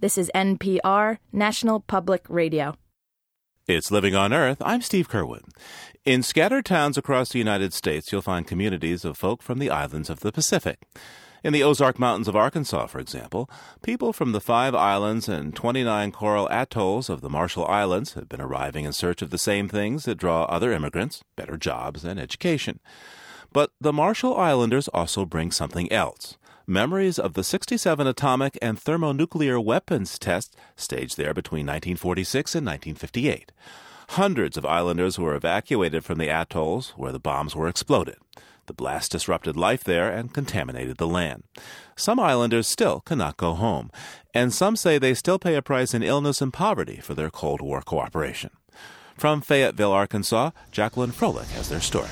This 0.00 0.16
is 0.16 0.30
NPR, 0.34 1.18
National 1.32 1.80
Public 1.80 2.24
Radio. 2.28 2.76
It's 3.66 3.90
Living 3.90 4.14
on 4.14 4.32
Earth. 4.32 4.62
I'm 4.64 4.80
Steve 4.80 5.08
Curwood. 5.08 5.42
In 6.04 6.22
scattered 6.22 6.64
towns 6.64 6.96
across 6.96 7.30
the 7.30 7.38
United 7.38 7.74
States, 7.74 8.10
you'll 8.10 8.22
find 8.22 8.46
communities 8.46 9.04
of 9.04 9.18
folk 9.18 9.42
from 9.42 9.58
the 9.58 9.70
islands 9.70 10.08
of 10.08 10.20
the 10.20 10.32
Pacific. 10.32 10.86
In 11.42 11.54
the 11.54 11.62
Ozark 11.62 11.98
Mountains 11.98 12.28
of 12.28 12.36
Arkansas, 12.36 12.86
for 12.86 12.98
example, 12.98 13.48
people 13.82 14.12
from 14.12 14.32
the 14.32 14.42
five 14.42 14.74
islands 14.74 15.26
and 15.26 15.56
29 15.56 16.12
coral 16.12 16.46
atolls 16.50 17.08
of 17.08 17.22
the 17.22 17.30
Marshall 17.30 17.66
Islands 17.66 18.12
have 18.12 18.28
been 18.28 18.42
arriving 18.42 18.84
in 18.84 18.92
search 18.92 19.22
of 19.22 19.30
the 19.30 19.38
same 19.38 19.66
things 19.66 20.04
that 20.04 20.16
draw 20.16 20.44
other 20.44 20.70
immigrants 20.70 21.24
better 21.36 21.56
jobs 21.56 22.04
and 22.04 22.20
education. 22.20 22.78
But 23.52 23.72
the 23.80 23.92
Marshall 23.92 24.36
Islanders 24.36 24.88
also 24.88 25.24
bring 25.24 25.50
something 25.50 25.90
else 25.90 26.36
memories 26.66 27.18
of 27.18 27.34
the 27.34 27.42
67 27.42 28.06
atomic 28.06 28.56
and 28.62 28.78
thermonuclear 28.78 29.58
weapons 29.58 30.18
tests 30.18 30.54
staged 30.76 31.16
there 31.16 31.34
between 31.34 31.66
1946 31.66 32.54
and 32.54 32.66
1958. 32.66 33.50
Hundreds 34.10 34.56
of 34.56 34.64
islanders 34.64 35.18
were 35.18 35.34
evacuated 35.34 36.04
from 36.04 36.18
the 36.18 36.28
atolls 36.28 36.90
where 36.96 37.12
the 37.12 37.18
bombs 37.18 37.56
were 37.56 37.66
exploded. 37.66 38.16
The 38.70 38.74
blast 38.74 39.10
disrupted 39.10 39.56
life 39.56 39.82
there 39.82 40.12
and 40.12 40.32
contaminated 40.32 40.98
the 40.98 41.08
land. 41.08 41.42
Some 41.96 42.20
islanders 42.20 42.68
still 42.68 43.00
cannot 43.00 43.36
go 43.36 43.54
home, 43.54 43.90
and 44.32 44.54
some 44.54 44.76
say 44.76 44.96
they 44.96 45.12
still 45.12 45.40
pay 45.40 45.56
a 45.56 45.60
price 45.60 45.92
in 45.92 46.04
illness 46.04 46.40
and 46.40 46.52
poverty 46.52 46.98
for 46.98 47.14
their 47.14 47.30
Cold 47.30 47.60
War 47.60 47.82
cooperation. 47.82 48.50
From 49.16 49.40
Fayetteville, 49.40 49.90
Arkansas, 49.90 50.52
Jacqueline 50.70 51.10
Froelich 51.10 51.50
has 51.50 51.68
their 51.68 51.80
story. 51.80 52.10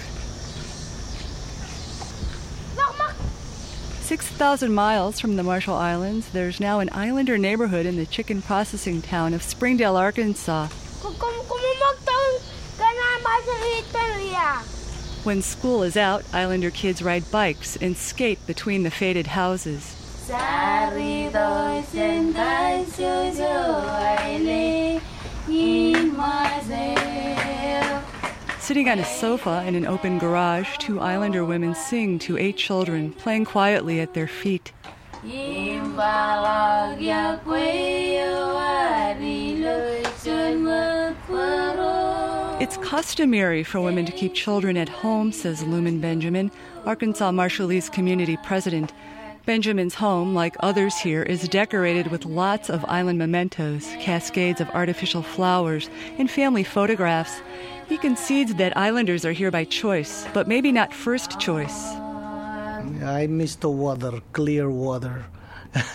6,000 4.01 4.73
miles 4.73 5.21
from 5.21 5.37
the 5.37 5.45
Marshall 5.45 5.77
Islands, 5.77 6.29
there's 6.31 6.59
now 6.59 6.81
an 6.81 6.91
islander 6.91 7.39
neighborhood 7.39 7.87
in 7.87 7.97
the 7.97 8.07
chicken 8.07 8.43
processing 8.43 9.01
town 9.01 9.33
of 9.33 9.45
Springdale, 9.45 9.95
Arkansas. 9.95 10.67
When 15.25 15.43
school 15.43 15.83
is 15.83 15.97
out, 15.97 16.25
islander 16.33 16.71
kids 16.71 17.03
ride 17.03 17.31
bikes 17.31 17.77
and 17.77 17.97
skate 17.97 18.39
between 18.47 18.83
the 18.85 18.91
faded 18.91 19.27
houses. 19.27 19.83
Sitting 28.61 28.89
on 28.89 28.99
a 28.99 29.05
sofa 29.05 29.65
in 29.67 29.75
an 29.75 29.87
open 29.87 30.19
garage, 30.19 30.77
two 30.79 31.01
islander 31.01 31.45
women 31.45 31.75
sing 31.75 32.19
to 32.21 32.39
eight 32.39 32.57
children, 32.57 33.13
playing 33.13 33.45
quietly 33.47 34.01
at 34.01 34.15
their 34.15 34.29
feet. 34.29 34.73
It's 42.61 42.77
customary 42.79 43.63
for 43.63 43.81
women 43.81 44.05
to 44.07 44.11
keep 44.11 44.35
children 44.35 44.77
at 44.77 44.89
home, 44.89 45.31
says 45.31 45.63
Lumen 45.63 46.01
Benjamin, 46.01 46.51
Arkansas 46.85 47.31
Marshallese 47.31 47.93
community 47.93 48.37
president. 48.39 48.93
Benjamin's 49.47 49.95
home, 49.95 50.35
like 50.35 50.57
others 50.59 50.99
here, 50.99 51.23
is 51.23 51.49
decorated 51.49 52.09
with 52.09 52.27
lots 52.27 52.69
of 52.69 52.85
island 52.87 53.17
mementos, 53.17 53.87
cascades 54.01 54.61
of 54.61 54.69
artificial 54.71 55.23
flowers, 55.23 55.89
and 56.19 56.29
family 56.29 56.65
photographs. 56.65 57.41
He 57.89 57.97
concedes 57.97 58.53
that 58.57 58.77
islanders 58.77 59.25
are 59.25 59.31
here 59.31 59.53
by 59.53 59.63
choice, 59.63 60.27
but 60.35 60.49
maybe 60.49 60.73
not 60.73 60.93
first 60.93 61.39
choice. 61.39 61.87
I 63.05 63.29
miss 63.31 63.55
the 63.55 63.71
water, 63.71 64.21
clear 64.33 64.69
water. 64.69 65.27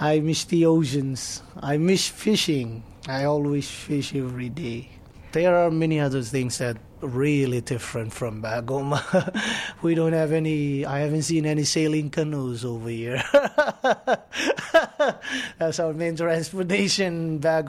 I 0.00 0.20
miss 0.20 0.44
the 0.44 0.64
oceans. 0.64 1.42
I 1.60 1.76
miss 1.76 2.08
fishing. 2.08 2.84
I 3.06 3.24
always 3.24 3.70
fish 3.70 4.14
every 4.14 4.48
day. 4.48 4.97
There 5.32 5.54
are 5.54 5.70
many 5.70 6.00
other 6.00 6.22
things 6.22 6.58
that 6.58 6.78
really 7.00 7.60
different 7.60 8.12
from 8.12 8.40
back 8.40 8.64
we 9.82 9.94
don't 9.94 10.12
have 10.12 10.32
any. 10.32 10.84
I 10.84 11.00
haven't 11.00 11.22
seen 11.22 11.46
any 11.46 11.64
sailing 11.64 12.10
canoes 12.10 12.64
over 12.64 12.88
here. 12.88 13.22
That's 15.58 15.78
our 15.78 15.92
main 15.92 16.16
transportation 16.16 17.38
back. 17.38 17.66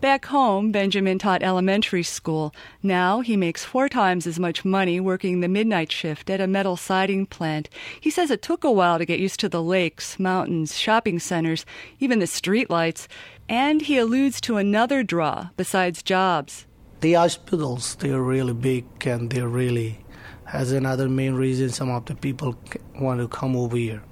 Back 0.00 0.26
home, 0.26 0.70
Benjamin 0.70 1.18
taught 1.18 1.42
elementary 1.42 2.04
school. 2.04 2.54
Now 2.84 3.18
he 3.20 3.36
makes 3.36 3.64
four 3.64 3.88
times 3.88 4.28
as 4.28 4.38
much 4.38 4.64
money 4.64 5.00
working 5.00 5.40
the 5.40 5.48
midnight 5.48 5.90
shift 5.90 6.30
at 6.30 6.40
a 6.40 6.46
metal 6.46 6.76
siding 6.76 7.26
plant. 7.26 7.68
He 8.00 8.08
says 8.08 8.30
it 8.30 8.40
took 8.40 8.62
a 8.62 8.70
while 8.70 8.98
to 8.98 9.04
get 9.04 9.18
used 9.18 9.40
to 9.40 9.48
the 9.48 9.60
lakes, 9.60 10.20
mountains, 10.20 10.76
shopping 10.76 11.18
centers, 11.18 11.66
even 11.98 12.20
the 12.20 12.26
streetlights. 12.26 13.08
And 13.48 13.82
he 13.82 13.96
alludes 13.98 14.40
to 14.42 14.56
another 14.58 15.02
draw 15.02 15.48
besides 15.56 16.02
jobs. 16.02 16.66
The 17.00 17.14
hospitals, 17.14 17.94
they're 17.96 18.20
really 18.20 18.52
big 18.52 18.84
and 19.06 19.30
they're 19.30 19.48
really, 19.48 20.04
as 20.52 20.72
another 20.72 21.08
main 21.08 21.34
reason, 21.34 21.70
some 21.70 21.90
of 21.90 22.04
the 22.04 22.14
people 22.14 22.58
want 22.98 23.20
to 23.20 23.28
come 23.28 23.56
over 23.56 23.76
here. 23.76 24.02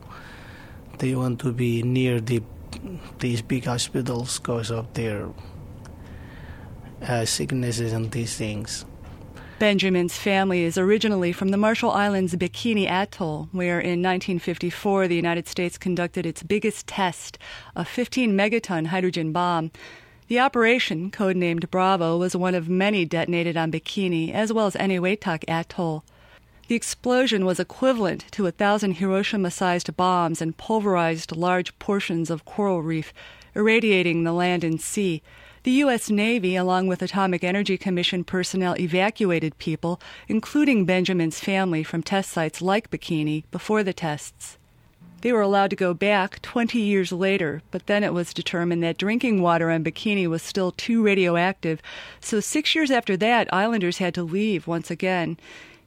They 0.98 1.14
want 1.14 1.40
to 1.40 1.52
be 1.52 1.82
near 1.82 2.20
the 2.20 2.42
these 3.18 3.42
big 3.42 3.64
hospitals 3.64 4.38
because 4.38 4.70
of 4.70 4.92
their 4.94 5.28
uh, 7.02 7.24
sicknesses 7.24 7.92
and 7.92 8.10
these 8.12 8.36
things. 8.36 8.84
Benjamin's 9.58 10.18
family 10.18 10.64
is 10.64 10.76
originally 10.76 11.32
from 11.32 11.48
the 11.48 11.56
Marshall 11.56 11.90
Islands 11.90 12.34
Bikini 12.36 12.86
Atoll, 12.86 13.48
where 13.52 13.80
in 13.80 14.02
1954 14.02 15.08
the 15.08 15.16
United 15.16 15.48
States 15.48 15.78
conducted 15.78 16.26
its 16.26 16.42
biggest 16.42 16.86
test, 16.86 17.38
a 17.74 17.82
15 17.82 18.36
megaton 18.36 18.88
hydrogen 18.88 19.32
bomb. 19.32 19.70
The 20.28 20.40
operation, 20.40 21.10
codenamed 21.10 21.70
Bravo, 21.70 22.18
was 22.18 22.36
one 22.36 22.54
of 22.54 22.68
many 22.68 23.06
detonated 23.06 23.56
on 23.56 23.72
Bikini, 23.72 24.30
as 24.30 24.52
well 24.52 24.66
as 24.66 24.74
Enewetak 24.74 25.42
Atoll. 25.48 26.04
The 26.68 26.74
explosion 26.74 27.46
was 27.46 27.58
equivalent 27.58 28.26
to 28.32 28.46
a 28.46 28.52
thousand 28.52 28.96
Hiroshima 28.96 29.50
sized 29.50 29.96
bombs 29.96 30.42
and 30.42 30.58
pulverized 30.58 31.34
large 31.34 31.78
portions 31.78 32.28
of 32.28 32.44
coral 32.44 32.82
reef, 32.82 33.14
irradiating 33.54 34.24
the 34.24 34.32
land 34.34 34.64
and 34.64 34.78
sea. 34.78 35.22
The 35.66 35.82
U.S. 35.82 36.10
Navy, 36.10 36.54
along 36.54 36.86
with 36.86 37.02
Atomic 37.02 37.42
Energy 37.42 37.76
Commission 37.76 38.22
personnel, 38.22 38.78
evacuated 38.78 39.58
people, 39.58 40.00
including 40.28 40.84
Benjamin's 40.84 41.40
family, 41.40 41.82
from 41.82 42.04
test 42.04 42.30
sites 42.30 42.62
like 42.62 42.88
Bikini 42.88 43.42
before 43.50 43.82
the 43.82 43.92
tests. 43.92 44.58
They 45.22 45.32
were 45.32 45.40
allowed 45.40 45.70
to 45.70 45.74
go 45.74 45.92
back 45.92 46.40
20 46.40 46.78
years 46.78 47.10
later, 47.10 47.62
but 47.72 47.88
then 47.88 48.04
it 48.04 48.14
was 48.14 48.32
determined 48.32 48.84
that 48.84 48.96
drinking 48.96 49.42
water 49.42 49.72
on 49.72 49.82
Bikini 49.82 50.28
was 50.28 50.40
still 50.40 50.70
too 50.70 51.02
radioactive, 51.02 51.82
so 52.20 52.38
six 52.38 52.76
years 52.76 52.92
after 52.92 53.16
that, 53.16 53.52
islanders 53.52 53.98
had 53.98 54.14
to 54.14 54.22
leave 54.22 54.68
once 54.68 54.88
again. 54.88 55.36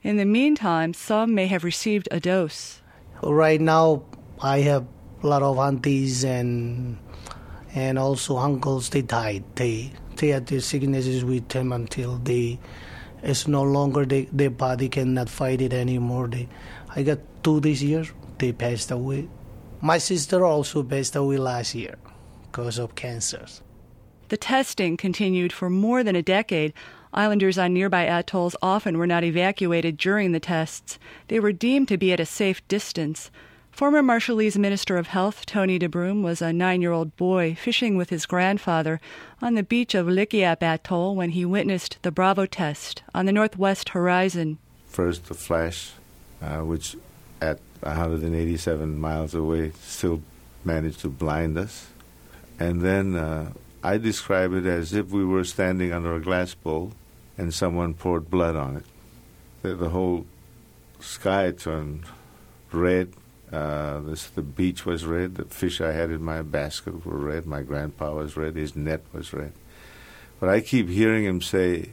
In 0.03 0.17
the 0.17 0.25
meantime, 0.25 0.93
some 0.93 1.34
may 1.34 1.47
have 1.47 1.63
received 1.63 2.09
a 2.11 2.19
dose. 2.19 2.82
Right 3.23 3.61
now, 3.61 4.03
I 4.41 4.59
have 4.59 4.86
a 5.23 5.27
lot 5.27 5.41
of 5.41 5.57
aunties 5.57 6.25
and 6.25 6.97
and 7.74 7.99
also 7.99 8.38
uncles 8.38 8.89
they 8.89 9.01
died. 9.01 9.43
They 9.55 9.91
they 10.15 10.30
had 10.30 10.47
their 10.47 10.59
sicknesses 10.59 11.24
with 11.24 11.47
them 11.49 11.72
until 11.72 12.17
they 12.17 12.59
it's 13.22 13.47
no 13.47 13.63
longer 13.63 14.05
they, 14.05 14.26
their 14.32 14.49
body 14.49 14.88
cannot 14.89 15.30
fight 15.30 15.61
it 15.61 15.74
anymore. 15.74 16.28
They 16.28 16.47
i 16.95 17.03
got 17.03 17.20
two 17.43 17.59
this 17.59 17.82
year 17.82 18.05
they 18.38 18.51
passed 18.51 18.91
away. 18.91 19.28
My 19.82 19.97
sister 19.97 20.45
also 20.45 20.84
passed 20.84 21.15
away 21.15 21.38
last 21.38 21.76
year 21.76 21.95
because 22.43 22.78
of 22.80 22.95
cancers. 22.95 23.61
The 24.30 24.38
testing 24.38 24.97
continued 24.97 25.51
for 25.51 25.70
more 25.70 26.03
than 26.03 26.15
a 26.15 26.22
decade. 26.22 26.74
Islanders 27.13 27.57
on 27.57 27.74
nearby 27.74 28.03
atolls 28.03 28.55
often 28.61 28.97
were 28.97 29.07
not 29.07 29.24
evacuated 29.24 29.97
during 29.97 30.32
the 30.32 30.39
tests. 30.39 30.99
They 31.28 31.39
were 31.39 31.51
deemed 31.51 31.88
to 31.88 31.97
be 31.97 32.13
at 32.13 32.20
a 32.20 32.26
safe 32.26 32.65
distance. 32.67 33.32
Former 33.80 34.03
Marshallese 34.03 34.57
Minister 34.57 34.97
of 34.97 35.07
Health 35.07 35.45
Tony 35.45 35.80
deBrum 35.80 36.21
was 36.21 36.41
a 36.41 36.51
nine 36.51 36.82
year 36.82 36.91
old 36.91 37.15
boy 37.15 37.55
fishing 37.55 37.95
with 37.95 38.09
his 38.09 38.25
grandfather 38.25 38.99
on 39.41 39.55
the 39.55 39.63
beach 39.63 39.95
of 39.95 40.05
Likiep 40.05 40.61
Atoll 40.61 41.15
when 41.15 41.30
he 41.30 41.45
witnessed 41.45 41.97
the 42.01 42.11
Bravo 42.11 42.45
test 42.45 43.03
on 43.15 43.25
the 43.25 43.32
northwest 43.32 43.88
horizon. 43.88 44.57
First, 44.86 45.27
the 45.27 45.34
flash, 45.34 45.93
uh, 46.41 46.57
which 46.57 46.97
at 47.39 47.61
187 47.80 48.99
miles 48.99 49.34
away 49.34 49.71
still 49.82 50.23
managed 50.65 50.99
to 50.99 51.07
blind 51.07 51.57
us. 51.57 51.88
And 52.59 52.82
then 52.82 53.15
uh, 53.15 53.53
I 53.82 53.97
describe 53.97 54.51
it 54.51 54.65
as 54.65 54.91
if 54.91 55.09
we 55.11 55.23
were 55.23 55.45
standing 55.45 55.93
under 55.93 56.13
a 56.13 56.19
glass 56.19 56.53
bowl 56.53 56.91
and 57.38 57.53
someone 57.53 57.93
poured 57.93 58.30
blood 58.30 58.57
on 58.57 58.75
it. 58.75 58.86
The, 59.61 59.73
the 59.73 59.89
whole 59.91 60.25
sky 60.99 61.51
turned 61.51 62.03
red 62.73 63.13
uh, 63.52 64.00
this, 64.02 64.28
the 64.28 64.41
beach 64.41 64.86
was 64.86 65.06
red. 65.06 65.36
The 65.36 65.45
fish 65.45 65.82
I 65.82 65.91
had 65.91 66.12
in 66.12 66.24
my 66.24 66.41
basket 66.41 67.06
were 67.06 67.18
red. 67.18 67.45
My 67.45 67.62
grandpa 67.62 68.14
was 68.14 68.38
red. 68.38 68.56
His 68.56 68.76
net 68.76 69.02
was 69.12 69.34
red. 69.34 69.54
But 70.39 70.50
I 70.50 70.62
keep 70.62 70.88
hearing 70.89 71.26
him 71.26 71.41
say, 71.41 71.89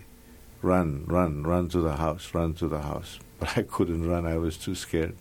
"Run, 0.62 1.04
run, 1.06 1.42
run 1.42 1.68
to 1.70 1.80
the 1.80 1.96
house, 1.96 2.34
run 2.34 2.54
to 2.54 2.68
the 2.68 2.82
house." 2.82 3.18
But 3.38 3.58
I 3.58 3.62
couldn't 3.62 4.08
run. 4.08 4.26
I 4.26 4.38
was 4.38 4.56
too 4.56 4.74
scared. 4.74 5.14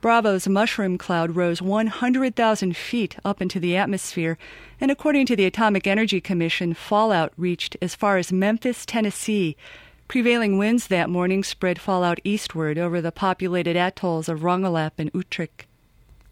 Bravo's 0.00 0.48
mushroom 0.48 0.96
cloud 0.96 1.34
rose 1.34 1.60
100,000 1.60 2.76
feet 2.76 3.16
up 3.24 3.42
into 3.42 3.58
the 3.58 3.76
atmosphere, 3.76 4.38
and 4.80 4.90
according 4.90 5.26
to 5.26 5.36
the 5.36 5.44
Atomic 5.44 5.86
Energy 5.86 6.20
Commission, 6.20 6.74
fallout 6.74 7.32
reached 7.36 7.76
as 7.82 7.96
far 7.96 8.18
as 8.18 8.32
Memphis, 8.32 8.86
Tennessee. 8.86 9.56
Prevailing 10.10 10.58
winds 10.58 10.88
that 10.88 11.08
morning 11.08 11.44
spread 11.44 11.80
fallout 11.80 12.18
eastward 12.24 12.78
over 12.78 13.00
the 13.00 13.12
populated 13.12 13.76
atolls 13.76 14.28
of 14.28 14.40
Rongelap 14.40 14.94
and 14.98 15.12
Utrik. 15.12 15.66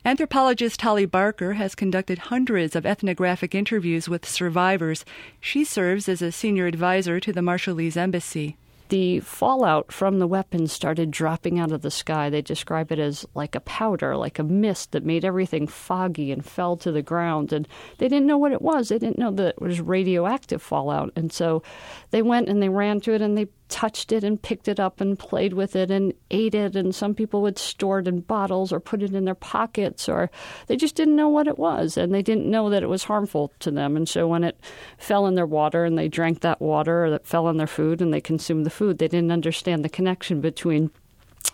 Anthropologist 0.04 0.82
Holly 0.82 1.06
Barker 1.06 1.52
has 1.52 1.76
conducted 1.76 2.18
hundreds 2.18 2.74
of 2.74 2.84
ethnographic 2.84 3.54
interviews 3.54 4.08
with 4.08 4.28
survivors. 4.28 5.04
She 5.40 5.62
serves 5.62 6.08
as 6.08 6.20
a 6.20 6.32
senior 6.32 6.66
advisor 6.66 7.20
to 7.20 7.32
the 7.32 7.40
Marshallese 7.40 7.96
Embassy 7.96 8.56
the 8.88 9.20
fallout 9.20 9.92
from 9.92 10.18
the 10.18 10.26
weapons 10.26 10.72
started 10.72 11.10
dropping 11.10 11.58
out 11.58 11.72
of 11.72 11.82
the 11.82 11.90
sky. 11.90 12.30
They 12.30 12.42
describe 12.42 12.90
it 12.92 12.98
as 12.98 13.26
like 13.34 13.54
a 13.54 13.60
powder, 13.60 14.16
like 14.16 14.38
a 14.38 14.44
mist 14.44 14.92
that 14.92 15.04
made 15.04 15.24
everything 15.24 15.66
foggy 15.66 16.32
and 16.32 16.44
fell 16.44 16.76
to 16.78 16.92
the 16.92 17.02
ground. 17.02 17.52
And 17.52 17.68
they 17.98 18.08
didn't 18.08 18.26
know 18.26 18.38
what 18.38 18.52
it 18.52 18.62
was. 18.62 18.88
They 18.88 18.98
didn't 18.98 19.18
know 19.18 19.30
that 19.32 19.56
it 19.56 19.60
was 19.60 19.80
radioactive 19.80 20.62
fallout. 20.62 21.12
And 21.16 21.32
so 21.32 21.62
they 22.10 22.22
went 22.22 22.48
and 22.48 22.62
they 22.62 22.68
ran 22.68 23.00
to 23.02 23.12
it 23.12 23.22
and 23.22 23.36
they 23.36 23.46
touched 23.68 24.12
it 24.12 24.24
and 24.24 24.40
picked 24.40 24.68
it 24.68 24.80
up 24.80 25.00
and 25.00 25.18
played 25.18 25.52
with 25.52 25.76
it 25.76 25.90
and 25.90 26.12
ate 26.30 26.54
it. 26.54 26.76
And 26.76 26.94
some 26.94 27.14
people 27.14 27.42
would 27.42 27.58
store 27.58 28.00
it 28.00 28.08
in 28.08 28.20
bottles 28.20 28.72
or 28.72 28.80
put 28.80 29.02
it 29.02 29.14
in 29.14 29.24
their 29.24 29.34
pockets, 29.34 30.08
or 30.08 30.30
they 30.66 30.76
just 30.76 30.94
didn't 30.94 31.16
know 31.16 31.28
what 31.28 31.48
it 31.48 31.58
was 31.58 31.96
and 31.96 32.12
they 32.12 32.22
didn't 32.22 32.50
know 32.50 32.70
that 32.70 32.82
it 32.82 32.88
was 32.88 33.04
harmful 33.04 33.52
to 33.60 33.70
them. 33.70 33.96
And 33.96 34.08
so 34.08 34.26
when 34.26 34.44
it 34.44 34.58
fell 34.98 35.26
in 35.26 35.34
their 35.34 35.46
water 35.46 35.84
and 35.84 35.98
they 35.98 36.08
drank 36.08 36.40
that 36.40 36.60
water 36.60 37.04
or 37.04 37.10
that 37.10 37.26
fell 37.26 37.48
in 37.48 37.56
their 37.56 37.66
food 37.66 38.00
and 38.00 38.12
they 38.12 38.20
consumed 38.20 38.66
the 38.66 38.70
food, 38.70 38.98
they 38.98 39.08
didn't 39.08 39.32
understand 39.32 39.84
the 39.84 39.88
connection 39.88 40.40
between 40.40 40.90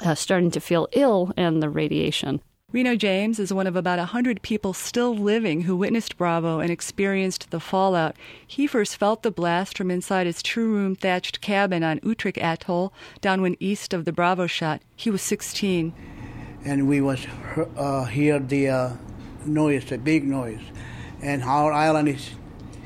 uh, 0.05 0.15
starting 0.15 0.51
to 0.51 0.61
feel 0.61 0.89
ill 0.93 1.33
and 1.37 1.63
the 1.63 1.71
radiation. 1.71 2.41
Reno 2.75 2.97
James 2.97 3.39
is 3.39 3.53
one 3.53 3.69
of 3.69 3.77
about 3.77 4.01
a 4.01 4.07
hundred 4.07 4.43
people 4.43 4.73
still 4.73 5.15
living 5.15 5.61
who 5.61 5.77
witnessed 5.77 6.19
Bravo 6.19 6.59
and 6.59 6.73
experienced 6.73 7.53
the 7.53 7.61
fallout. 7.61 8.17
He 8.45 8.67
first 8.67 8.97
felt 8.97 9.23
the 9.23 9.31
blast 9.31 9.79
from 9.79 9.93
inside 9.93 10.27
his 10.27 10.43
two-room 10.43 10.97
thatched 10.97 11.41
cabin 11.41 11.85
on 11.85 12.01
Utrik 12.01 12.37
Atoll, 12.37 12.93
downwind 13.21 13.59
east 13.61 13.95
of 13.95 14.05
the 14.05 14.13
Bravo 14.13 14.49
shot. 14.49 14.83
He 14.97 15.09
was 15.09 15.23
16. 15.23 15.95
And 16.65 16.89
we 16.89 17.01
was 17.01 17.25
uh, 17.77 18.07
hear 18.07 18.41
the 18.41 18.69
uh, 18.69 18.93
noise, 19.47 19.93
a 19.93 19.99
big 19.99 20.25
noise, 20.25 20.63
and 21.23 21.45
our 21.45 21.73
island 21.73 22.09
is 22.09 22.31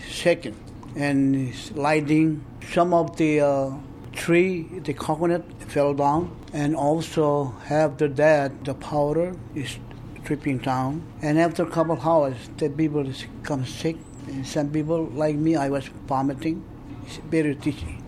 shaking 0.06 0.54
and 0.96 1.34
it's 1.34 1.72
lighting. 1.72 2.44
Some 2.74 2.92
of 2.92 3.16
the 3.16 3.40
uh, 3.40 3.70
tree, 4.18 4.62
the 4.84 4.92
coconut 4.92 5.44
fell 5.68 5.94
down, 5.94 6.36
and 6.52 6.74
also 6.74 7.54
after 7.70 8.08
that, 8.08 8.64
the 8.64 8.74
powder 8.74 9.34
is 9.54 9.78
dripping 10.24 10.58
down. 10.58 11.02
And 11.22 11.38
after 11.38 11.62
a 11.62 11.70
couple 11.70 11.98
hours, 12.00 12.36
the 12.58 12.68
people 12.68 13.04
become 13.04 13.64
sick. 13.64 13.96
And 14.26 14.46
some 14.46 14.70
people, 14.70 15.06
like 15.06 15.36
me, 15.36 15.56
I 15.56 15.68
was 15.70 15.88
vomiting. 16.06 16.62
It's 17.06 17.16
very 17.30 17.54
teachy. 17.54 18.02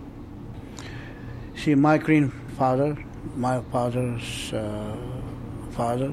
See, 1.57 1.75
my 1.75 1.97
grandfather, 1.97 2.99
my 3.37 3.63
father's 3.73 4.53
uh, 4.53 4.97
father, 5.71 6.13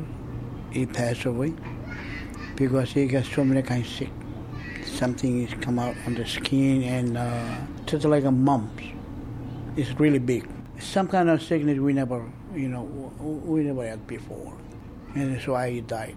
he 0.71 0.85
passed 0.85 1.25
away 1.25 1.53
because 2.55 2.91
he 2.93 3.07
got 3.07 3.25
so 3.25 3.43
many 3.43 3.63
kinds 3.63 3.87
of 3.87 3.93
sick. 3.93 4.09
Something 4.85 5.43
is 5.43 5.53
come 5.55 5.79
out 5.79 5.95
on 6.05 6.13
the 6.15 6.25
skin 6.25 6.83
and 6.83 7.17
uh, 7.17 7.57
just 7.85 8.05
like 8.05 8.23
a 8.23 8.31
mumps 8.31 8.96
is 9.77 9.97
really 9.99 10.19
big. 10.19 10.47
Some 10.79 11.07
kind 11.07 11.29
of 11.29 11.41
sickness 11.41 11.79
we 11.79 11.93
never, 11.93 12.25
you 12.53 12.67
know, 12.67 12.83
we 13.45 13.63
never 13.63 13.87
had 13.87 14.05
before, 14.07 14.57
and 15.15 15.35
that's 15.35 15.47
why 15.47 15.71
he 15.71 15.81
died. 15.81 16.15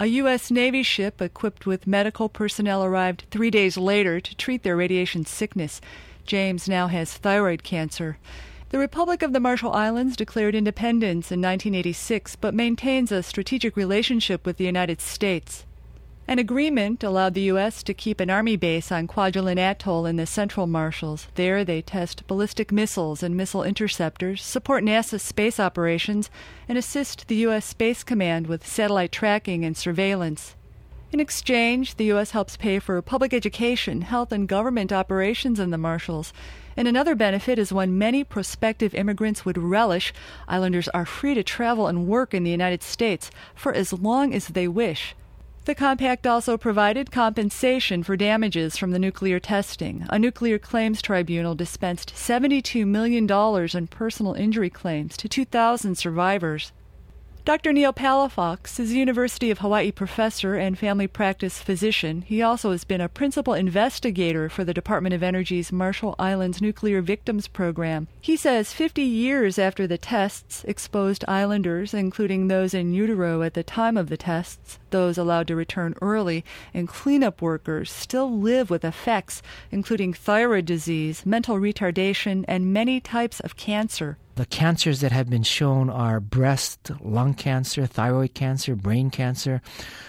A 0.00 0.06
U.S. 0.06 0.50
Navy 0.50 0.82
ship 0.82 1.22
equipped 1.22 1.64
with 1.64 1.86
medical 1.86 2.28
personnel 2.28 2.82
arrived 2.82 3.26
three 3.30 3.50
days 3.50 3.76
later 3.76 4.20
to 4.20 4.34
treat 4.34 4.62
their 4.64 4.76
radiation 4.76 5.24
sickness. 5.24 5.80
James 6.26 6.68
now 6.68 6.88
has 6.88 7.14
thyroid 7.14 7.62
cancer. 7.62 8.18
The 8.70 8.78
Republic 8.78 9.22
of 9.22 9.32
the 9.32 9.40
Marshall 9.40 9.72
Islands 9.72 10.16
declared 10.16 10.54
independence 10.54 11.30
in 11.30 11.40
1986 11.40 12.36
but 12.36 12.54
maintains 12.54 13.12
a 13.12 13.22
strategic 13.22 13.76
relationship 13.76 14.46
with 14.46 14.56
the 14.56 14.64
United 14.64 15.00
States. 15.00 15.66
An 16.28 16.38
agreement 16.38 17.02
allowed 17.02 17.34
the 17.34 17.50
U.S. 17.52 17.82
to 17.82 17.92
keep 17.92 18.20
an 18.20 18.30
Army 18.30 18.56
base 18.56 18.92
on 18.92 19.08
Kwajalein 19.08 19.58
Atoll 19.58 20.06
in 20.06 20.16
the 20.16 20.24
Central 20.24 20.68
Marshalls. 20.68 21.26
There, 21.34 21.64
they 21.64 21.82
test 21.82 22.26
ballistic 22.28 22.70
missiles 22.70 23.24
and 23.24 23.36
missile 23.36 23.64
interceptors, 23.64 24.40
support 24.40 24.84
NASA's 24.84 25.22
space 25.22 25.58
operations, 25.58 26.30
and 26.68 26.78
assist 26.78 27.26
the 27.26 27.34
U.S. 27.36 27.66
Space 27.66 28.04
Command 28.04 28.46
with 28.46 28.66
satellite 28.66 29.10
tracking 29.10 29.64
and 29.64 29.76
surveillance. 29.76 30.54
In 31.10 31.18
exchange, 31.18 31.96
the 31.96 32.06
U.S. 32.06 32.30
helps 32.30 32.56
pay 32.56 32.78
for 32.78 33.02
public 33.02 33.34
education, 33.34 34.02
health, 34.02 34.30
and 34.30 34.48
government 34.48 34.92
operations 34.92 35.58
in 35.58 35.70
the 35.70 35.76
Marshalls. 35.76 36.32
And 36.76 36.86
another 36.86 37.16
benefit 37.16 37.58
is 37.58 37.72
one 37.72 37.98
many 37.98 38.22
prospective 38.22 38.94
immigrants 38.94 39.44
would 39.44 39.58
relish 39.58 40.14
islanders 40.46 40.88
are 40.88 41.04
free 41.04 41.34
to 41.34 41.42
travel 41.42 41.88
and 41.88 42.06
work 42.06 42.32
in 42.32 42.44
the 42.44 42.50
United 42.50 42.84
States 42.84 43.30
for 43.56 43.74
as 43.74 43.92
long 43.92 44.32
as 44.32 44.46
they 44.48 44.68
wish. 44.68 45.16
The 45.64 45.76
compact 45.76 46.26
also 46.26 46.58
provided 46.58 47.12
compensation 47.12 48.02
for 48.02 48.16
damages 48.16 48.76
from 48.76 48.90
the 48.90 48.98
nuclear 48.98 49.38
testing. 49.38 50.04
A 50.10 50.18
nuclear 50.18 50.58
claims 50.58 51.00
tribunal 51.00 51.54
dispensed 51.54 52.12
$72 52.16 52.84
million 52.84 53.30
in 53.72 53.86
personal 53.86 54.34
injury 54.34 54.70
claims 54.70 55.16
to 55.18 55.28
2,000 55.28 55.96
survivors. 55.96 56.72
Dr. 57.44 57.72
Neil 57.72 57.92
Palafox 57.92 58.78
is 58.78 58.92
a 58.92 58.96
University 58.96 59.50
of 59.50 59.58
Hawaii 59.58 59.90
professor 59.90 60.54
and 60.54 60.78
family 60.78 61.08
practice 61.08 61.58
physician. 61.60 62.22
He 62.22 62.40
also 62.40 62.70
has 62.70 62.84
been 62.84 63.00
a 63.00 63.08
principal 63.08 63.52
investigator 63.52 64.48
for 64.48 64.62
the 64.62 64.72
Department 64.72 65.12
of 65.12 65.24
Energy's 65.24 65.72
Marshall 65.72 66.14
Islands 66.20 66.62
Nuclear 66.62 67.02
Victims 67.02 67.48
Program. 67.48 68.06
He 68.20 68.36
says 68.36 68.72
50 68.72 69.02
years 69.02 69.58
after 69.58 69.88
the 69.88 69.98
tests 69.98 70.62
exposed 70.68 71.24
islanders, 71.26 71.92
including 71.92 72.46
those 72.46 72.74
in 72.74 72.94
utero 72.94 73.42
at 73.42 73.54
the 73.54 73.64
time 73.64 73.96
of 73.96 74.08
the 74.08 74.16
tests, 74.16 74.78
those 74.90 75.18
allowed 75.18 75.48
to 75.48 75.56
return 75.56 75.96
early, 76.00 76.44
and 76.72 76.86
cleanup 76.86 77.42
workers 77.42 77.90
still 77.90 78.30
live 78.30 78.70
with 78.70 78.84
effects 78.84 79.42
including 79.72 80.14
thyroid 80.14 80.64
disease, 80.64 81.26
mental 81.26 81.56
retardation, 81.56 82.44
and 82.46 82.72
many 82.72 83.00
types 83.00 83.40
of 83.40 83.56
cancer. 83.56 84.16
The 84.34 84.46
cancers 84.46 85.00
that 85.00 85.12
have 85.12 85.28
been 85.28 85.42
shown 85.42 85.90
are 85.90 86.18
breast, 86.18 86.90
lung 87.00 87.34
cancer, 87.34 87.84
thyroid 87.86 88.32
cancer, 88.32 88.74
brain 88.74 89.10
cancer, 89.10 89.60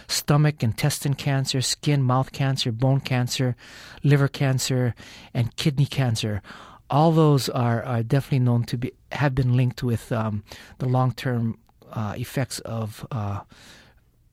stomach, 0.07 0.63
intestine 0.63 1.15
cancer, 1.15 1.59
skin, 1.59 2.01
mouth 2.01 2.31
cancer, 2.31 2.71
bone 2.71 3.01
cancer, 3.01 3.57
liver 4.01 4.29
cancer, 4.29 4.95
and 5.33 5.53
kidney 5.57 5.85
cancer. 5.85 6.41
All 6.89 7.11
those 7.11 7.49
are, 7.49 7.83
are 7.83 8.01
definitely 8.01 8.39
known 8.39 8.63
to 8.65 8.77
be 8.77 8.93
have 9.11 9.35
been 9.35 9.57
linked 9.57 9.83
with 9.83 10.11
um, 10.11 10.43
the 10.77 10.87
long 10.87 11.11
term 11.11 11.57
uh, 11.91 12.13
effects 12.17 12.59
of 12.59 13.05
uh, 13.11 13.41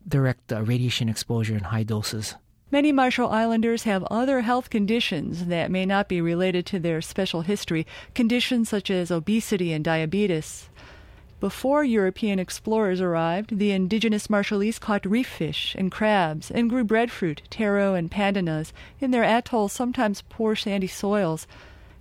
direct 0.07 0.53
uh, 0.53 0.63
radiation 0.63 1.09
exposure 1.09 1.57
in 1.57 1.65
high 1.65 1.83
doses. 1.83 2.37
Many 2.73 2.93
Marshall 2.93 3.31
Islanders 3.31 3.83
have 3.83 4.05
other 4.05 4.43
health 4.43 4.71
conditions 4.71 5.47
that 5.47 5.73
may 5.73 5.85
not 5.85 6.09
be 6.09 6.21
related 6.21 6.65
to 6.67 6.79
their 6.79 7.03
special 7.03 7.41
history, 7.43 7.85
conditions 8.15 8.69
such 8.69 8.93
as 8.93 9.11
obesity 9.11 9.73
and 9.73 9.85
diabetes. 9.85 10.69
Before 11.41 11.83
European 11.83 12.39
explorers 12.39 13.01
arrived, 13.01 13.59
the 13.59 13.73
indigenous 13.73 14.29
Marshallese 14.29 14.79
caught 14.79 15.05
reef 15.05 15.27
fish 15.27 15.75
and 15.77 15.91
crabs 15.91 16.49
and 16.49 16.71
grew 16.71 16.85
breadfruit, 16.85 17.43
taro, 17.51 17.95
and 17.95 18.09
pandanus 18.09 18.73
in 19.01 19.11
their 19.11 19.25
atoll's 19.25 19.73
sometimes 19.73 20.23
poor 20.29 20.55
sandy 20.55 20.87
soils. 20.87 21.49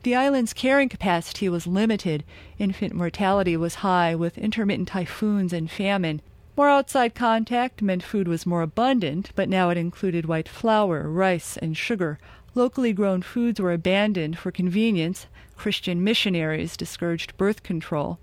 The 0.03 0.13
island's 0.13 0.53
carrying 0.53 0.89
capacity 0.89 1.49
was 1.49 1.65
limited. 1.65 2.23
Infant 2.59 2.93
mortality 2.93 3.57
was 3.57 3.75
high, 3.75 4.13
with 4.13 4.37
intermittent 4.37 4.89
typhoons 4.89 5.51
and 5.51 5.71
famine. 5.71 6.21
More 6.59 6.67
outside 6.67 7.15
contact 7.15 7.81
meant 7.81 8.03
food 8.03 8.27
was 8.27 8.45
more 8.45 8.61
abundant, 8.61 9.31
but 9.33 9.47
now 9.47 9.69
it 9.69 9.77
included 9.77 10.25
white 10.25 10.49
flour, 10.49 11.09
rice, 11.09 11.55
and 11.55 11.77
sugar. 11.77 12.19
Locally 12.53 12.91
grown 12.91 13.21
foods 13.21 13.61
were 13.61 13.71
abandoned 13.71 14.37
for 14.37 14.51
convenience. 14.51 15.27
Christian 15.55 16.03
missionaries 16.03 16.75
discouraged 16.75 17.37
birth 17.37 17.63
control. 17.63 18.19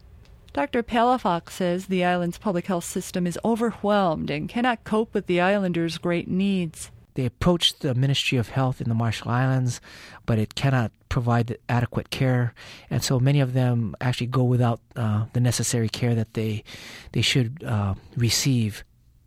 Dr. 0.52 0.82
Palafox 0.82 1.52
says 1.52 1.86
the 1.86 2.04
island's 2.04 2.36
public 2.36 2.66
health 2.66 2.84
system 2.84 3.26
is 3.26 3.38
overwhelmed 3.42 4.28
and 4.28 4.50
cannot 4.50 4.84
cope 4.84 5.14
with 5.14 5.28
the 5.28 5.40
islanders' 5.40 5.96
great 5.96 6.28
needs. 6.28 6.90
They 7.16 7.24
approach 7.24 7.78
the 7.78 7.94
Ministry 7.94 8.36
of 8.36 8.50
Health 8.50 8.80
in 8.80 8.90
the 8.90 8.94
Marshall 8.94 9.30
Islands, 9.30 9.80
but 10.26 10.38
it 10.38 10.54
cannot 10.54 10.92
provide 11.08 11.56
adequate 11.66 12.10
care, 12.10 12.52
and 12.90 13.02
so 13.02 13.18
many 13.18 13.40
of 13.40 13.54
them 13.54 13.96
actually 14.02 14.26
go 14.26 14.44
without 14.44 14.80
uh, 14.94 15.24
the 15.32 15.40
necessary 15.40 15.88
care 15.88 16.14
that 16.14 16.34
they 16.34 16.62
they 17.12 17.22
should 17.22 17.64
uh, 17.64 17.94
receive. 18.16 18.84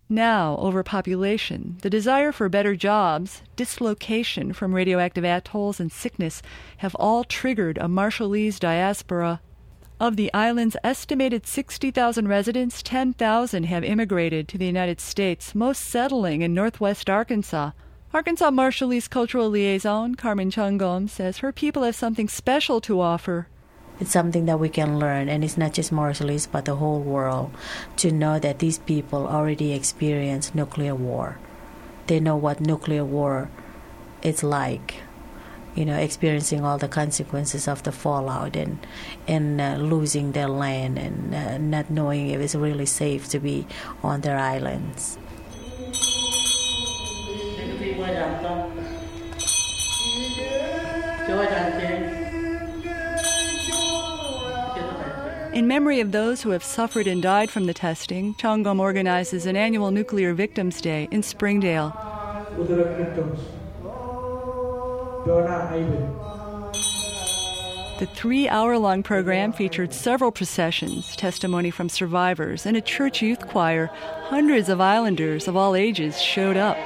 Now, 0.08 0.56
overpopulation, 0.58 1.78
the 1.82 1.90
desire 1.90 2.32
for 2.32 2.48
better 2.48 2.76
jobs, 2.76 3.42
dislocation 3.56 4.54
from 4.54 4.76
radioactive 4.76 5.24
atolls, 5.24 5.80
and 5.80 5.92
sickness 5.92 6.44
have 6.78 6.96
all 6.96 7.24
triggered 7.24 7.80
a 7.80 7.88
Marshallese 7.88 8.60
diaspora. 8.60 9.42
Of 10.00 10.16
the 10.16 10.34
island's 10.34 10.78
estimated 10.82 11.46
60,000 11.46 12.26
residents, 12.30 12.82
10,000 12.82 13.64
have 13.66 13.84
immigrated 13.84 14.48
to 14.48 14.58
the 14.58 14.66
United 14.66 15.02
States, 15.02 15.54
most 15.54 15.82
settling 15.82 16.42
in 16.42 16.54
northwest 16.54 17.10
Arkansas. 17.10 17.72
Arkansas 18.14 18.50
Marshallese 18.50 19.10
cultural 19.10 19.50
liaison 19.50 20.16
Carmen 20.16 20.52
Chong-Gum 20.52 21.10
says 21.10 21.40
her 21.40 21.52
people 21.52 21.84
have 21.84 21.96
something 21.96 22.30
special 22.30 22.80
to 22.80 23.02
offer. 23.02 23.50
It's 24.00 24.12
something 24.12 24.46
that 24.46 24.62
we 24.62 24.70
can 24.70 25.00
learn, 25.00 25.28
and 25.28 25.44
it's 25.44 25.58
not 25.58 25.74
just 25.74 25.92
Marshallese, 25.92 26.48
but 26.50 26.64
the 26.64 26.78
whole 26.78 27.02
world, 27.02 27.52
to 27.98 28.10
know 28.10 28.40
that 28.40 28.60
these 28.60 28.78
people 28.78 29.28
already 29.28 29.74
experienced 29.74 30.56
nuclear 30.56 30.96
war. 30.96 31.38
They 32.08 32.22
know 32.22 32.38
what 32.38 32.62
nuclear 32.62 33.04
war 33.04 33.50
is 34.24 34.44
like 34.44 35.04
you 35.80 35.86
know, 35.86 35.96
experiencing 35.96 36.66
all 36.66 36.78
the 36.78 36.90
consequences 36.90 37.68
of 37.68 37.84
the 37.84 37.92
fallout 37.94 38.58
and 38.58 38.86
and 39.28 39.62
uh, 39.62 39.76
losing 39.76 40.34
their 40.34 40.50
land 40.50 41.00
and 41.00 41.34
uh, 41.34 41.58
not 41.58 41.90
knowing 41.90 42.30
if 42.32 42.42
it's 42.42 42.54
really 42.54 42.86
safe 42.86 43.30
to 43.30 43.40
be 43.40 43.66
on 44.04 44.20
their 44.22 44.38
islands. 44.38 45.18
In 55.54 55.68
memory 55.68 56.00
of 56.02 56.12
those 56.12 56.42
who 56.42 56.50
have 56.52 56.64
suffered 56.64 57.08
and 57.08 57.22
died 57.24 57.50
from 57.50 57.66
the 57.66 57.74
testing, 57.74 58.36
Chong-Gum 58.36 58.80
organizes 58.80 59.46
an 59.46 59.56
annual 59.56 59.92
Nuclear 59.92 60.34
Victims 60.34 60.82
Day 60.82 61.08
in 61.12 61.24
Springdale. 61.24 61.96
The 68.00 68.08
three 68.14 68.48
hour 68.48 68.78
long 68.78 69.04
program 69.04 69.52
featured 69.52 69.94
several 69.94 70.32
processions, 70.32 71.16
testimony 71.18 71.72
from 71.72 71.90
survivors, 71.90 72.66
and 72.66 72.78
a 72.78 72.82
church 72.82 73.22
youth 73.22 73.48
choir. 73.48 73.88
Hundreds 74.28 74.70
of 74.70 74.80
islanders 74.80 75.48
of 75.48 75.58
all 75.58 75.76
ages 75.76 76.22
showed 76.22 76.56
up. 76.56 76.78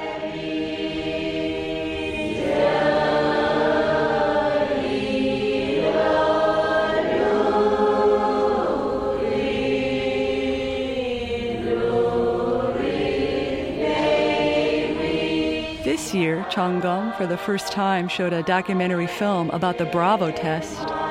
Chong-Gum, 16.54 17.14
for 17.14 17.26
the 17.26 17.36
first 17.36 17.72
time, 17.72 18.06
showed 18.06 18.32
a 18.32 18.40
documentary 18.44 19.08
film 19.08 19.50
about 19.50 19.76
the 19.76 19.86
Bravo 19.86 20.30
test. 20.30 21.03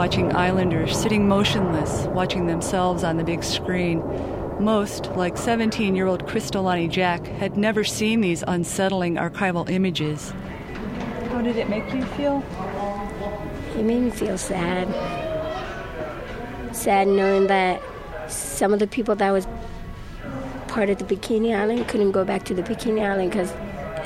Watching 0.00 0.34
islanders 0.34 0.96
sitting 0.96 1.28
motionless, 1.28 2.06
watching 2.06 2.46
themselves 2.46 3.04
on 3.04 3.18
the 3.18 3.22
big 3.22 3.44
screen. 3.44 3.98
Most, 4.58 5.10
like 5.14 5.36
17 5.36 5.94
year 5.94 6.06
old 6.06 6.26
Crystalani 6.26 6.88
Jack, 6.88 7.26
had 7.26 7.58
never 7.58 7.84
seen 7.84 8.22
these 8.22 8.42
unsettling 8.48 9.16
archival 9.16 9.68
images. 9.68 10.32
How 11.28 11.42
did 11.42 11.56
it 11.56 11.68
make 11.68 11.92
you 11.92 12.02
feel? 12.16 12.42
It 13.76 13.82
made 13.82 14.00
me 14.00 14.10
feel 14.10 14.38
sad. 14.38 14.88
Sad 16.74 17.06
knowing 17.06 17.48
that 17.48 17.82
some 18.26 18.72
of 18.72 18.78
the 18.78 18.86
people 18.86 19.14
that 19.16 19.30
was 19.32 19.46
part 20.68 20.88
of 20.88 20.96
the 20.96 21.04
Bikini 21.04 21.54
Island 21.54 21.88
couldn't 21.88 22.12
go 22.12 22.24
back 22.24 22.44
to 22.44 22.54
the 22.54 22.62
Bikini 22.62 23.06
Island 23.06 23.32
because 23.32 23.52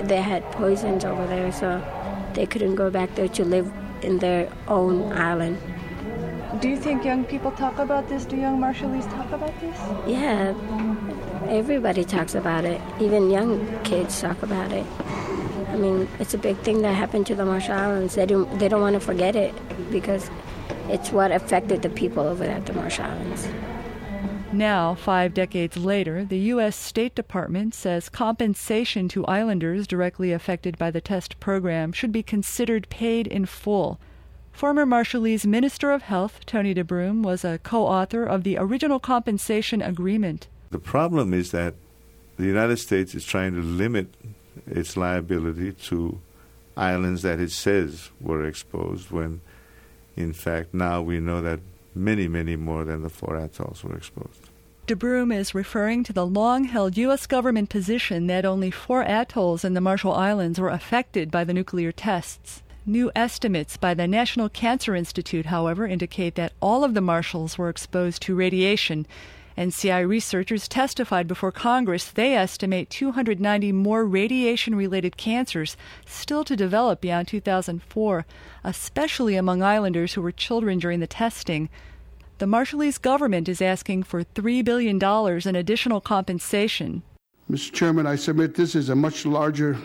they 0.09 0.21
had 0.21 0.43
poisons 0.51 1.05
over 1.05 1.25
there, 1.29 1.53
so 1.53 1.81
they 2.33 2.47
couldn't 2.47 2.75
go 2.75 2.91
back 2.91 3.15
there 3.15 3.29
to 3.29 3.45
live 3.45 3.73
in 4.03 4.19
their 4.19 4.53
own 4.67 5.13
island. 5.13 5.57
Do 6.65 6.71
you 6.71 6.79
think 6.79 7.05
young 7.05 7.27
people 7.27 7.51
talk 7.51 7.79
about 7.79 8.09
this? 8.09 8.25
Do 8.25 8.37
young 8.39 8.59
Marshallese 8.59 9.05
talk 9.11 9.31
about 9.33 9.53
this? 9.61 9.79
Yeah, 10.07 10.55
everybody 11.47 12.05
talks 12.07 12.35
about 12.35 12.65
it. 12.65 12.81
Even 12.99 13.29
young 13.29 13.83
kids 13.83 14.19
talk 14.19 14.43
about 14.43 14.73
it. 14.73 14.87
I 15.69 15.77
mean, 15.77 16.09
it's 16.19 16.33
a 16.33 16.39
big 16.39 16.57
thing 16.61 16.81
that 16.81 16.95
happened 16.95 17.27
to 17.27 17.35
the 17.35 17.45
Marshall 17.45 17.75
Islands. 17.75 18.15
They 18.15 18.25
don't, 18.25 18.59
they 18.59 18.71
don't 18.71 18.81
want 18.81 18.95
to 18.95 19.01
forget 19.01 19.37
it 19.37 19.55
because 19.91 20.31
it's 20.89 21.13
what 21.13 21.33
affected 21.33 21.83
the 21.83 21.91
people 21.91 22.25
over 22.25 22.45
at 22.45 22.65
the 22.65 22.73
Marshall 22.73 23.05
Islands. 23.05 23.47
Now, 24.51 24.95
five 24.95 25.35
decades 25.35 25.77
later, 25.77 26.25
the 26.25 26.39
U.S. 26.55 26.77
State 26.77 27.15
Department 27.15 27.75
says 27.75 28.09
compensation 28.09 29.07
to 29.09 29.27
islanders 29.27 29.87
directly 29.87 30.33
affected 30.33 30.79
by 30.79 30.91
the 30.91 31.03
test 31.03 31.39
program 31.41 31.93
should 31.93 32.11
be 32.11 32.23
considered 32.23 32.89
paid 32.89 33.27
in 33.27 33.45
full. 33.45 34.01
Former 34.55 34.87
Marshallese 34.87 35.45
Minister 35.45 35.91
of 35.91 36.03
Health, 36.03 36.47
Tony 36.47 36.73
deBrum, 36.73 37.25
was 37.25 37.45
a 37.45 37.59
co 37.59 37.87
author 37.87 38.25
of 38.25 38.45
the 38.45 38.57
original 38.57 39.01
compensation 39.01 39.83
agreement. 39.83 40.47
The 40.71 40.79
problem 40.79 41.35
is 41.35 41.51
that 41.51 41.75
the 42.37 42.47
United 42.47 42.77
States 42.77 43.17
is 43.17 43.25
trying 43.25 43.55
to 43.55 43.61
limit 43.61 44.15
its 44.69 44.97
liability 44.97 45.73
to 45.73 46.21
islands 46.77 47.23
that 47.23 47.41
it 47.41 47.51
says 47.51 48.11
were 48.21 48.47
exposed 48.47 49.11
when, 49.11 49.41
in 50.17 50.33
fact, 50.33 50.73
now 50.73 51.03
we 51.03 51.19
know 51.19 51.43
that 51.43 51.59
many, 51.93 52.29
many 52.29 52.55
more 52.55 52.85
than 52.85 53.03
the 53.03 53.11
four 53.11 53.37
atolls 53.37 53.83
were 53.83 53.97
exposed. 53.97 54.51
De 54.87 54.95
deBrum 54.95 55.35
is 55.35 55.53
referring 55.55 56.05
to 56.05 56.13
the 56.13 56.27
long 56.27 56.65
held 56.65 56.97
U.S. 56.97 57.27
government 57.27 57.71
position 57.71 58.29
that 58.29 58.45
only 58.45 58.71
four 58.71 59.03
atolls 59.03 59.65
in 59.65 59.75
the 59.75 59.81
Marshall 59.81 60.13
Islands 60.13 60.61
were 60.61 60.69
affected 60.69 61.33
by 61.33 61.43
the 61.43 61.55
nuclear 61.55 61.91
tests. 61.91 62.63
New 62.87 63.11
estimates 63.17 63.79
by 63.79 63.95
the 63.95 64.07
National 64.07 64.51
Cancer 64.51 64.95
Institute, 64.95 65.47
however, 65.47 65.87
indicate 65.87 66.35
that 66.35 66.53
all 66.61 66.85
of 66.85 66.93
the 66.93 67.01
Marshalls 67.01 67.57
were 67.57 67.71
exposed 67.71 68.21
to 68.21 68.35
radiation. 68.35 69.07
NCI 69.57 70.07
researchers 70.07 70.69
testified 70.69 71.27
before 71.27 71.51
Congress 71.51 72.11
they 72.11 72.35
estimate 72.35 72.91
290 72.91 73.73
more 73.73 74.05
radiation 74.05 74.75
related 74.75 75.17
cancers 75.17 75.79
still 76.05 76.45
to 76.45 76.55
develop 76.55 77.01
beyond 77.01 77.27
2004, 77.29 78.27
especially 78.65 79.35
among 79.35 79.63
islanders 79.63 80.13
who 80.13 80.21
were 80.21 80.31
children 80.31 80.79
during 80.79 81.01
the 81.01 81.07
testing. 81.07 81.71
The 82.37 82.47
Marshallese 82.47 83.01
government 83.01 83.49
is 83.49 83.63
asking 83.63 84.03
for 84.03 84.25
$3 84.25 84.63
billion 84.63 85.03
in 85.49 85.57
additional 85.57 86.03
compensation. 86.03 87.03
Mr. 87.51 87.73
Chairman, 87.73 88.07
I 88.07 88.17
submit 88.17 88.57
this 88.57 88.75
is 88.75 88.91
a 88.91 88.95
much 88.95 89.25
larger 89.25 89.79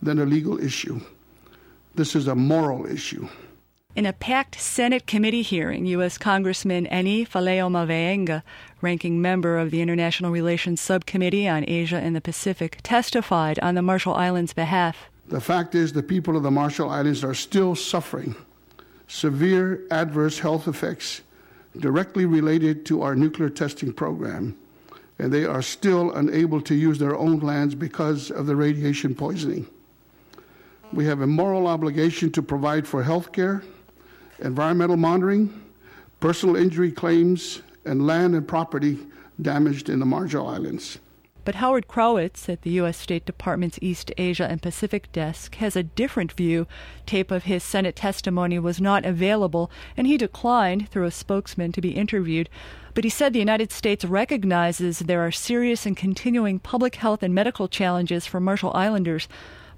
than 0.00 0.18
a 0.18 0.24
legal 0.24 0.58
issue. 0.58 1.02
This 1.94 2.14
is 2.14 2.26
a 2.26 2.34
moral 2.34 2.86
issue. 2.86 3.28
In 3.96 4.06
a 4.06 4.12
packed 4.12 4.60
Senate 4.60 5.06
committee 5.06 5.42
hearing, 5.42 5.84
U.S. 5.86 6.16
Congressman 6.16 6.86
Eni 6.86 7.28
Faleomavaega, 7.28 8.42
ranking 8.80 9.20
member 9.20 9.58
of 9.58 9.72
the 9.72 9.82
International 9.82 10.30
Relations 10.30 10.80
Subcommittee 10.80 11.48
on 11.48 11.64
Asia 11.66 11.96
and 11.96 12.14
the 12.14 12.20
Pacific, 12.20 12.78
testified 12.84 13.58
on 13.58 13.74
the 13.74 13.82
Marshall 13.82 14.14
Islands' 14.14 14.52
behalf. 14.52 15.10
The 15.26 15.40
fact 15.40 15.74
is, 15.74 15.92
the 15.92 16.04
people 16.04 16.36
of 16.36 16.44
the 16.44 16.50
Marshall 16.52 16.88
Islands 16.88 17.24
are 17.24 17.34
still 17.34 17.74
suffering 17.74 18.36
severe 19.08 19.82
adverse 19.90 20.38
health 20.38 20.68
effects 20.68 21.22
directly 21.76 22.24
related 22.24 22.86
to 22.86 23.02
our 23.02 23.16
nuclear 23.16 23.50
testing 23.50 23.92
program, 23.92 24.56
and 25.18 25.32
they 25.32 25.44
are 25.44 25.62
still 25.62 26.12
unable 26.12 26.60
to 26.60 26.74
use 26.76 26.98
their 26.98 27.16
own 27.16 27.40
lands 27.40 27.74
because 27.74 28.30
of 28.30 28.46
the 28.46 28.54
radiation 28.54 29.14
poisoning. 29.14 29.66
We 30.92 31.04
have 31.04 31.20
a 31.20 31.26
moral 31.26 31.68
obligation 31.68 32.32
to 32.32 32.42
provide 32.42 32.86
for 32.86 33.04
health 33.04 33.30
care, 33.30 33.62
environmental 34.40 34.96
monitoring, 34.96 35.62
personal 36.18 36.56
injury 36.56 36.90
claims, 36.90 37.62
and 37.84 38.06
land 38.06 38.34
and 38.34 38.46
property 38.46 38.98
damaged 39.40 39.88
in 39.88 40.00
the 40.00 40.06
Marshall 40.06 40.48
Islands. 40.48 40.98
But 41.44 41.54
Howard 41.54 41.88
Krawitz 41.88 42.48
at 42.48 42.62
the 42.62 42.70
U.S. 42.72 42.98
State 42.98 43.24
Department's 43.24 43.78
East 43.80 44.12
Asia 44.18 44.46
and 44.50 44.60
Pacific 44.60 45.10
desk 45.12 45.54
has 45.56 45.74
a 45.74 45.82
different 45.82 46.32
view. 46.32 46.66
Tape 47.06 47.30
of 47.30 47.44
his 47.44 47.62
Senate 47.62 47.96
testimony 47.96 48.58
was 48.58 48.80
not 48.80 49.06
available, 49.06 49.70
and 49.96 50.06
he 50.06 50.18
declined, 50.18 50.90
through 50.90 51.06
a 51.06 51.10
spokesman, 51.10 51.72
to 51.72 51.80
be 51.80 51.92
interviewed. 51.92 52.50
But 52.94 53.04
he 53.04 53.10
said 53.10 53.32
the 53.32 53.38
United 53.38 53.72
States 53.72 54.04
recognizes 54.04 54.98
there 54.98 55.24
are 55.24 55.30
serious 55.30 55.86
and 55.86 55.96
continuing 55.96 56.58
public 56.58 56.96
health 56.96 57.22
and 57.22 57.34
medical 57.34 57.68
challenges 57.68 58.26
for 58.26 58.40
Marshall 58.40 58.72
Islanders. 58.74 59.26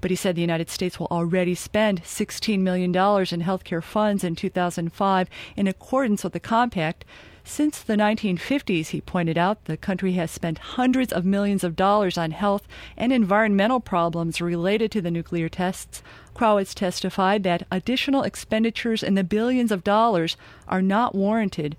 But 0.03 0.11
he 0.11 0.17
said 0.17 0.35
the 0.35 0.41
United 0.41 0.69
States 0.69 0.99
will 0.99 1.07
already 1.09 1.55
spend 1.55 2.03
$16 2.03 2.59
million 2.59 2.91
in 2.91 2.93
healthcare 2.93 3.81
funds 3.81 4.25
in 4.25 4.35
2005 4.35 5.29
in 5.55 5.65
accordance 5.65 6.25
with 6.25 6.33
the 6.33 6.41
compact. 6.41 7.05
Since 7.45 7.81
the 7.81 7.95
1950s, 7.95 8.87
he 8.87 8.99
pointed 8.99 9.37
out, 9.37 9.63
the 9.63 9.77
country 9.77 10.11
has 10.11 10.29
spent 10.29 10.75
hundreds 10.75 11.13
of 11.13 11.23
millions 11.23 11.63
of 11.63 11.77
dollars 11.77 12.17
on 12.17 12.31
health 12.31 12.67
and 12.97 13.13
environmental 13.13 13.79
problems 13.79 14.41
related 14.41 14.91
to 14.91 15.01
the 15.01 15.09
nuclear 15.09 15.47
tests. 15.47 16.03
Krawitz 16.35 16.73
testified 16.73 17.43
that 17.43 17.65
additional 17.71 18.23
expenditures 18.23 19.03
in 19.03 19.15
the 19.15 19.23
billions 19.23 19.71
of 19.71 19.85
dollars 19.85 20.35
are 20.67 20.81
not 20.81 21.15
warranted. 21.15 21.77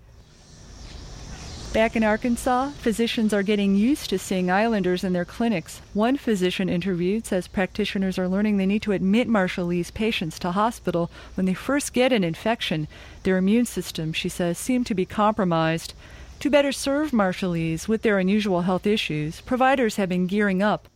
Back 1.74 1.96
in 1.96 2.04
Arkansas, 2.04 2.70
physicians 2.78 3.34
are 3.34 3.42
getting 3.42 3.74
used 3.74 4.08
to 4.10 4.16
seeing 4.16 4.48
islanders 4.48 5.02
in 5.02 5.12
their 5.12 5.24
clinics. 5.24 5.82
One 5.92 6.16
physician 6.16 6.68
interviewed 6.68 7.26
says 7.26 7.48
practitioners 7.48 8.16
are 8.16 8.28
learning 8.28 8.58
they 8.58 8.64
need 8.64 8.82
to 8.82 8.92
admit 8.92 9.28
Marshallese 9.28 9.92
patients 9.92 10.38
to 10.38 10.52
hospital 10.52 11.10
when 11.34 11.46
they 11.46 11.52
first 11.52 11.92
get 11.92 12.12
an 12.12 12.22
infection. 12.22 12.86
Their 13.24 13.38
immune 13.38 13.64
system, 13.66 14.12
she 14.12 14.28
says, 14.28 14.56
seem 14.56 14.84
to 14.84 14.94
be 14.94 15.04
compromised. 15.04 15.94
To 16.38 16.48
better 16.48 16.70
serve 16.70 17.10
Marshallese 17.10 17.88
with 17.88 18.02
their 18.02 18.20
unusual 18.20 18.60
health 18.60 18.86
issues, 18.86 19.40
providers 19.40 19.96
have 19.96 20.08
been 20.08 20.28
gearing 20.28 20.62
up. 20.62 20.86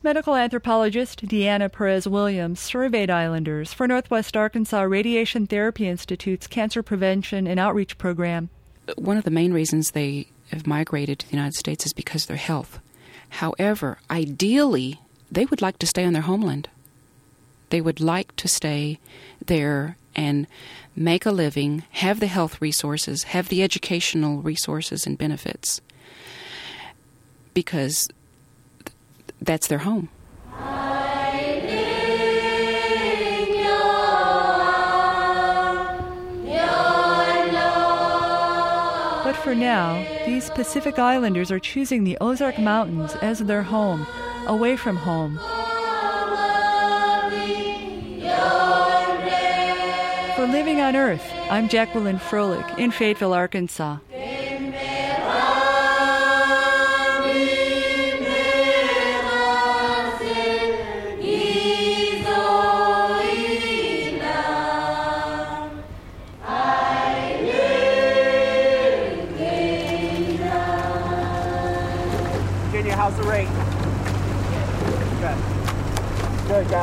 Medical 0.00 0.36
anthropologist 0.36 1.26
Deanna 1.26 1.72
Perez 1.72 2.06
Williams 2.06 2.60
surveyed 2.60 3.10
islanders 3.10 3.72
for 3.72 3.88
Northwest 3.88 4.36
Arkansas 4.36 4.82
Radiation 4.82 5.48
Therapy 5.48 5.88
Institute's 5.88 6.46
Cancer 6.46 6.84
Prevention 6.84 7.48
and 7.48 7.58
Outreach 7.58 7.98
Program 7.98 8.48
one 8.96 9.16
of 9.16 9.24
the 9.24 9.30
main 9.30 9.52
reasons 9.52 9.90
they 9.90 10.28
have 10.50 10.66
migrated 10.66 11.18
to 11.18 11.26
the 11.26 11.36
United 11.36 11.54
States 11.54 11.86
is 11.86 11.92
because 11.92 12.24
of 12.24 12.28
their 12.28 12.36
health. 12.36 12.80
However, 13.30 13.98
ideally, 14.10 15.00
they 15.30 15.44
would 15.44 15.62
like 15.62 15.78
to 15.78 15.86
stay 15.86 16.04
on 16.04 16.12
their 16.12 16.22
homeland. 16.22 16.68
They 17.70 17.80
would 17.80 18.00
like 18.00 18.34
to 18.36 18.48
stay 18.48 18.98
there 19.44 19.96
and 20.16 20.46
make 20.96 21.24
a 21.24 21.30
living, 21.30 21.84
have 21.92 22.18
the 22.18 22.26
health 22.26 22.60
resources, 22.60 23.24
have 23.24 23.48
the 23.48 23.62
educational 23.62 24.42
resources 24.42 25.06
and 25.06 25.16
benefits 25.16 25.80
because 27.54 28.08
that's 29.40 29.68
their 29.68 29.78
home. 29.78 30.08
For 39.42 39.54
now, 39.54 40.04
these 40.26 40.50
Pacific 40.50 40.98
Islanders 40.98 41.50
are 41.50 41.58
choosing 41.58 42.04
the 42.04 42.18
Ozark 42.20 42.58
Mountains 42.58 43.14
as 43.22 43.38
their 43.38 43.62
home, 43.62 44.06
away 44.46 44.76
from 44.76 44.96
home. 44.96 45.38
For 50.36 50.46
Living 50.46 50.80
on 50.80 50.94
Earth, 50.94 51.24
I'm 51.50 51.68
Jacqueline 51.68 52.18
Froelich 52.18 52.78
in 52.78 52.90
Fayetteville, 52.90 53.32
Arkansas. 53.32 53.98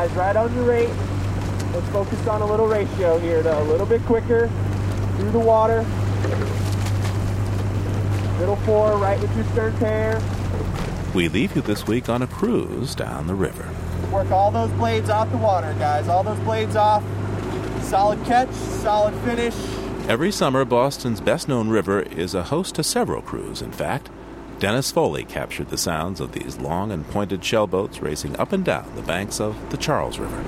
Guys. 0.07 0.17
Right 0.17 0.35
on 0.35 0.53
your 0.55 0.63
rate. 0.63 0.89
Let's 1.73 1.89
focus 1.89 2.27
on 2.27 2.41
a 2.41 2.45
little 2.45 2.67
ratio 2.67 3.19
here, 3.19 3.41
though. 3.43 3.61
A 3.61 3.63
little 3.63 3.85
bit 3.85 4.01
quicker 4.03 4.49
through 5.17 5.31
the 5.31 5.39
water. 5.39 5.83
Middle 8.39 8.55
four, 8.57 8.97
right 8.97 9.19
with 9.19 9.35
your 9.35 9.45
stern 9.45 9.75
pair. 9.77 10.21
We 11.13 11.27
leave 11.29 11.55
you 11.55 11.61
this 11.61 11.87
week 11.87 12.09
on 12.09 12.21
a 12.21 12.27
cruise 12.27 12.93
down 12.93 13.27
the 13.27 13.35
river. 13.35 13.67
Work 14.11 14.31
all 14.31 14.51
those 14.51 14.71
blades 14.71 15.09
off 15.09 15.29
the 15.31 15.37
water, 15.37 15.75
guys. 15.79 16.07
All 16.07 16.23
those 16.23 16.39
blades 16.39 16.75
off. 16.75 17.03
Solid 17.81 18.23
catch, 18.25 18.51
solid 18.51 19.13
finish. 19.21 19.55
Every 20.07 20.31
summer, 20.31 20.63
Boston's 20.65 21.19
best 21.19 21.47
known 21.47 21.69
river 21.69 22.01
is 22.01 22.33
a 22.33 22.43
host 22.43 22.75
to 22.75 22.83
several 22.83 23.21
crews, 23.21 23.61
in 23.61 23.71
fact. 23.71 24.09
Dennis 24.59 24.89
Foley 24.91 25.23
captured 25.23 25.69
the 25.69 25.77
sounds 25.77 26.19
of 26.19 26.31
these 26.31 26.57
long 26.57 26.91
and 26.91 27.07
pointed 27.09 27.41
shellboats 27.41 28.01
racing 28.01 28.35
up 28.37 28.53
and 28.53 28.65
down 28.65 28.91
the 28.95 29.03
banks 29.03 29.39
of 29.39 29.55
the 29.69 29.77
Charles 29.77 30.17
River. 30.17 30.43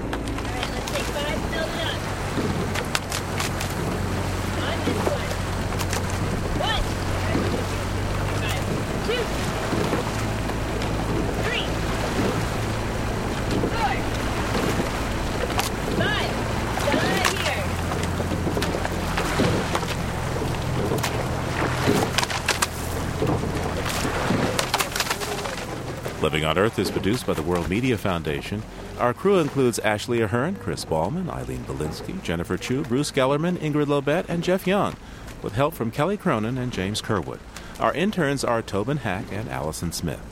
Living 26.22 26.39
on 26.50 26.58
Earth 26.58 26.80
is 26.80 26.90
produced 26.90 27.28
by 27.28 27.34
the 27.36 27.44
World 27.44 27.70
Media 27.70 27.96
Foundation. 27.96 28.64
Our 28.98 29.14
crew 29.14 29.38
includes 29.38 29.78
Ashley 29.78 30.20
Ahern, 30.22 30.56
Chris 30.56 30.84
Ballman, 30.84 31.30
Eileen 31.30 31.64
Bolinsky, 31.66 32.24
Jennifer 32.24 32.58
Chu, 32.58 32.82
Bruce 32.86 33.12
Gellerman, 33.12 33.58
Ingrid 33.58 33.86
Lobet, 33.86 34.28
and 34.28 34.44
Jeff 34.44 34.66
Young, 34.66 34.96
with 35.44 35.54
help 35.54 35.76
from 35.76 35.92
Kelly 35.92 36.18
Cronin 36.18 36.58
and 36.58 36.74
James 36.74 37.04
Curwood. 37.04 37.38
Our 37.80 37.94
interns 37.94 38.44
are 38.44 38.64
Tobin 38.64 38.98
Hack 38.98 39.26
and 39.32 39.48
Allison 39.48 39.92
Smith. 39.92 40.24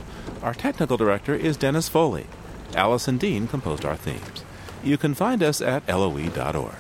Our 0.41 0.55
technical 0.55 0.97
director 0.97 1.35
is 1.35 1.55
Dennis 1.55 1.87
Foley. 1.87 2.25
Allison 2.73 3.19
Dean 3.19 3.47
composed 3.47 3.85
our 3.85 3.95
themes. 3.95 4.43
You 4.83 4.97
can 4.97 5.13
find 5.13 5.43
us 5.43 5.61
at 5.61 5.87
loe.org. 5.87 6.75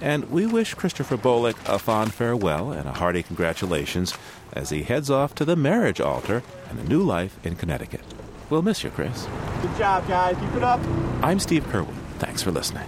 And 0.00 0.30
we 0.32 0.46
wish 0.46 0.74
Christopher 0.74 1.16
Bolick 1.16 1.54
a 1.72 1.78
fond 1.78 2.12
farewell 2.12 2.72
and 2.72 2.88
a 2.88 2.92
hearty 2.92 3.22
congratulations 3.22 4.14
as 4.52 4.70
he 4.70 4.82
heads 4.82 5.10
off 5.10 5.32
to 5.36 5.44
the 5.44 5.54
marriage 5.54 6.00
altar 6.00 6.42
and 6.68 6.80
a 6.80 6.88
new 6.88 7.02
life 7.02 7.38
in 7.46 7.54
Connecticut. 7.54 8.02
We'll 8.50 8.62
miss 8.62 8.84
you, 8.84 8.90
Chris. 8.90 9.26
Good 9.62 9.76
job, 9.76 10.06
guys. 10.06 10.36
Keep 10.38 10.54
it 10.56 10.62
up. 10.62 10.80
I'm 11.22 11.38
Steve 11.38 11.64
Curwood. 11.68 11.94
Thanks 12.18 12.42
for 12.42 12.50
listening. 12.50 12.86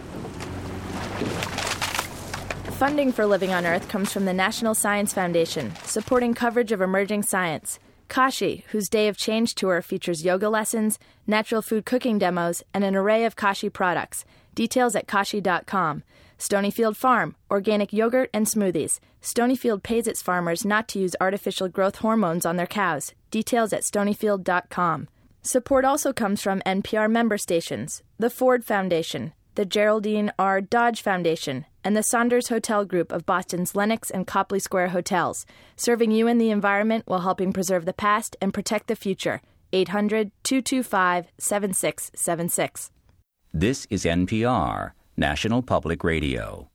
Funding 2.79 3.11
for 3.11 3.25
Living 3.25 3.55
on 3.55 3.65
Earth 3.65 3.89
comes 3.89 4.13
from 4.13 4.27
the 4.27 4.35
National 4.35 4.75
Science 4.75 5.15
Foundation, 5.15 5.73
supporting 5.85 6.35
coverage 6.35 6.73
of 6.73 6.83
emerging 6.83 7.23
science. 7.23 7.79
Kashi, 8.09 8.65
whose 8.69 8.89
Day 8.89 9.09
of 9.09 9.17
Change 9.17 9.55
tour 9.55 9.81
features 9.81 10.25
yoga 10.25 10.49
lessons, 10.51 10.99
natural 11.27 11.63
food 11.63 11.87
cooking 11.87 12.19
demos, 12.19 12.63
and 12.75 12.85
an 12.85 12.95
array 12.95 13.25
of 13.25 13.35
Kashi 13.35 13.71
products. 13.71 14.25
Details 14.55 14.95
at 14.95 15.09
kashi.com. 15.09 16.03
Stonyfield 16.39 16.97
Farm, 16.97 17.35
organic 17.51 17.93
yogurt 17.93 18.29
and 18.33 18.47
smoothies. 18.47 19.01
Stonyfield 19.23 19.83
pays 19.83 20.07
its 20.07 20.23
farmers 20.23 20.65
not 20.65 20.87
to 20.89 20.99
use 20.99 21.17
artificial 21.21 21.69
growth 21.69 21.97
hormones 21.97 22.45
on 22.45 22.57
their 22.57 22.67
cows. 22.67 23.13
Details 23.31 23.73
at 23.73 23.83
stonyfield.com. 23.83 25.09
Support 25.47 25.85
also 25.85 26.13
comes 26.13 26.43
from 26.43 26.61
NPR 26.67 27.09
member 27.09 27.39
stations, 27.39 28.03
the 28.19 28.31
Ford 28.31 28.65
Foundation, 28.65 29.33
the 29.55 29.65
Geraldine 29.65 30.33
R. 30.41 30.61
Dodge 30.61 31.03
Foundation, 31.03 31.67
and 31.85 31.97
the 31.97 32.03
Saunders 32.03 32.49
Hotel 32.49 32.85
Group 32.85 33.13
of 33.13 33.25
Boston's 33.27 33.77
Lenox 33.77 34.11
and 34.11 34.27
Copley 34.27 34.59
Square 34.59 34.89
hotels, 34.89 35.47
serving 35.77 36.11
you 36.11 36.27
and 36.27 36.41
the 36.41 36.51
environment 36.51 37.05
while 37.07 37.21
helping 37.21 37.53
preserve 37.53 37.85
the 37.85 37.93
past 37.93 38.35
and 38.41 38.53
protect 38.53 38.89
the 38.89 38.97
future. 38.97 39.41
800 39.73 40.33
225 40.43 41.27
7676. 41.39 42.91
This 43.55 43.87
is 43.89 44.05
NPR, 44.05 44.95
National 45.17 45.63
Public 45.63 46.03
Radio. 46.03 46.71